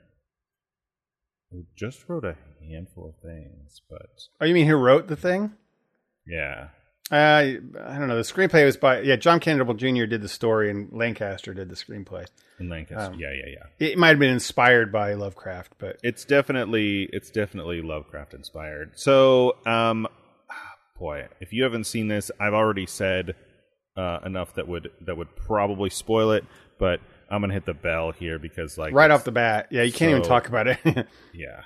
[1.51, 4.07] Who just wrote a handful of things, but
[4.41, 5.53] oh, you mean who wrote the thing?
[6.27, 6.69] yeah,
[7.11, 7.59] Uh, I
[7.99, 8.17] don't know.
[8.17, 9.17] The screenplay was by yeah.
[9.17, 10.05] John Campbell Jr.
[10.05, 12.27] did the story, and Lancaster did the screenplay.
[12.61, 13.15] in Lancaster.
[13.15, 13.87] Um, yeah, yeah, yeah.
[13.89, 18.93] It might have been inspired by Lovecraft, but It's definitely it's definitely Lovecraft inspired.
[18.99, 20.07] So, um,
[20.99, 23.37] boy, if you haven't seen this, I've already said
[23.99, 26.45] uh, enough that would that would probably spoil it.
[26.79, 27.01] But
[27.31, 30.11] I'm gonna hit the bell here because, like, right off the bat, yeah, you can't
[30.11, 30.79] even talk about it.
[31.35, 31.63] yeah,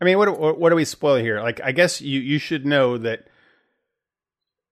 [0.00, 1.40] I mean, what what what do we spoil here?
[1.40, 3.26] Like, I guess you you should know that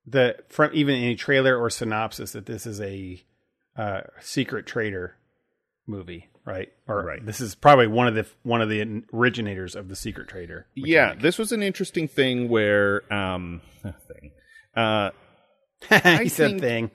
[0.06, 3.22] the from even any trailer or synopsis that this is a
[3.76, 5.16] uh, secret traitor
[5.86, 6.70] movie, right?
[6.88, 7.24] Or Right.
[7.24, 10.66] this is probably one of the one of the originators of the secret traitor.
[10.74, 11.14] yeah.
[11.14, 14.32] This was an interesting thing where um thing.
[14.74, 15.10] Uh,
[15.88, 16.90] he said think- thing.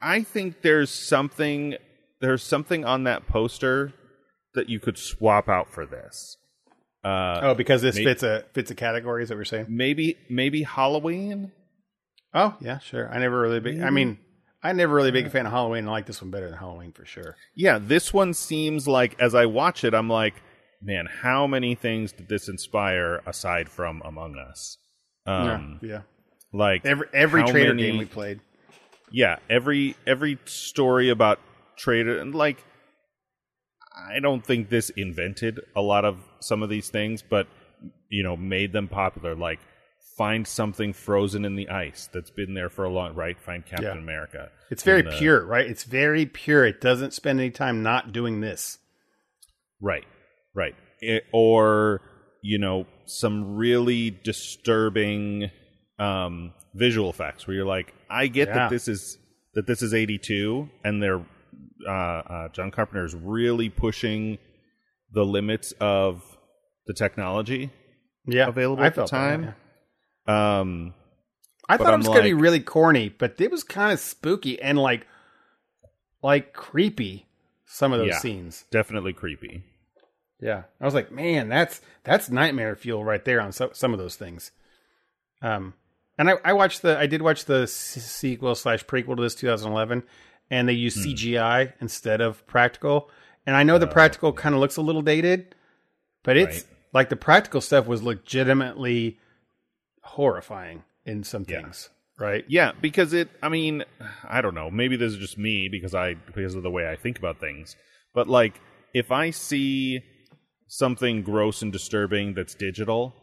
[0.00, 1.76] I think there's something
[2.20, 3.92] there's something on that poster
[4.54, 6.36] that you could swap out for this.
[7.04, 9.22] Uh, Oh, because this May- fits a fits a category.
[9.22, 9.66] Is that what you're saying?
[9.68, 11.52] maybe maybe Halloween.
[12.34, 13.08] Oh, yeah, sure.
[13.10, 13.80] I never really big.
[13.80, 14.18] I mean,
[14.62, 15.88] I never really big a fan of Halloween.
[15.88, 17.36] I like this one better than Halloween for sure.
[17.54, 20.34] Yeah, this one seems like as I watch it, I'm like,
[20.82, 24.76] man, how many things did this inspire aside from Among Us?
[25.24, 26.00] Um, yeah, yeah.
[26.56, 28.40] Like Every every traitor many- game we played.
[29.10, 31.38] yeah, every every story about
[31.76, 32.64] traitor and like,
[33.94, 37.46] I don't think this invented a lot of some of these things, but
[38.08, 39.34] you know, made them popular.
[39.34, 39.58] Like,
[40.16, 43.38] find something frozen in the ice that's been there for a long, right?
[43.38, 44.02] Find Captain Yeah.
[44.02, 44.50] America.
[44.70, 45.66] It's very the- pure, right?
[45.66, 46.64] It's very pure.
[46.64, 48.78] It doesn't spend any time not doing this.
[49.80, 50.06] Right,
[50.54, 50.74] right.
[51.00, 52.00] It, or
[52.42, 55.50] you know, some really disturbing
[55.98, 58.54] um, visual effects where you're like, I get Yeah.
[58.54, 59.18] that this is
[59.54, 61.24] that this is 82, and they're
[61.86, 64.38] uh, uh, John Carpenter is really pushing
[65.12, 66.22] the limits of
[66.86, 67.70] the technology
[68.26, 69.54] Yeah, available I at the felt that, time.
[70.26, 70.60] yeah.
[70.60, 70.94] Um,
[71.68, 74.60] I thought it was going to be really corny, but it was kind of spooky
[74.60, 75.06] and like
[76.22, 77.26] like creepy.
[77.68, 78.18] Some of those Yeah.
[78.20, 78.64] scenes.
[78.70, 79.64] definitely creepy.
[80.40, 83.98] Yeah, I was like, man, that's that's nightmare fuel right there on so, some of
[83.98, 84.52] those things.
[85.42, 85.74] Um,
[86.18, 89.34] and I, I watched the, I did watch the s- sequel slash prequel to this
[89.34, 90.02] 2011,
[90.50, 91.10] and they use Hmm.
[91.10, 93.10] CGI instead of practical.
[93.46, 95.54] And I know the practical kind of looks a little dated,
[96.24, 96.66] but it's Right.
[96.92, 99.18] like the practical stuff was legitimately
[100.02, 101.60] horrifying in some Yeah.
[101.62, 102.44] things, right?
[102.48, 103.28] Yeah, because it.
[103.42, 103.84] I mean,
[104.28, 104.70] I don't know.
[104.70, 107.76] Maybe this is just me because I because of the way I think about things.
[108.14, 108.60] But like,
[108.94, 110.00] if I see
[110.68, 113.14] something gross and disturbing that's digital,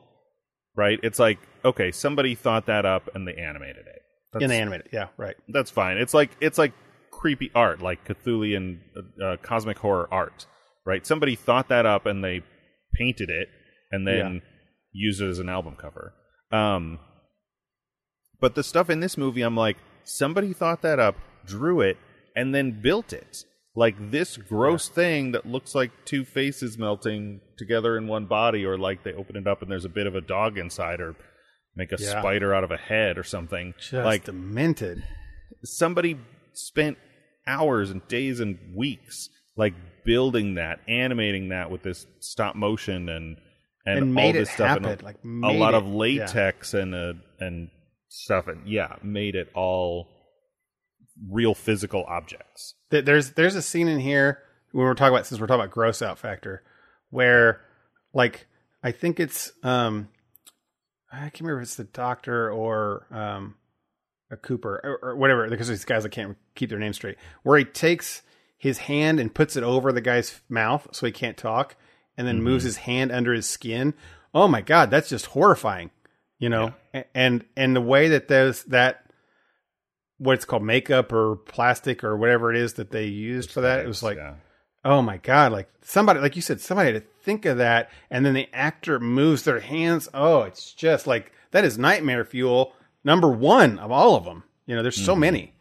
[0.76, 1.00] right?
[1.04, 4.02] It's like, okay, somebody thought that up and they animated it.
[4.32, 5.36] That's, In the animated, yeah, right.
[5.48, 5.98] that's fine.
[5.98, 6.74] It's like it's like
[7.12, 10.48] creepy art, like Cthulhian uh, uh, cosmic horror art,
[10.86, 11.06] right?
[11.06, 12.42] Somebody thought that up and they
[12.96, 13.50] painted it
[13.92, 14.42] and then
[14.92, 16.14] used it as an album cover.
[16.52, 17.00] Um,
[18.40, 21.98] but the stuff in this movie, I'm like, somebody thought that up, drew it,
[22.36, 23.46] and then built it.
[23.76, 28.78] Like this gross thing that looks like two faces melting together in one body, or
[28.78, 31.16] like they open it up and there's a bit of a dog inside, or
[31.76, 32.20] make a Yeah.
[32.20, 33.74] spider out of a head or something.
[33.80, 35.04] Just like demented.
[35.64, 36.20] somebody
[36.54, 36.98] spent
[37.48, 39.74] hours and days and weeks like
[40.06, 43.38] building that, animating that with this stop motion and
[43.86, 46.74] and, And all made this stuff happen, and a, like, a lot it, of latex
[46.74, 47.70] and uh, and
[48.08, 50.08] stuff and yeah, made it all
[51.30, 52.76] real physical objects.
[52.90, 54.40] There's there's a scene in here
[54.72, 56.64] when we're talking about since we're talking about gross out factor,
[57.10, 57.62] where
[58.14, 58.48] like
[58.84, 60.10] I think it's um
[61.12, 63.56] I can't remember if it's the doctor or um
[64.32, 67.58] a Cooper or, or whatever, because these guys I can't keep their names straight, where
[67.58, 68.22] he takes
[68.58, 71.76] his hand and puts it over the guy's mouth so he can't talk,
[72.18, 73.94] and then moves his hand under his skin.
[74.34, 75.92] Oh my god, that's just horrifying,
[76.40, 76.74] you know.
[76.94, 79.03] A- And and the way that those that
[80.24, 83.80] what it's called makeup or plastic or whatever it is that they used for that,
[83.80, 84.36] it was like yeah.
[84.86, 85.52] Oh my god!
[85.52, 89.00] Like somebody, like you said, somebody had to think of that, and then the actor
[89.00, 90.10] moves their hands.
[90.14, 92.74] Oh, it's just like that is nightmare fuel
[93.04, 94.44] number one of all of them.
[94.66, 95.54] You know, there's so many.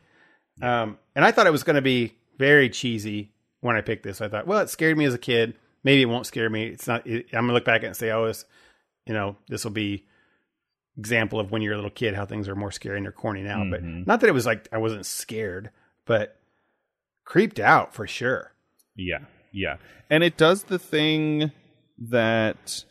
[0.61, 4.21] Um, and I thought it was going to be very cheesy when I picked this.
[4.21, 5.55] I thought, well, it scared me as a kid.
[5.83, 6.67] Maybe it won't scare me.
[6.67, 7.07] It's not.
[7.07, 8.45] It, I'm gonna look back at it and say, oh, this,
[9.07, 10.07] you know, this will be
[10.98, 13.43] example of when you're a little kid how things are more scary and they're corny
[13.43, 13.64] now.
[13.69, 15.70] But not that it was like I wasn't scared,
[16.06, 16.36] but
[17.24, 18.52] creeped out for sure.
[18.97, 19.20] Yeah,
[19.52, 19.77] yeah.
[20.10, 21.52] And it does the thing
[21.98, 22.85] that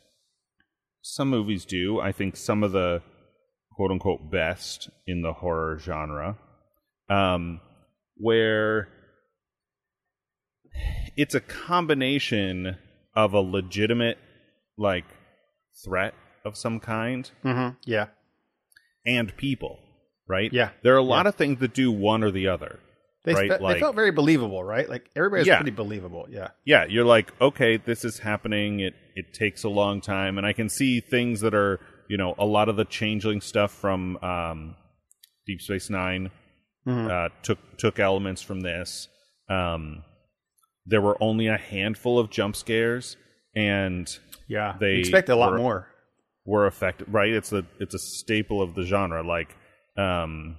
[1.01, 1.99] some movies do.
[1.99, 3.01] I think some of the
[3.73, 6.37] quote unquote best in the horror genre,
[7.09, 7.59] um,
[8.15, 8.87] where
[11.17, 12.77] it's a combination
[13.15, 14.17] of a legitimate,
[14.77, 15.05] like,
[15.83, 16.13] threat
[16.45, 17.76] of some kind Mm-hmm.
[17.85, 18.07] Yeah.
[19.05, 19.80] and people,
[20.27, 20.51] right?
[20.53, 20.69] Yeah.
[20.84, 22.80] There are a lot of things that do one or the other.
[23.23, 23.51] They, right?
[23.51, 24.89] fe- like, they felt very believable, right?
[24.89, 25.57] Like everybody's Yeah.
[25.57, 26.26] pretty believable.
[26.30, 26.49] Yeah.
[26.65, 28.80] yeah, you're like, okay, this is happening.
[28.80, 32.34] It it takes a long time, and I can see things that are, you know,
[32.39, 34.76] a lot of the changeling stuff from um,
[35.45, 36.31] Deep Space 9
[36.88, 39.07] uh, took took elements from this.
[39.49, 40.03] Um,
[40.88, 43.18] there were only a handful of jump scares,
[43.55, 44.07] and
[44.47, 44.77] Yeah.
[44.80, 45.88] They you expect a lot were- more.
[46.45, 47.07] Were affected.
[47.11, 47.30] Right?
[47.34, 49.23] It's a it's a staple of the genre.
[49.23, 49.55] Like,
[49.97, 50.57] um,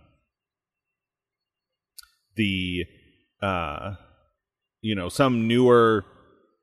[2.37, 2.85] the
[3.43, 3.95] uh,
[4.81, 6.05] you know, some newer,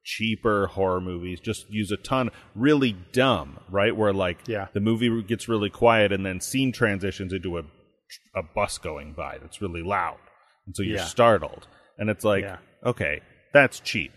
[0.04, 3.96] cheaper horror movies just use a ton really dumb, right?
[3.96, 4.68] Where like Yeah.
[4.74, 7.64] the movie gets really quiet and then scene transitions into a
[8.36, 10.18] a bus going by that's really loud,
[10.66, 11.04] and so you're Yeah.
[11.06, 11.68] startled,
[11.98, 12.58] and it's like, Yeah.
[12.84, 13.22] okay,
[13.54, 14.12] that's cheap.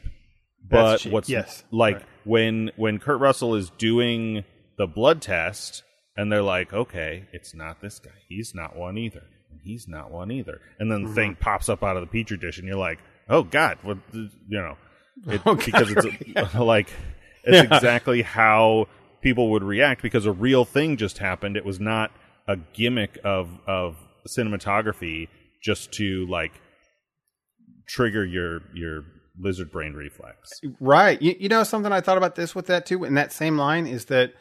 [0.70, 1.64] But That's cheap, what's yes.
[1.70, 2.04] like Right.
[2.24, 4.44] when when Kurt Russell is doing
[4.82, 5.84] the blood test
[6.16, 8.10] and they're like, okay, it's not this guy.
[8.28, 9.22] He's not one either.
[9.48, 10.60] And he's not one either.
[10.80, 11.08] And then Mm-hmm.
[11.08, 12.98] the thing pops up out of the petri dish and you're like,
[13.28, 14.76] oh God, what you know,
[15.28, 16.88] it, Oh, God, because it's like
[17.44, 18.88] it's exactly how
[19.20, 21.56] people would react because a real thing just happened.
[21.56, 22.10] It was not
[22.48, 23.96] a gimmick of of
[24.26, 25.28] cinematography
[25.62, 26.52] just to like
[27.86, 29.04] trigger your your
[29.38, 30.60] lizard brain reflex.
[30.80, 31.20] Right.
[31.22, 33.86] You, you know something I thought about this with that too in that same line
[33.86, 34.32] is that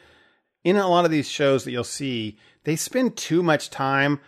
[0.64, 4.20] in a lot of these shows that you'll see, they spend too much time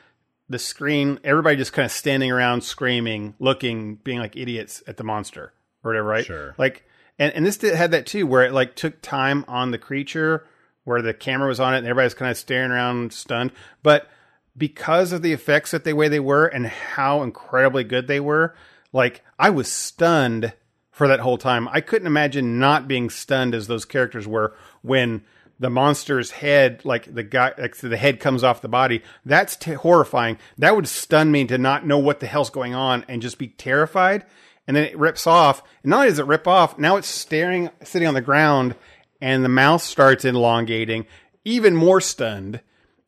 [0.48, 5.05] the screen everybody just kind of standing around screaming, looking, being like idiots at the
[5.05, 5.52] monster
[5.82, 6.27] or whatever, right?
[6.27, 6.55] Sure.
[6.59, 6.85] Like
[7.19, 10.47] and and this did, had that too where it like took time on the creature
[10.85, 13.52] where the camera was on it and everybody's kind of staring around stunned,
[13.82, 14.09] but
[14.56, 18.55] because of the effects that the way they were and how incredibly good they were,
[18.93, 20.52] like I was stunned
[20.90, 21.69] for that whole time.
[21.69, 25.24] I couldn't imagine not being stunned as those characters were when
[25.65, 29.03] the monster's head, like the guy, like the head comes off the body.
[29.24, 30.36] That's t- horrifying.
[30.59, 33.49] That would stun me to not know what the hell's going on and just be
[33.49, 34.27] terrified.
[34.69, 35.62] And then it rips off.
[35.82, 38.74] And not only does it rip off, now it's staring, sitting on the ground,
[39.23, 41.07] and the mouth starts elongating.
[41.47, 42.61] Even more stunned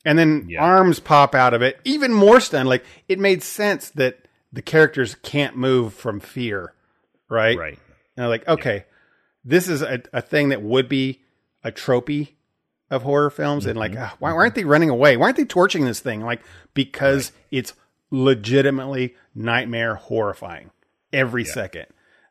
[0.04, 0.62] and then Yeah.
[0.62, 2.68] arms pop out of it, even more stunned.
[2.68, 4.18] Like it made sense that
[4.52, 6.72] the characters can't move from fear,
[7.28, 7.58] right?
[7.58, 7.78] Right.
[8.16, 8.84] And I'm like, okay,
[9.44, 11.20] this is a, a thing that would be
[11.64, 12.35] a tropey
[12.90, 14.02] of horror films, and like, Mm-hmm.
[14.02, 15.16] ah, why, why aren't they running away?
[15.16, 16.20] Why aren't they torching this thing?
[16.22, 16.40] Like,
[16.74, 17.72] because it's
[18.10, 20.70] legitimately nightmare horrifying
[21.12, 21.86] every second.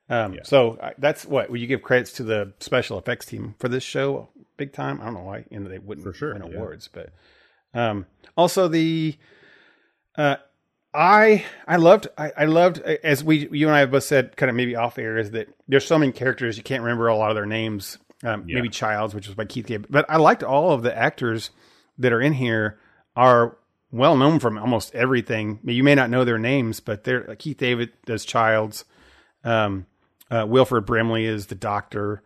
[0.10, 3.68] Um, So I, that's what would you give credits to the special effects team for
[3.70, 4.30] this show?
[4.58, 5.02] Big time.
[5.02, 6.56] I don't know why you know, they wouldn't For sure, win yeah.
[6.58, 7.10] awards, but
[7.74, 8.06] um,
[8.38, 9.18] also the
[10.18, 10.38] uh,
[10.94, 14.50] I I loved I, I loved as we you and I have both said kind
[14.50, 17.32] of maybe off air is that there's so many characters you can't remember a lot
[17.32, 17.98] of their names.
[18.26, 18.56] Um, Yeah.
[18.56, 21.52] Maybe Childs, which was by Keith David, but I liked all of the actors
[21.98, 22.80] that are in here
[23.16, 23.58] are
[23.92, 25.60] well known from almost everything.
[25.64, 28.84] You may not know their names, but they're Keith David does Childs.
[29.44, 29.86] Um,
[30.32, 32.22] uh, Wilford Brimley is the doctor.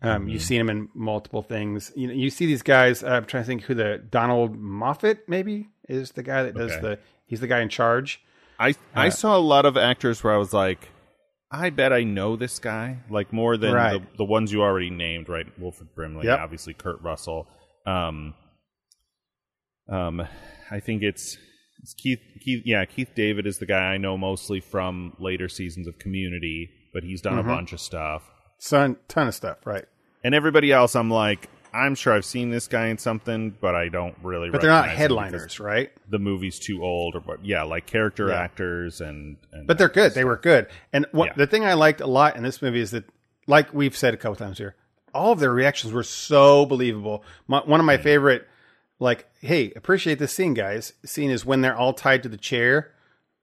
[0.00, 1.92] Um, You've seen him in multiple things.
[1.94, 3.04] You know, you see these guys.
[3.04, 6.72] Uh, I'm trying to think who the Donald Moffat maybe is the guy that does
[6.72, 6.80] Okay.
[6.80, 6.98] the.
[7.26, 8.20] He's the guy in charge.
[8.58, 10.88] I Uh, I saw a lot of actors where I was like,
[11.54, 14.00] I bet I know this guy, like more than Right.
[14.00, 15.46] the, the ones you already named, right?
[15.58, 16.38] Wilford Brimley, Yep.
[16.40, 17.46] obviously Kurt Russell.
[17.86, 18.34] Um,
[19.88, 20.22] um,
[20.70, 21.36] I think it's,
[21.82, 22.62] it's Keith, Keith.
[22.64, 27.02] Yeah, Keith David is the guy I know mostly from later seasons of Community, but
[27.02, 27.50] he's done Mm-hmm.
[27.50, 28.22] a bunch of stuff.
[28.58, 29.84] Son, ton of stuff, right?
[30.24, 33.88] And everybody else, I'm like, I'm sure I've seen this guy in something, but I
[33.88, 34.50] don't really.
[34.50, 35.92] But they're not recognize him because headliners, right?
[36.10, 37.44] The movie's too old, or what?
[37.44, 38.40] Yeah, like character Yeah.
[38.40, 40.12] actors and, and But they're good.
[40.14, 40.66] They were good.
[40.92, 41.32] And what Yeah.
[41.36, 43.04] the thing I liked a lot in this movie is that,
[43.46, 44.74] like we've said a couple times here,
[45.14, 47.24] all of their reactions were so believable.
[47.46, 48.46] My, one of my favorite,
[48.98, 50.92] like, hey, appreciate this scene, guys.
[51.04, 52.92] Scene is when they're all tied to the chair.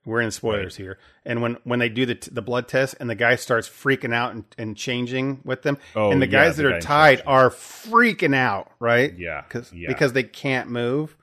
[0.05, 3.09] We're in spoilers here, and when when they do the t- the blood test, and
[3.09, 6.63] the guy starts freaking out and, and changing with them, Oh, and the guys the
[6.63, 9.13] that guy are tied are freaking out, right?
[9.17, 9.88] Yeah, because yeah.
[9.89, 11.15] because they can't move.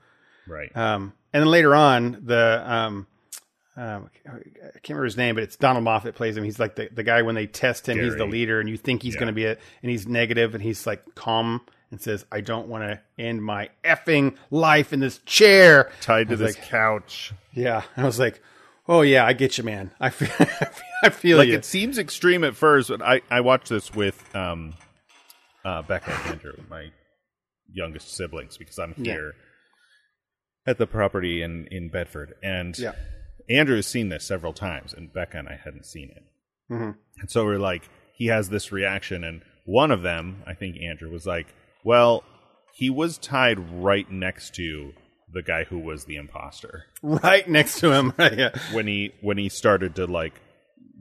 [0.46, 0.74] right.
[0.76, 3.06] Um, and then later on, the um,
[3.76, 6.44] um, I can't remember his name, but it's Donald Moffat plays him.
[6.44, 9.02] He's like the, the guy when they test him, he's the leader, and you think
[9.02, 9.20] he's Yeah.
[9.20, 12.68] going to be it, and he's negative, and he's like calm and says, "I don't
[12.68, 17.32] want to end my effing life in this chair." Tied to this like, couch.
[17.52, 18.40] yeah, and I was like,
[18.88, 19.90] "Oh yeah, I get you, man.
[20.00, 20.30] I feel,
[21.02, 24.34] I feel Like you." it seems extreme at first, but I I watched this with
[24.34, 24.74] um,
[25.64, 26.90] uh, Becca and Andrew, my
[27.72, 29.12] youngest siblings, because I'm Yeah.
[29.12, 29.34] here
[30.66, 32.92] at the property in in Bedford, and Yeah.
[33.48, 36.22] Andrew has seen this several times, and Becca and I hadn't seen it.
[36.72, 36.96] Mhm.
[37.20, 41.10] And so we're like, he has this reaction, and one of them, I think Andrew
[41.10, 41.46] was like,
[41.84, 42.24] well,
[42.74, 44.92] he was tied right next to
[45.32, 48.12] the guy who was the imposter right next to him.
[48.18, 48.38] Right?
[48.38, 48.58] Yeah.
[48.72, 50.34] when he when he started to like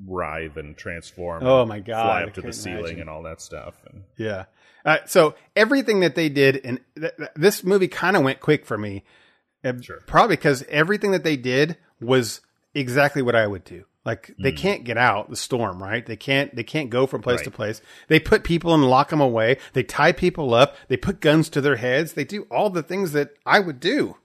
[0.06, 1.44] writhe and transform.
[1.46, 3.00] Oh my God, Fly I up to the ceiling imagine.
[3.02, 3.76] and all that stuff.
[3.90, 4.46] And Yeah.
[4.84, 8.66] Uh, so everything that they did, and th- th- this movie kind of went quick
[8.66, 9.04] for me.
[9.64, 10.02] Uh, Sure.
[10.06, 12.42] Probably because everything that they did was
[12.76, 13.86] exactly what I would do.
[14.06, 14.58] Like they hmm.
[14.58, 16.06] can't get out the storm, right?
[16.06, 16.56] They can't.
[16.56, 17.82] They can't go from place to place.
[18.08, 19.58] They put people and lock them away.
[19.74, 20.76] They tie people up.
[20.90, 22.14] They put guns to their heads.
[22.14, 24.16] They do all the things that I would do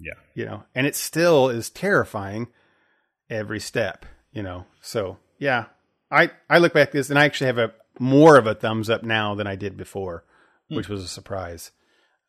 [0.00, 2.48] yeah, you know, and it still is terrifying
[3.28, 4.64] every step, you know.
[4.80, 5.66] So yeah,
[6.10, 8.88] I I look back at this and I actually have a more of a thumbs
[8.88, 10.24] up now than I did before,
[10.68, 10.76] hmm.
[10.76, 11.70] which was a surprise.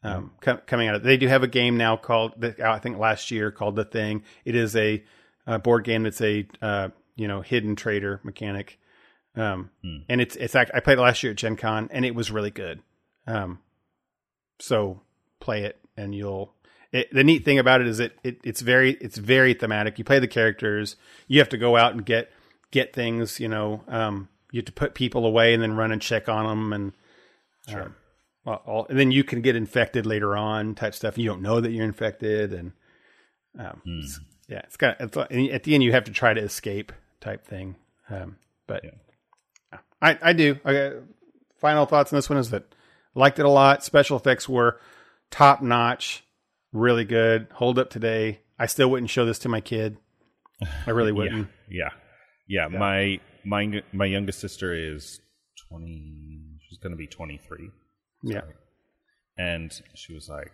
[0.03, 0.07] Hmm.
[0.07, 3.32] Um, com- coming out of they do have a game now called I think last
[3.32, 4.23] year called the Thing.
[4.44, 5.03] It is a,
[5.47, 8.80] a board game that's a uh, you know hidden traitor mechanic,
[9.35, 9.69] um,
[10.09, 12.31] and it's it's act- I played it last year at Gen Con and it was
[12.31, 12.81] really good.
[13.27, 13.59] Um,
[14.59, 15.01] so
[15.39, 16.53] play it and you'll
[16.91, 19.97] it, the neat thing about it is it, it it's very it's very thematic.
[19.97, 20.95] You play the characters.
[21.27, 22.31] You have to go out and get
[22.72, 26.01] get things you know um you have to put people away and then run and
[26.01, 26.93] check on them and
[27.69, 27.95] sure.
[28.45, 31.18] well, all, and then you can get infected later on type stuff.
[31.18, 32.73] You don't know that you're infected and
[33.57, 34.19] um it's-
[34.52, 37.76] yeah it's got it's, at the end you have to try to escape type thing
[38.10, 38.36] um
[38.68, 39.80] but Yeah.
[40.02, 40.98] I I do okay,
[41.57, 42.64] final thoughts on this one is that
[43.15, 44.80] liked it a lot special effects were
[45.30, 46.23] top notch
[46.73, 49.98] really good hold up today I still wouldn't show this to my kid
[50.86, 51.90] I really wouldn't yeah,
[52.48, 52.78] yeah, yeah.
[52.78, 55.19] My my my youngest sister is
[55.69, 56.60] twenty.
[56.69, 57.69] She's going to be twenty three.
[58.23, 58.41] yeah
[59.38, 60.52] and she was like,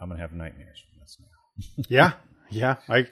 [0.00, 2.12] "I'm gonna have nightmares from this now." yeah
[2.50, 3.06] yeah I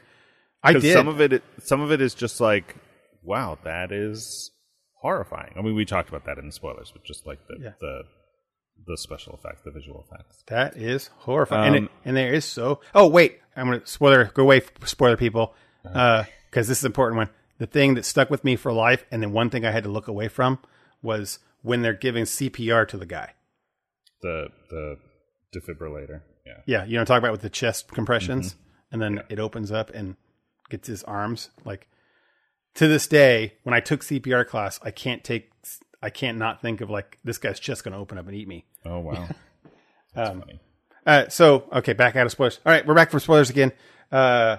[0.62, 2.74] I did some of it, some of it is just like,
[3.22, 4.50] "Wow, that is
[5.00, 7.72] horrifying." I mean, we talked about that in the spoilers, but just like the Yeah.
[7.80, 8.02] the
[8.86, 10.42] the special effects, the visual effects.
[10.48, 11.74] That is horrifying.
[11.74, 12.80] and, Um, it, and there is so.
[12.94, 14.26] Oh wait, I'm gonna spoiler.
[14.34, 15.54] Go away, spoiler people,
[15.84, 15.98] uh-huh.
[15.98, 17.28] uh, because this is an important one.
[17.58, 19.90] The thing that stuck with me for life, and then one thing I had to
[19.90, 20.58] look away from
[21.02, 23.34] was when they're giving CPR to the guy.
[24.22, 24.96] The the
[25.54, 26.22] defibrillator.
[26.46, 26.52] Yeah.
[26.66, 28.62] Yeah, you know, talk about with the chest compressions, mm-hmm.
[28.90, 30.16] And then it opens up and
[30.68, 31.50] gets his arms.
[31.64, 31.88] Like
[32.74, 35.50] to this day, when I took CPR class, I can't take.
[36.00, 38.46] I can't not think of like this guy's chest going to open up and eat
[38.46, 38.64] me.
[38.84, 39.28] Oh wow.
[40.14, 40.60] That's funny.
[41.06, 42.60] Uh, so okay, back out of spoilers.
[42.64, 43.72] All right, we're back from spoilers again.
[44.12, 44.58] Uh,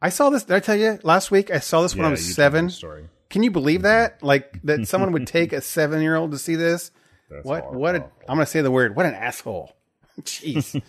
[0.00, 0.44] I saw this.
[0.44, 1.50] Did I tell you last week?
[1.50, 2.70] I saw this when I was you told me seven.
[2.70, 3.08] Story.
[3.30, 4.22] Can you believe that?
[4.22, 6.90] Like that someone would take a seven-year-old to see this?
[7.30, 7.74] That's what?
[7.74, 7.96] What?
[7.96, 8.04] A.
[8.28, 8.96] I'm going to say the word.
[8.96, 9.76] What an asshole!
[10.22, 10.80] Jeez.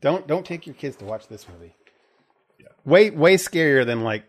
[0.00, 1.74] don't don't take your kids to watch this movie.
[2.84, 4.24] Way way scarier than like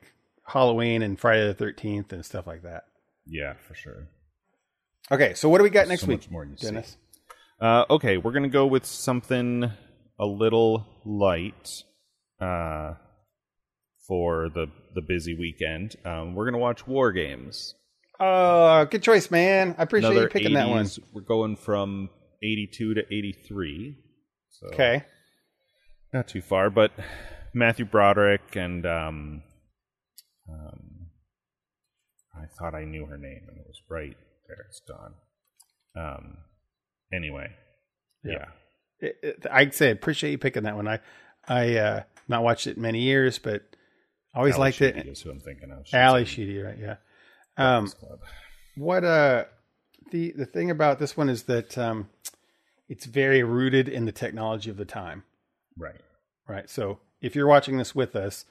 [0.45, 2.83] Halloween and Friday the Thirteenth and stuff like that.
[3.25, 4.07] Yeah, for sure.
[5.11, 6.45] Okay, so what do we got next so week, much more.
[6.45, 6.97] Dennis?
[7.59, 9.71] Uh, okay, we're gonna go with something
[10.19, 11.83] a little light
[12.39, 12.93] uh,
[14.07, 15.95] for the the busy weekend.
[16.05, 17.75] Um, we're gonna watch War Games.
[18.19, 19.75] Uh, good choice, man.
[19.77, 20.87] I appreciate Another you picking that one.
[21.13, 22.09] We're going from
[22.41, 23.97] eighty two to eighty three.
[24.49, 25.03] So Okay.
[26.13, 26.91] not too far, but
[27.55, 29.43] Matthew Broderick and um,
[30.49, 31.07] um,
[32.35, 34.15] I thought I knew her name, and it was right
[34.47, 34.65] there.
[34.69, 35.13] It's gone.
[35.95, 36.37] Um,
[37.13, 37.47] anyway,
[38.23, 38.45] yeah.
[38.99, 40.87] it, it- I'd say I appreciate you picking that one.
[40.87, 40.99] I
[41.47, 43.63] I uh not watched it in many years, but
[44.33, 45.07] always Ali liked Sheedy it.
[45.07, 45.87] is who I'm thinking of.
[45.87, 46.77] She's Sheedy, right?
[46.77, 46.95] Yeah.
[47.57, 47.91] Um,
[48.75, 49.45] what uh
[50.11, 52.09] the the thing about this one is that um
[52.89, 55.23] it's very rooted in the technology of the time.
[55.77, 56.01] Right.
[56.47, 56.69] Right.
[56.69, 58.45] So if you're watching this with us,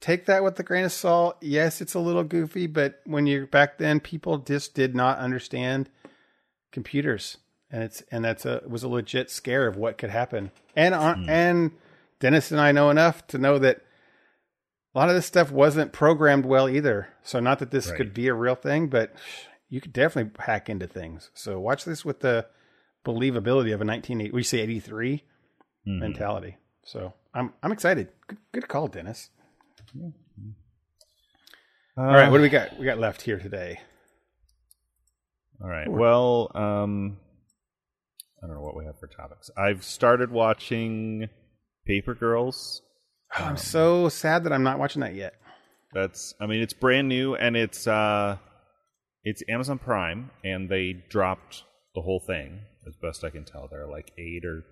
[0.00, 1.36] take that with a grain of salt.
[1.40, 5.90] Yes, it's a little goofy, but when you're back then, people just did not understand
[6.72, 7.38] computers,
[7.70, 10.50] and it's and that's a was a legit scare of what could happen.
[10.74, 11.72] And on, and
[12.20, 13.78] Dennis and I know enough to know that
[14.94, 17.08] a lot of this stuff wasn't programmed well either.
[17.22, 17.96] So not that this Right.
[17.98, 19.14] could be a real thing, but
[19.68, 21.30] you could definitely hack into things.
[21.34, 22.46] So watch this with the
[23.04, 25.24] believability of a 1980 we say 83
[25.86, 25.98] Mhm.
[26.00, 26.56] mentality.
[26.84, 28.08] So I'm I'm excited.
[28.26, 29.30] Good, good call, Dennis.
[29.94, 30.10] Uh,
[32.00, 32.78] All right, what do we got?
[32.78, 33.78] We got left here today.
[35.62, 35.90] All right.
[35.90, 37.18] Well, um,
[38.42, 39.50] I don't know what we have for topics.
[39.56, 41.28] I've started watching
[41.86, 42.82] Paper Girls.
[43.38, 45.34] Oh, I'm so sad that I'm not watching that yet.
[45.92, 48.36] That's, I mean, it's brand new and it's uh,
[49.24, 51.64] it's Amazon Prime, and they dropped
[51.94, 52.60] the whole thing.
[52.86, 54.62] As best I can tell, there are like eight or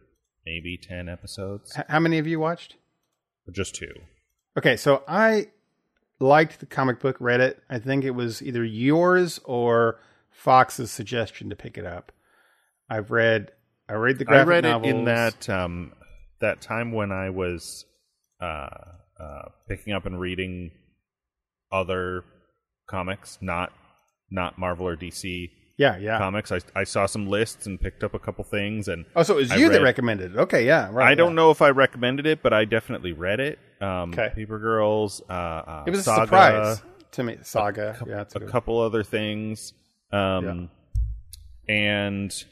[0.47, 2.77] maybe ten episodes, H- how many of you watched?
[3.53, 3.93] just two.
[4.57, 5.49] Okay, so I
[6.21, 7.62] liked the comic book, read it.
[7.69, 10.01] I think it was either yours or
[10.31, 12.12] Fox's suggestion to pick it up.
[12.89, 13.51] I've read
[13.89, 14.93] I read the I graphic read novels.
[14.93, 15.93] it in that um,
[16.41, 17.85] that time when I was
[18.41, 18.69] uh,
[19.21, 20.71] uh, picking up and reading
[21.73, 22.25] other
[22.89, 23.73] comics, not
[24.31, 26.18] not Marvel or DC Yeah, yeah.
[26.18, 26.52] comics.
[26.52, 29.38] I I saw some lists and picked up a couple things, and Oh, so it
[29.38, 30.38] was I you that read- recommended it.
[30.38, 31.09] Okay, yeah, right.
[31.09, 31.34] I don't yeah.
[31.36, 33.59] know if I recommended it, but I definitely read it.
[33.80, 34.30] Um, Okay.
[34.34, 35.20] Paper Girls.
[35.28, 36.82] Uh, uh, It was a surprise
[37.12, 37.38] to me.
[37.42, 37.96] Saga.
[38.06, 38.51] yeah, that's a a good.
[38.51, 39.72] couple other things
[40.12, 40.68] um
[41.68, 42.44] and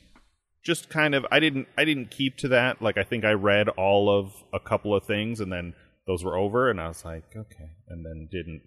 [0.65, 3.69] just kind of i didn't i didn't keep to that like i think i read
[3.71, 5.75] all of a couple of things and then
[6.07, 8.63] those were over and i was like okay and then didn't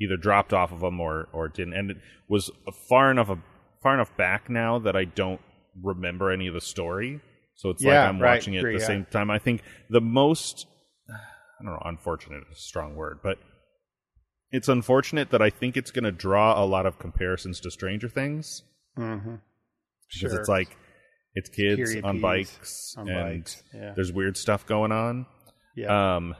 [0.00, 1.96] either dropped off of them or or didn't and it
[2.28, 2.50] was
[2.88, 3.28] far enough
[3.84, 5.40] far enough back now that i don't
[5.82, 7.20] remember any of the story
[7.54, 8.86] so it's Yeah, like i'm right, watching it agree, at the yeah.
[8.88, 10.66] same time i think the most
[11.10, 13.38] i don't know unfortunate is a strong word but
[14.50, 18.08] it's unfortunate that I think it's going to draw a lot of comparisons to Stranger
[18.08, 18.62] Things
[18.96, 19.40] Mhm.
[20.06, 20.38] because Sure.
[20.38, 20.76] it's like
[21.34, 23.94] it's kids Period on bikes on and bikes, yeah.
[23.96, 25.26] there's weird stuff going on.
[25.74, 25.88] yeah.
[26.16, 26.36] Um,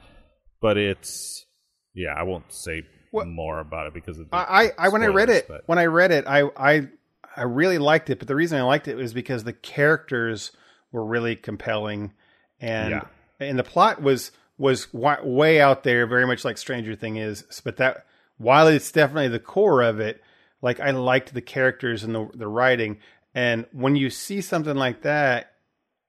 [0.61, 1.45] but it's
[1.93, 5.03] yeah, I won't say What- more about it because of the I, I, I when
[5.03, 6.87] I read it, but- when I read it, I, I,
[7.35, 8.19] I really liked it.
[8.19, 10.51] But the reason I liked it was because the characters
[10.91, 12.13] were really compelling,
[12.59, 13.05] and Yeah.
[13.39, 17.43] and the plot was was way out there, very much like Stranger Thing is.
[17.63, 18.05] But that
[18.37, 20.21] while it's definitely the core of it,
[20.61, 22.97] like I liked the characters and the the writing.
[23.33, 25.51] And when you see something like that,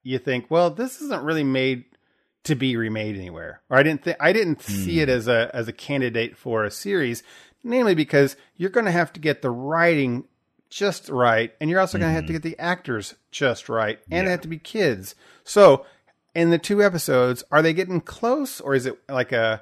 [0.03, 1.83] you think, well, this isn't really made
[2.45, 3.61] to be remade anywhere.
[3.69, 5.15] Or I didn't think I didn't see it hmm.
[5.15, 7.23] as a as a candidate for a series,
[7.63, 10.23] namely because you're going to have to get the writing
[10.69, 14.27] just right, and you're also going to have to get the actors just right, and
[14.27, 15.15] they have to be kids.
[15.43, 15.85] So,
[16.35, 19.61] in the two episodes, are they getting close, or is it like a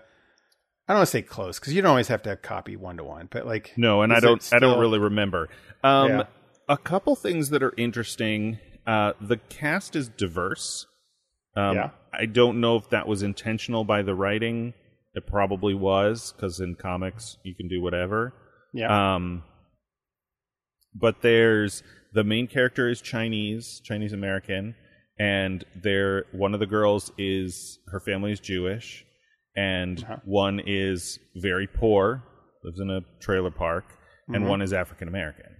[0.87, 2.97] I don't want to say close because you don't always have to have copy one
[2.97, 4.47] to one, but like No, and I don't.
[4.53, 5.49] I don't really remember.
[5.83, 6.23] Um, Yeah.
[6.67, 8.59] A couple things that are interesting.
[8.87, 10.85] Uh, the cast is diverse.
[11.55, 11.89] Um, Yeah.
[12.13, 14.73] I don't know if that was intentional by the writing.
[15.15, 18.33] It probably was because in comics you can do whatever.
[18.73, 19.43] Yeah, Um,
[20.95, 24.75] but there's the main character is Chinese, Chinese American,
[25.19, 29.05] and there one of the girls is her family is Jewish,
[29.55, 30.17] and Uh-huh.
[30.25, 32.23] one is very poor,
[32.63, 33.85] lives in a trailer park,
[34.33, 34.47] and Mhm.
[34.49, 35.51] one is African American.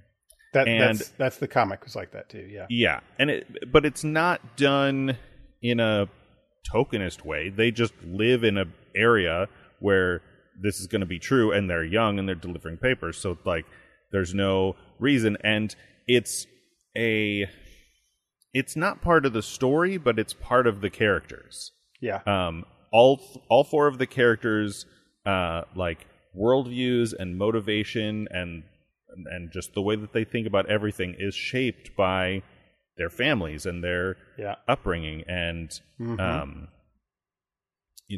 [0.53, 2.47] that, and- that's that's the comic was like that too.
[2.49, 5.17] Yeah, Yeah, and it but it's not done
[5.61, 6.07] in a
[6.73, 7.49] tokenist way.
[7.49, 9.49] They just live in a area
[9.79, 10.21] where
[10.61, 13.17] this is going to be true, and they're young and they're delivering papers.
[13.17, 13.65] So like,
[14.15, 15.75] there's no reason, and
[16.07, 16.47] it's
[16.97, 17.49] a
[18.53, 21.73] it's not part of the story, but it's part of the characters.
[21.99, 22.63] yeah, Um,
[22.93, 23.19] all
[23.49, 24.85] all four of the characters,
[25.25, 28.63] uh, like worldviews and motivation and
[29.33, 32.41] and just the way that they think about everything is shaped by
[32.97, 34.55] their families and their yeah.
[34.67, 35.69] upbringing and
[35.99, 36.19] Mhm.
[36.19, 36.67] um,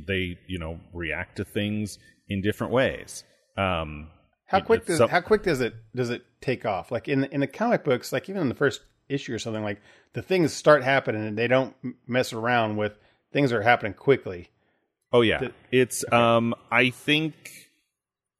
[0.07, 1.97] they you know react to things
[2.29, 3.23] in different ways.
[3.57, 4.09] Um,
[4.47, 6.91] How quick does some- how quick does it does it take off?
[6.91, 9.63] Like in the, in the comic books, like even in the first issue or something,
[9.63, 9.79] like
[10.13, 11.75] the things start happening and they don't
[12.07, 12.93] mess around with
[13.33, 14.49] things are happening quickly.
[15.13, 17.35] Oh yeah, The- it's um I think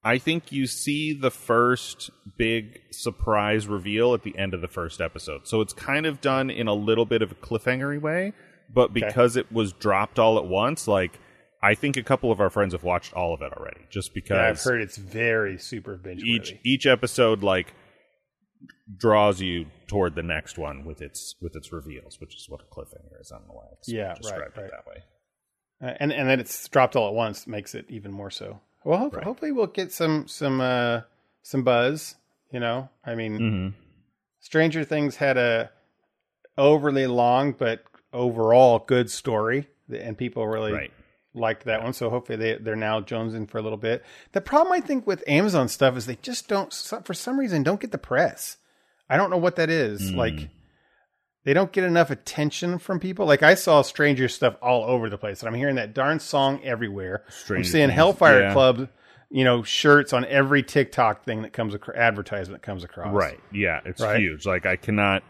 [0.04, 5.02] I think you see the first big surprise reveal at the end of the first
[5.02, 5.48] episode.
[5.48, 8.32] So it's kind of done in a little bit of a cliffhangery way,
[8.74, 11.20] but because it was dropped all at once, like
[11.62, 14.48] I think a couple of our friends have watched all of it already just Yeah,
[14.48, 17.74] I've heard it's very super binge each each episode like
[18.98, 22.66] draws you toward the next one with its with its reveals, which is what a
[22.66, 23.32] cliffhanger is.
[23.32, 24.66] I don't know why I Yeah, right, described right.
[24.66, 25.04] it that way.
[25.82, 28.60] Uh, and and then it's dropped all at once makes it even more so.
[28.84, 29.24] Well, hope, Right.
[29.24, 31.02] hopefully we'll get some some uh,
[31.44, 32.16] some buzz.
[32.52, 33.80] You know, I mean, Mm-hmm.
[34.40, 35.70] Stranger Things had a
[36.58, 40.92] overly long but overall good story, and people really Right.
[41.38, 41.94] Liked that one.
[41.94, 44.04] So hopefully they they're now jonesing for a little bit.
[44.34, 46.74] The problem I think with Amazon stuff is they just don't
[47.04, 48.58] for some reason don't get the press.
[49.10, 50.10] I don't know what that is.
[50.12, 50.18] Hmm.
[50.18, 50.50] Like
[51.46, 53.26] they don't get enough attention from people.
[53.26, 56.62] Like I saw Stranger stuff all over the place, and I'm hearing that darn song
[56.64, 57.24] everywhere.
[57.50, 58.54] I'm seeing Things, Hellfire yeah.
[58.54, 58.90] Club,
[59.30, 63.14] you know, shirts on every TikTok thing that comes across, advertisement that comes across.
[63.14, 63.40] Right.
[63.54, 64.20] Yeah, it's Right?
[64.20, 64.46] huge.
[64.46, 65.24] Like I cannot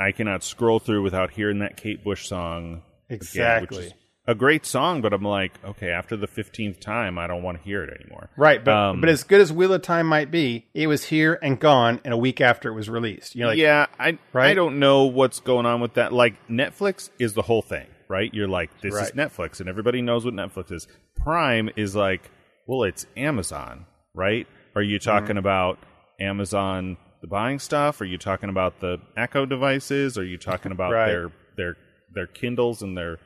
[0.00, 2.82] I cannot scroll through without hearing that Kate Bush song.
[3.08, 3.84] again, Exactly.
[3.86, 3.92] is
[4.26, 7.64] a great song, but I'm like, okay, after the 15th time, I don't want to
[7.64, 8.28] hear it anymore.
[8.36, 11.38] Right, but Um, but as good as Wheel of Time might be, it was here
[11.42, 13.36] and gone in a week after it was released.
[13.36, 16.12] You're like, yeah, I I don't know what's going on with that.
[16.12, 18.32] Like Netflix is the whole thing, right?
[18.34, 20.88] You're like, this is Netflix, and everybody knows what Netflix is.
[21.14, 22.30] Prime is like,
[22.66, 24.46] well, it's Amazon, right?
[24.74, 25.10] Are you Mm-hmm.
[25.10, 25.78] talking about
[26.20, 28.00] Amazon the buying stuff?
[28.00, 30.18] Are you talking about the Echo devices?
[30.18, 31.06] Are you talking about Right.
[31.06, 31.76] their their
[32.14, 33.18] their Kindles and their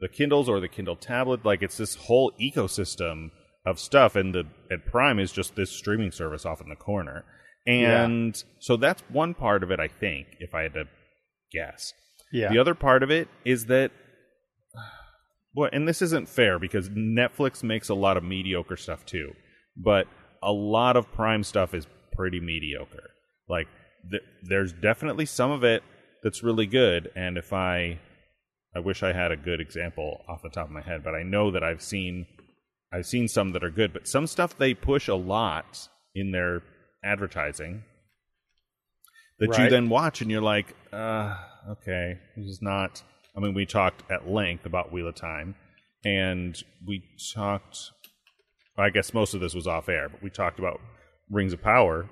[0.00, 1.44] the Kindles or the Kindle tablet?
[1.44, 3.30] Like it's this whole ecosystem
[3.66, 7.24] of stuff, and the and Prime is just this streaming service off in the corner.
[7.66, 10.84] And so that's one part of it, I think, if I had to
[11.52, 11.92] guess.
[12.32, 13.90] yeah, The other part of it is that,
[15.54, 19.32] well, and this isn't fair because Netflix makes a lot of mediocre stuff too,
[19.76, 20.06] but
[20.42, 23.10] a lot of Prime stuff is pretty mediocre.
[23.48, 23.68] Like,
[24.10, 25.82] th- there's definitely some of it
[26.22, 27.98] that's really good, and if I,
[28.74, 31.22] I wish I had a good example off the top of my head, but I
[31.22, 32.26] know that I've seen,
[32.92, 36.62] I've seen some that are good, but some stuff they push a lot in their
[37.02, 37.82] advertising
[39.40, 41.36] that you then watch and you're like, uh,
[41.70, 43.02] okay, this is not.
[43.36, 45.56] I mean, we talked at length about Wheel of Time,
[46.04, 47.02] and we
[47.34, 47.90] talked.
[48.78, 50.80] I guess most of this was off air, but we talked about
[51.30, 52.08] Rings of Power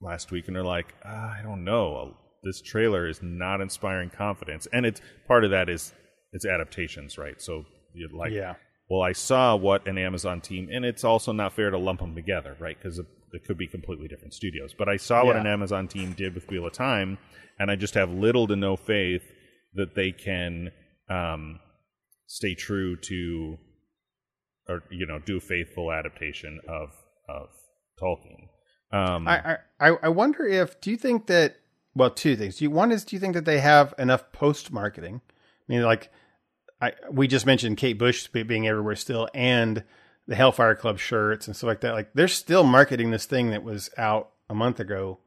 [0.00, 2.16] last week, and they're like, ah, I don't know,
[2.48, 5.92] this trailer is not inspiring confidence, and it's part of that is
[6.32, 7.40] it's adaptations, right?
[7.40, 7.64] So
[7.94, 8.54] you're like, yeah,
[8.88, 12.14] well, I saw what an Amazon team, and it's also not fair to lump them
[12.14, 12.76] together, right?
[12.76, 14.74] Because it, it could be completely different studios.
[14.76, 17.18] But I saw what an Amazon team did with Wheel of Time,
[17.58, 19.22] and I just have little to no faith
[19.74, 20.70] that they can
[21.10, 21.60] um,
[22.26, 23.58] stay true to,
[24.68, 26.90] or you know, do a faithful adaptation of
[27.28, 27.48] of
[28.00, 28.48] Tolkien.
[28.90, 31.56] Um, I, I I wonder if do you think that
[31.98, 32.56] well two things.
[32.56, 35.20] Do you, one is do you think that they have enough post marketing?
[35.68, 36.10] I mean, like
[36.80, 39.84] I we just mentioned Kate Bush being everywhere still, and
[40.26, 41.92] the Hellfire Club shirts and stuff like that.
[41.92, 45.18] Like they're still marketing this thing that was out a month ago.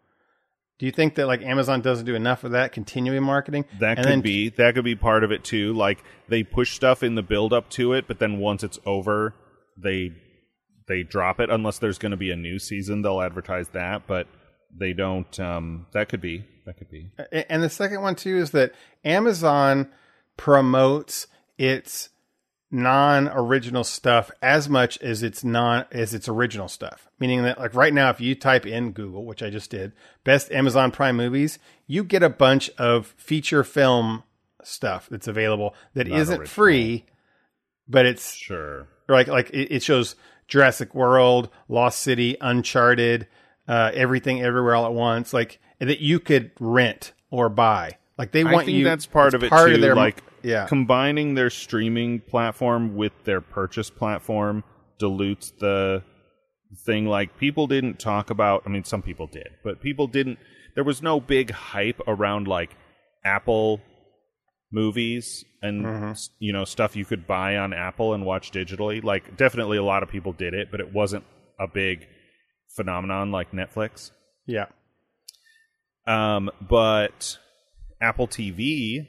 [0.79, 3.65] Do you think that like Amazon doesn't do enough of that continuing marketing?
[3.79, 5.73] That And could then- be that could be part of it too.
[5.73, 9.35] Like they push stuff in the build up to it, but then once it's over,
[9.77, 10.11] they
[10.87, 11.49] they drop it.
[11.51, 14.07] Unless there's going to be a new season, they'll advertise that.
[14.07, 14.27] But
[14.75, 15.39] they don't.
[15.39, 16.45] Um, that could be.
[16.65, 17.09] That could be.
[17.49, 18.73] And the second one too is that
[19.03, 19.89] Amazon
[20.37, 21.27] promotes
[21.57, 22.09] its
[22.73, 27.09] non-original stuff as much as its non as its original stuff.
[27.19, 29.91] Meaning that like right now if you type in Google, which I just did,
[30.23, 34.23] best Amazon Prime movies, you get a bunch of feature film
[34.63, 37.05] stuff that's available that Not not free,
[37.87, 38.87] but it's Sure.
[39.09, 40.15] like like it, it shows
[40.47, 43.27] Jurassic World, Lost City, Uncharted,
[43.67, 47.97] uh, everything everywhere all at once, like that you could rent or buy.
[48.17, 48.83] Like they I want think you.
[48.83, 49.77] that's part of it part too.
[49.77, 54.63] their- like yeah, combining their streaming platform with their purchase platform
[54.99, 56.03] dilutes the
[56.85, 57.05] thing.
[57.05, 58.63] Like people didn't talk about.
[58.65, 60.39] I mean, some people did, but people didn't.
[60.75, 62.75] There was no big hype around like
[63.23, 63.81] Apple
[64.71, 66.29] movies and Mhm.
[66.39, 69.03] you know stuff you could buy on Apple and watch digitally.
[69.03, 71.25] Like definitely a lot of people did it, but it wasn't
[71.59, 72.07] a big
[72.75, 74.11] phenomenon like Netflix.
[74.45, 74.65] yeah,
[76.07, 77.37] Um, but
[78.01, 79.07] Apple TV,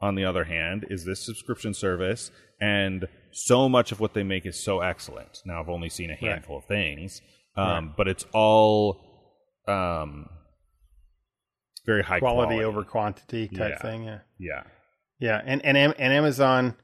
[0.00, 2.30] on the other hand, is this subscription service,
[2.60, 5.38] and so much of what they make is so excellent.
[5.44, 7.20] Now, I've only seen a handful of things,
[7.56, 9.00] um, but it's all
[9.66, 10.28] um,
[11.84, 13.82] very high quality, quality, over quantity type Yeah.
[13.82, 14.04] thing.
[14.04, 14.62] Yeah, Yeah,
[15.18, 16.76] yeah, and and and Amazon.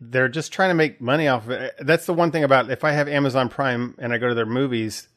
[0.00, 1.74] They're just trying to make money off of it.
[1.80, 4.46] That's the one thing about if I have Amazon Prime and I go to their
[4.46, 5.08] movies,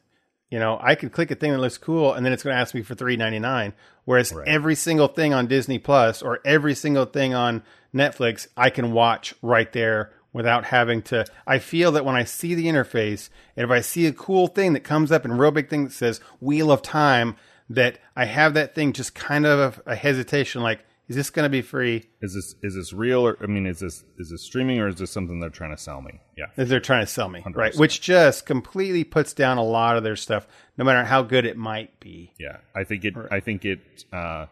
[0.50, 2.60] you know, I could click a thing that looks cool and then it's going to
[2.60, 3.72] ask me for three ninety nine.
[4.04, 4.46] Whereas Right.
[4.46, 7.62] every single thing on Disney Plus or every single thing on
[7.94, 11.24] Netflix, I can watch right there without having to.
[11.46, 14.72] I feel that when I see the interface, and if I see a cool thing
[14.72, 17.36] that comes up and real big thing that says Wheel of Time,
[17.68, 21.50] that I have that thing just kind of a hesitation, like, is this going to
[21.50, 22.04] be free?
[22.20, 24.96] Is this is this real or I mean is this is this streaming or is
[24.96, 26.20] this something they're trying to sell me?
[26.36, 26.46] Yeah.
[26.56, 27.56] They're trying to sell me, 100%.
[27.56, 27.76] right?
[27.76, 30.46] Which just completely puts down a lot of their stuff,
[30.78, 32.32] no matter how good it might be.
[32.38, 32.58] Yeah.
[32.74, 33.80] I think it I think it
[34.12, 34.46] uh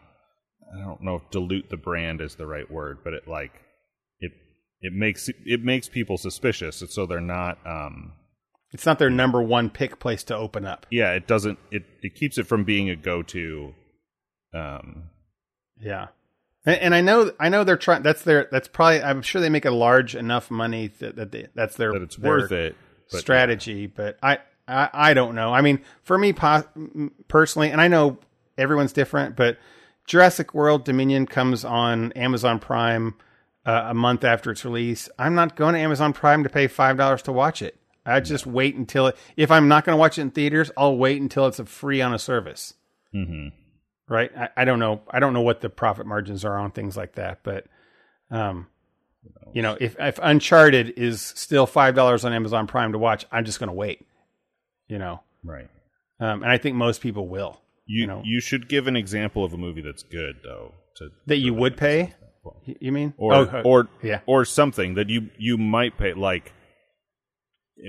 [0.73, 3.53] I don't know if dilute the brand is the right word, but it like
[4.19, 4.31] it
[4.81, 8.13] it makes it makes people suspicious so they're not um
[8.73, 10.85] It's not their number one pick place to open up.
[10.91, 13.73] yeah, it doesn't it it keeps it from being a go-to
[14.53, 15.09] um
[15.79, 16.07] Yeah.
[16.65, 18.03] And, and I know, I know they're trying.
[18.03, 18.47] That's their.
[18.51, 19.01] That's probably.
[19.01, 21.93] I'm sure they make a large enough money that, that they, that's their.
[21.93, 22.75] that it's their worth it.
[23.11, 23.87] But strategy.
[23.87, 25.53] But I, I, I don't know.
[25.53, 26.65] I mean, for me pos-
[27.27, 28.19] personally, and I know
[28.57, 29.57] everyone's different, but
[30.05, 33.15] Jurassic World Dominion comes on Amazon Prime
[33.65, 35.09] uh, a month after its release.
[35.19, 37.77] I'm not going to Amazon Prime to pay five dollars to watch it.
[38.05, 39.17] I just wait until it.
[39.37, 42.01] If I'm not going to watch it in theaters, I'll wait until it's a free
[42.01, 42.73] on a service
[43.11, 43.49] hmm
[44.11, 44.31] right?
[44.37, 45.01] I, I don't know.
[45.09, 47.65] I don't know what the profit margins are on things like that, but
[48.29, 48.67] um,
[49.53, 53.45] you know, if if Uncharted is still five dollars on Amazon Prime to watch, I'm
[53.45, 54.05] just going to wait.
[54.87, 55.69] You know, Right.
[56.19, 57.59] um, and I think most people will.
[57.87, 58.21] You know.
[58.23, 61.75] you should give an example of a movie that's good though to That you would
[61.75, 62.13] pay.
[62.65, 63.13] You mean?
[63.17, 64.19] or Oh, uh, or yeah.
[64.25, 66.53] or something that you you might pay like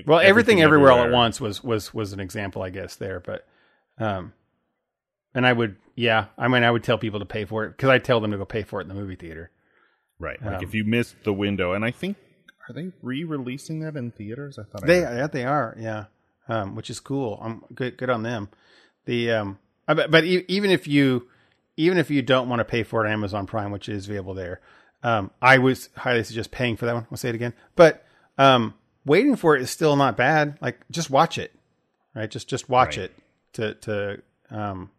[0.07, 3.47] well, everything, everywhere all at once was was was an example, I guess there, but
[3.99, 4.33] um,
[5.35, 7.89] and I would, yeah, I mean, I would tell people to pay for it because
[7.91, 9.51] I tell them to go pay for it in the movie theater.
[10.19, 12.17] right like um, if you missed the window and I think
[12.69, 16.05] are they re-releasing that in theaters I thought They I yeah, they are yeah,
[16.49, 17.39] um, which is cool.
[17.43, 18.49] I'm good good on them.
[19.05, 19.59] The um,
[19.89, 21.29] I but e- even if you
[21.77, 24.35] even if you don't want to pay for it on Amazon Prime, which is available
[24.35, 24.61] there,
[25.03, 27.07] um, I would highly suggest paying for that one.
[27.11, 28.05] I'll say it again, but
[28.39, 28.75] um,
[29.05, 30.57] waiting for it is still not bad.
[30.63, 31.53] Like just watch it,
[32.15, 32.31] right?
[32.31, 33.07] Just just watch Right.
[33.11, 33.13] it
[33.55, 34.91] to to um,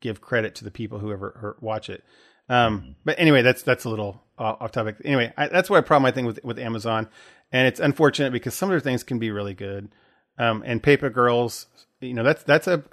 [0.00, 2.04] give credit to the people who ever watch it.
[2.48, 4.96] Um, But anyway, that's that's a little uh, off topic.
[5.04, 7.08] Anyway, I, that's what I problem I think with with Amazon,
[7.52, 9.90] and it's unfortunate because some of their things can be really good.
[10.38, 11.66] Um, and Paper Girls,
[12.00, 12.84] you know, that's that's a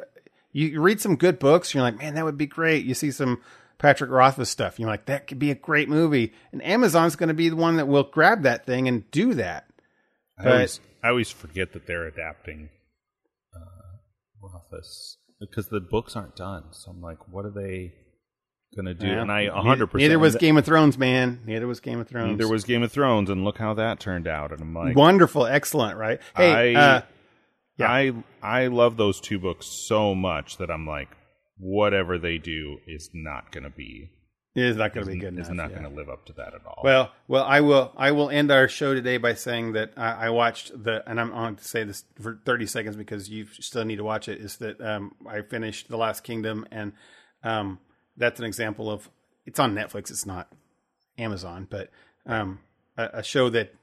[0.51, 2.85] you read some good books, you're like, man, that would be great.
[2.85, 3.41] You see some
[3.77, 6.33] Patrick Rothfuss stuff, you're like, that could be a great movie.
[6.53, 9.67] And Amazon's going to be the one that will grab that thing and do that.
[10.39, 12.69] I always I always forget that they're adapting
[13.53, 13.97] uh
[14.41, 15.17] Rothfuss
[15.49, 17.93] because the books aren't done so I'm like what are they
[18.75, 21.41] gonna do and I a hundred percent Neither was Game of Thrones, man.
[21.45, 22.31] Neither was Game of Thrones.
[22.31, 25.45] neither was Game of Thrones and look how that turned out and I'm like wonderful,
[25.45, 26.19] excellent, right?
[26.35, 27.01] Hey, I uh,
[27.77, 27.89] yeah.
[27.89, 31.09] I I love those two books so much that I'm like,
[31.57, 34.09] whatever they do is not going to be it
[34.63, 35.79] is not going to be good is not yeah.
[35.79, 36.79] going to live up to that at all.
[36.83, 37.91] Well, well, I will.
[37.97, 41.31] I will end our show today by saying that I, I watched the, and I'm
[41.31, 44.39] going to say this for 30 seconds because you still need to watch it.
[44.39, 46.93] Is that um, I finished The Last Kingdom, and
[47.43, 47.79] um,
[48.15, 49.09] that's an example of
[49.45, 50.09] it's on Netflix.
[50.09, 50.49] It's not
[51.17, 51.89] Amazon, but
[52.25, 52.59] um,
[52.97, 53.73] a, a show that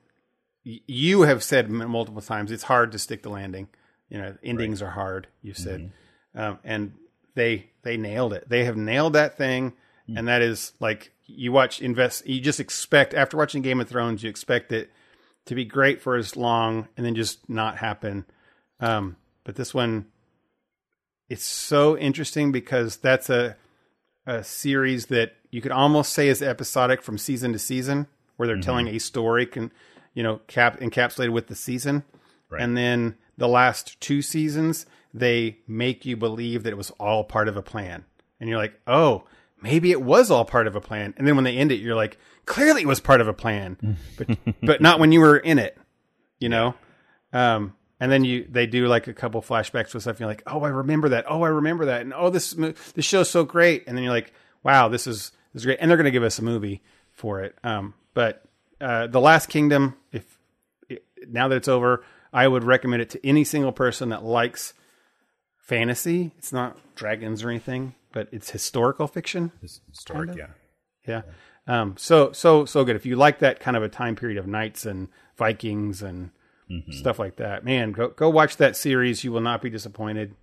[0.64, 2.50] y- you have said multiple times.
[2.50, 3.68] It's hard to stick the landing.
[4.08, 5.26] You know, endings are hard.
[5.42, 5.92] You said,
[6.34, 6.94] um, and
[7.34, 8.48] they they nailed it.
[8.48, 9.74] They have nailed that thing,
[10.08, 12.26] and that is like you watch invest.
[12.26, 14.90] You just expect after watching Game of Thrones, you expect it
[15.46, 18.24] to be great for as long, and then just not happen.
[18.80, 20.06] Um, but this one,
[21.28, 23.56] it's so interesting because that's a
[24.26, 28.06] a series that you could almost say is episodic from season to season,
[28.36, 29.72] where they're telling a story, can
[30.14, 32.04] you know, cap encapsulated with the season,
[32.50, 32.60] Right.
[32.62, 34.84] and then the last two seasons
[35.14, 38.04] they make you believe that it was all part of a plan,
[38.38, 39.24] and you're like, oh,
[39.62, 41.96] maybe it was all part of a plan, and then when they end it, you're
[41.96, 44.28] like, clearly it was part of a plan, but
[44.62, 45.76] but not when you were in it,
[46.38, 46.74] you know.
[47.32, 50.14] Um, and then you they do like a couple flashbacks with stuff.
[50.14, 51.24] And you're like, oh, I remember that.
[51.28, 52.00] Oh, I remember that.
[52.00, 53.84] And oh, this this show's so great.
[53.86, 54.32] And then you're like,
[54.64, 55.78] wow, this is this is great.
[55.80, 56.82] And they're going to give us a movie
[57.12, 57.56] for it.
[57.62, 58.42] Um, but
[58.80, 60.36] uh, the Last Kingdom, if
[61.28, 64.74] now that it's over, I would recommend it to any single person that likes
[65.58, 66.32] fantasy.
[66.38, 69.52] It's not dragons or anything, but it's historical fiction.
[69.62, 70.48] It's historic, kinda.
[71.06, 71.22] yeah.
[71.66, 71.80] Yeah.
[71.80, 72.96] Um, so so so good.
[72.96, 76.30] If you like that kind of a time period of knights and Vikings and
[76.90, 79.24] stuff like that, man, go go watch that series.
[79.24, 80.34] You will not be disappointed.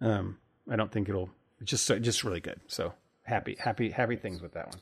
[0.00, 0.38] Um,
[0.70, 1.30] I don't think it'll
[1.60, 2.60] it's just just really good.
[2.66, 4.80] So happy happy happy things with that one.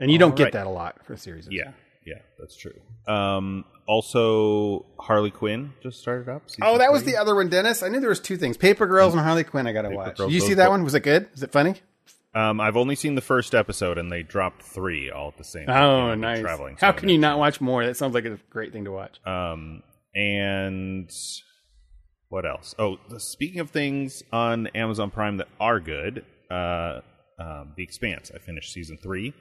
[0.00, 1.48] And you don't get that a lot for a series.
[1.50, 1.72] Yeah,
[2.04, 2.78] yeah, that's true.
[3.06, 6.42] Um, also, Harley Quinn just started up.
[6.62, 7.82] Oh, that was the other one, Dennis.
[7.82, 9.66] I knew there was two things: Paper Girls and Harley Quinn.
[9.66, 10.18] I got to watch.
[10.18, 10.84] Girls, you see that one?
[10.84, 11.28] Was it good?
[11.34, 11.74] Is it funny?
[12.34, 15.66] Um, I've only seen the first episode, and they dropped three all at the same.
[15.66, 15.82] time.
[15.82, 16.40] Oh, nice.
[16.40, 16.76] Traveling.
[16.78, 17.84] How can you not watch more?
[17.84, 19.18] That sounds like a great thing to watch.
[19.26, 19.82] Um,
[20.14, 21.10] and
[22.28, 22.74] what else?
[22.78, 27.00] Oh, the- speaking of things on Amazon Prime that are good, uh,
[27.40, 28.30] um, The Expanse.
[28.34, 29.32] I finished season three.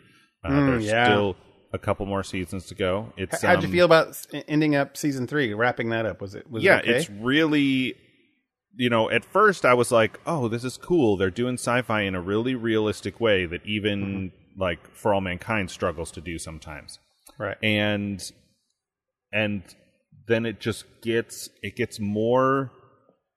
[0.43, 1.05] Uh, Mm, there's yeah.
[1.05, 1.35] still
[1.77, 3.13] a couple more seasons to go.
[3.15, 4.17] It's How'd you um, feel about
[4.47, 6.19] ending up season three, wrapping that up?
[6.21, 6.97] Was it was yeah, it okay?
[6.97, 7.95] it's really.
[8.79, 11.17] You know, at first I was like, "Oh, this is cool.
[11.17, 14.61] They're doing sci-fi in a really realistic way that even Mm-hmm.
[14.61, 16.99] like For All Mankind struggles to do sometimes."
[17.39, 17.57] right.
[17.61, 18.31] and
[19.31, 19.61] and
[20.27, 22.71] then it just gets it gets more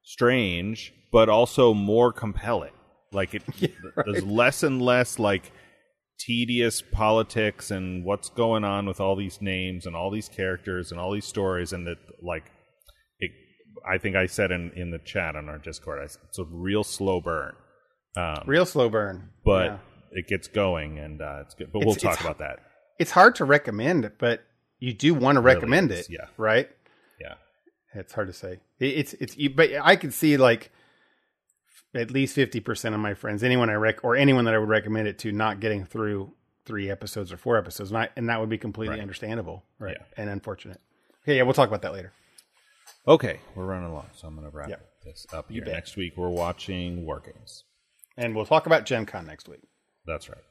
[0.02, 2.72] strange but also more compelling
[3.12, 3.42] like it
[4.06, 5.52] there's less and less like
[6.26, 11.00] tedious politics and what's going on with all these names and all these characters and
[11.00, 12.44] all these stories and that like
[13.18, 13.30] it
[13.88, 16.84] i think i said in in the chat on our discord said, it's a real
[16.84, 17.54] slow burn
[18.16, 19.78] um, Real slow burn, but Yeah.
[20.10, 22.58] it gets going and uh, it's good but we'll talk about that
[22.98, 24.42] it's hard to recommend it, but
[24.78, 26.26] you do want to recommend is, it, yeah.
[26.36, 26.68] right?
[27.18, 27.34] yeah
[27.94, 28.58] It's hard to say.
[28.78, 30.70] It- It's it's but I can see like
[31.94, 34.68] at least fifty percent of my friends, anyone I rec or anyone that I would
[34.68, 36.32] recommend it to, not getting through
[36.66, 39.02] three episodes or four episodes, and, I, and that would be completely Right.
[39.02, 39.96] understandable, right?
[39.98, 40.06] Yeah.
[40.22, 40.80] And unfortunate.
[41.24, 42.12] Okay, yeah, we'll talk about that later.
[43.08, 44.88] Okay, we're running along, so I'm going to wrap Yep.
[45.04, 45.72] this up You here.
[45.72, 47.64] Next week, we're watching War Games.
[48.16, 49.60] And we'll talk about Gen Con next week.
[50.06, 50.42] That's right.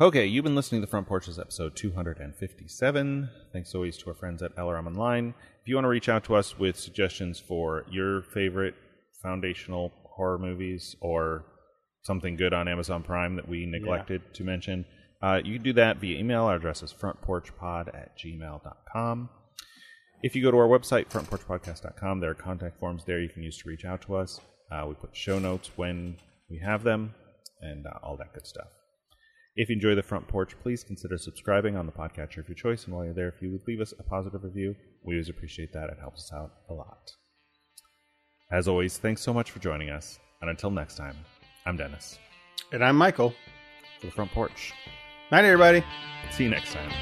[0.00, 3.30] Okay, you've been listening to the Front Porches episode 257.
[3.52, 5.34] Thanks always to our friends at LRM Online.
[5.60, 8.74] If you want to reach out to us with suggestions for your favorite
[9.22, 11.44] foundational horror movies or
[12.02, 14.84] something good on Amazon Prime that we neglected to mention,
[15.22, 16.44] uh, you can do that via email.
[16.44, 19.30] Our address is frontporchpod at gmail.com.
[20.22, 23.58] If you go to our website, frontporchpodcast.com, there are contact forms there you can use
[23.58, 24.40] to reach out to us.
[24.70, 26.16] Uh, we put show notes when
[26.50, 27.14] we have them
[27.60, 28.68] and uh, all that good stuff.
[29.56, 32.84] If you enjoy the front porch, please consider subscribing on the podcatcher of your choice.
[32.84, 34.74] And while you're there, if you would leave us a positive review,
[35.04, 35.90] we always appreciate that.
[35.90, 37.12] It helps us out a lot.
[38.54, 40.20] As always, thanks so much for joining us.
[40.40, 41.16] And until next time,
[41.66, 42.20] I'm Dennis
[42.70, 43.30] And I'm Michael.
[43.98, 44.72] for the front porch.
[45.32, 45.82] Night, everybody.
[46.30, 46.92] See you next time.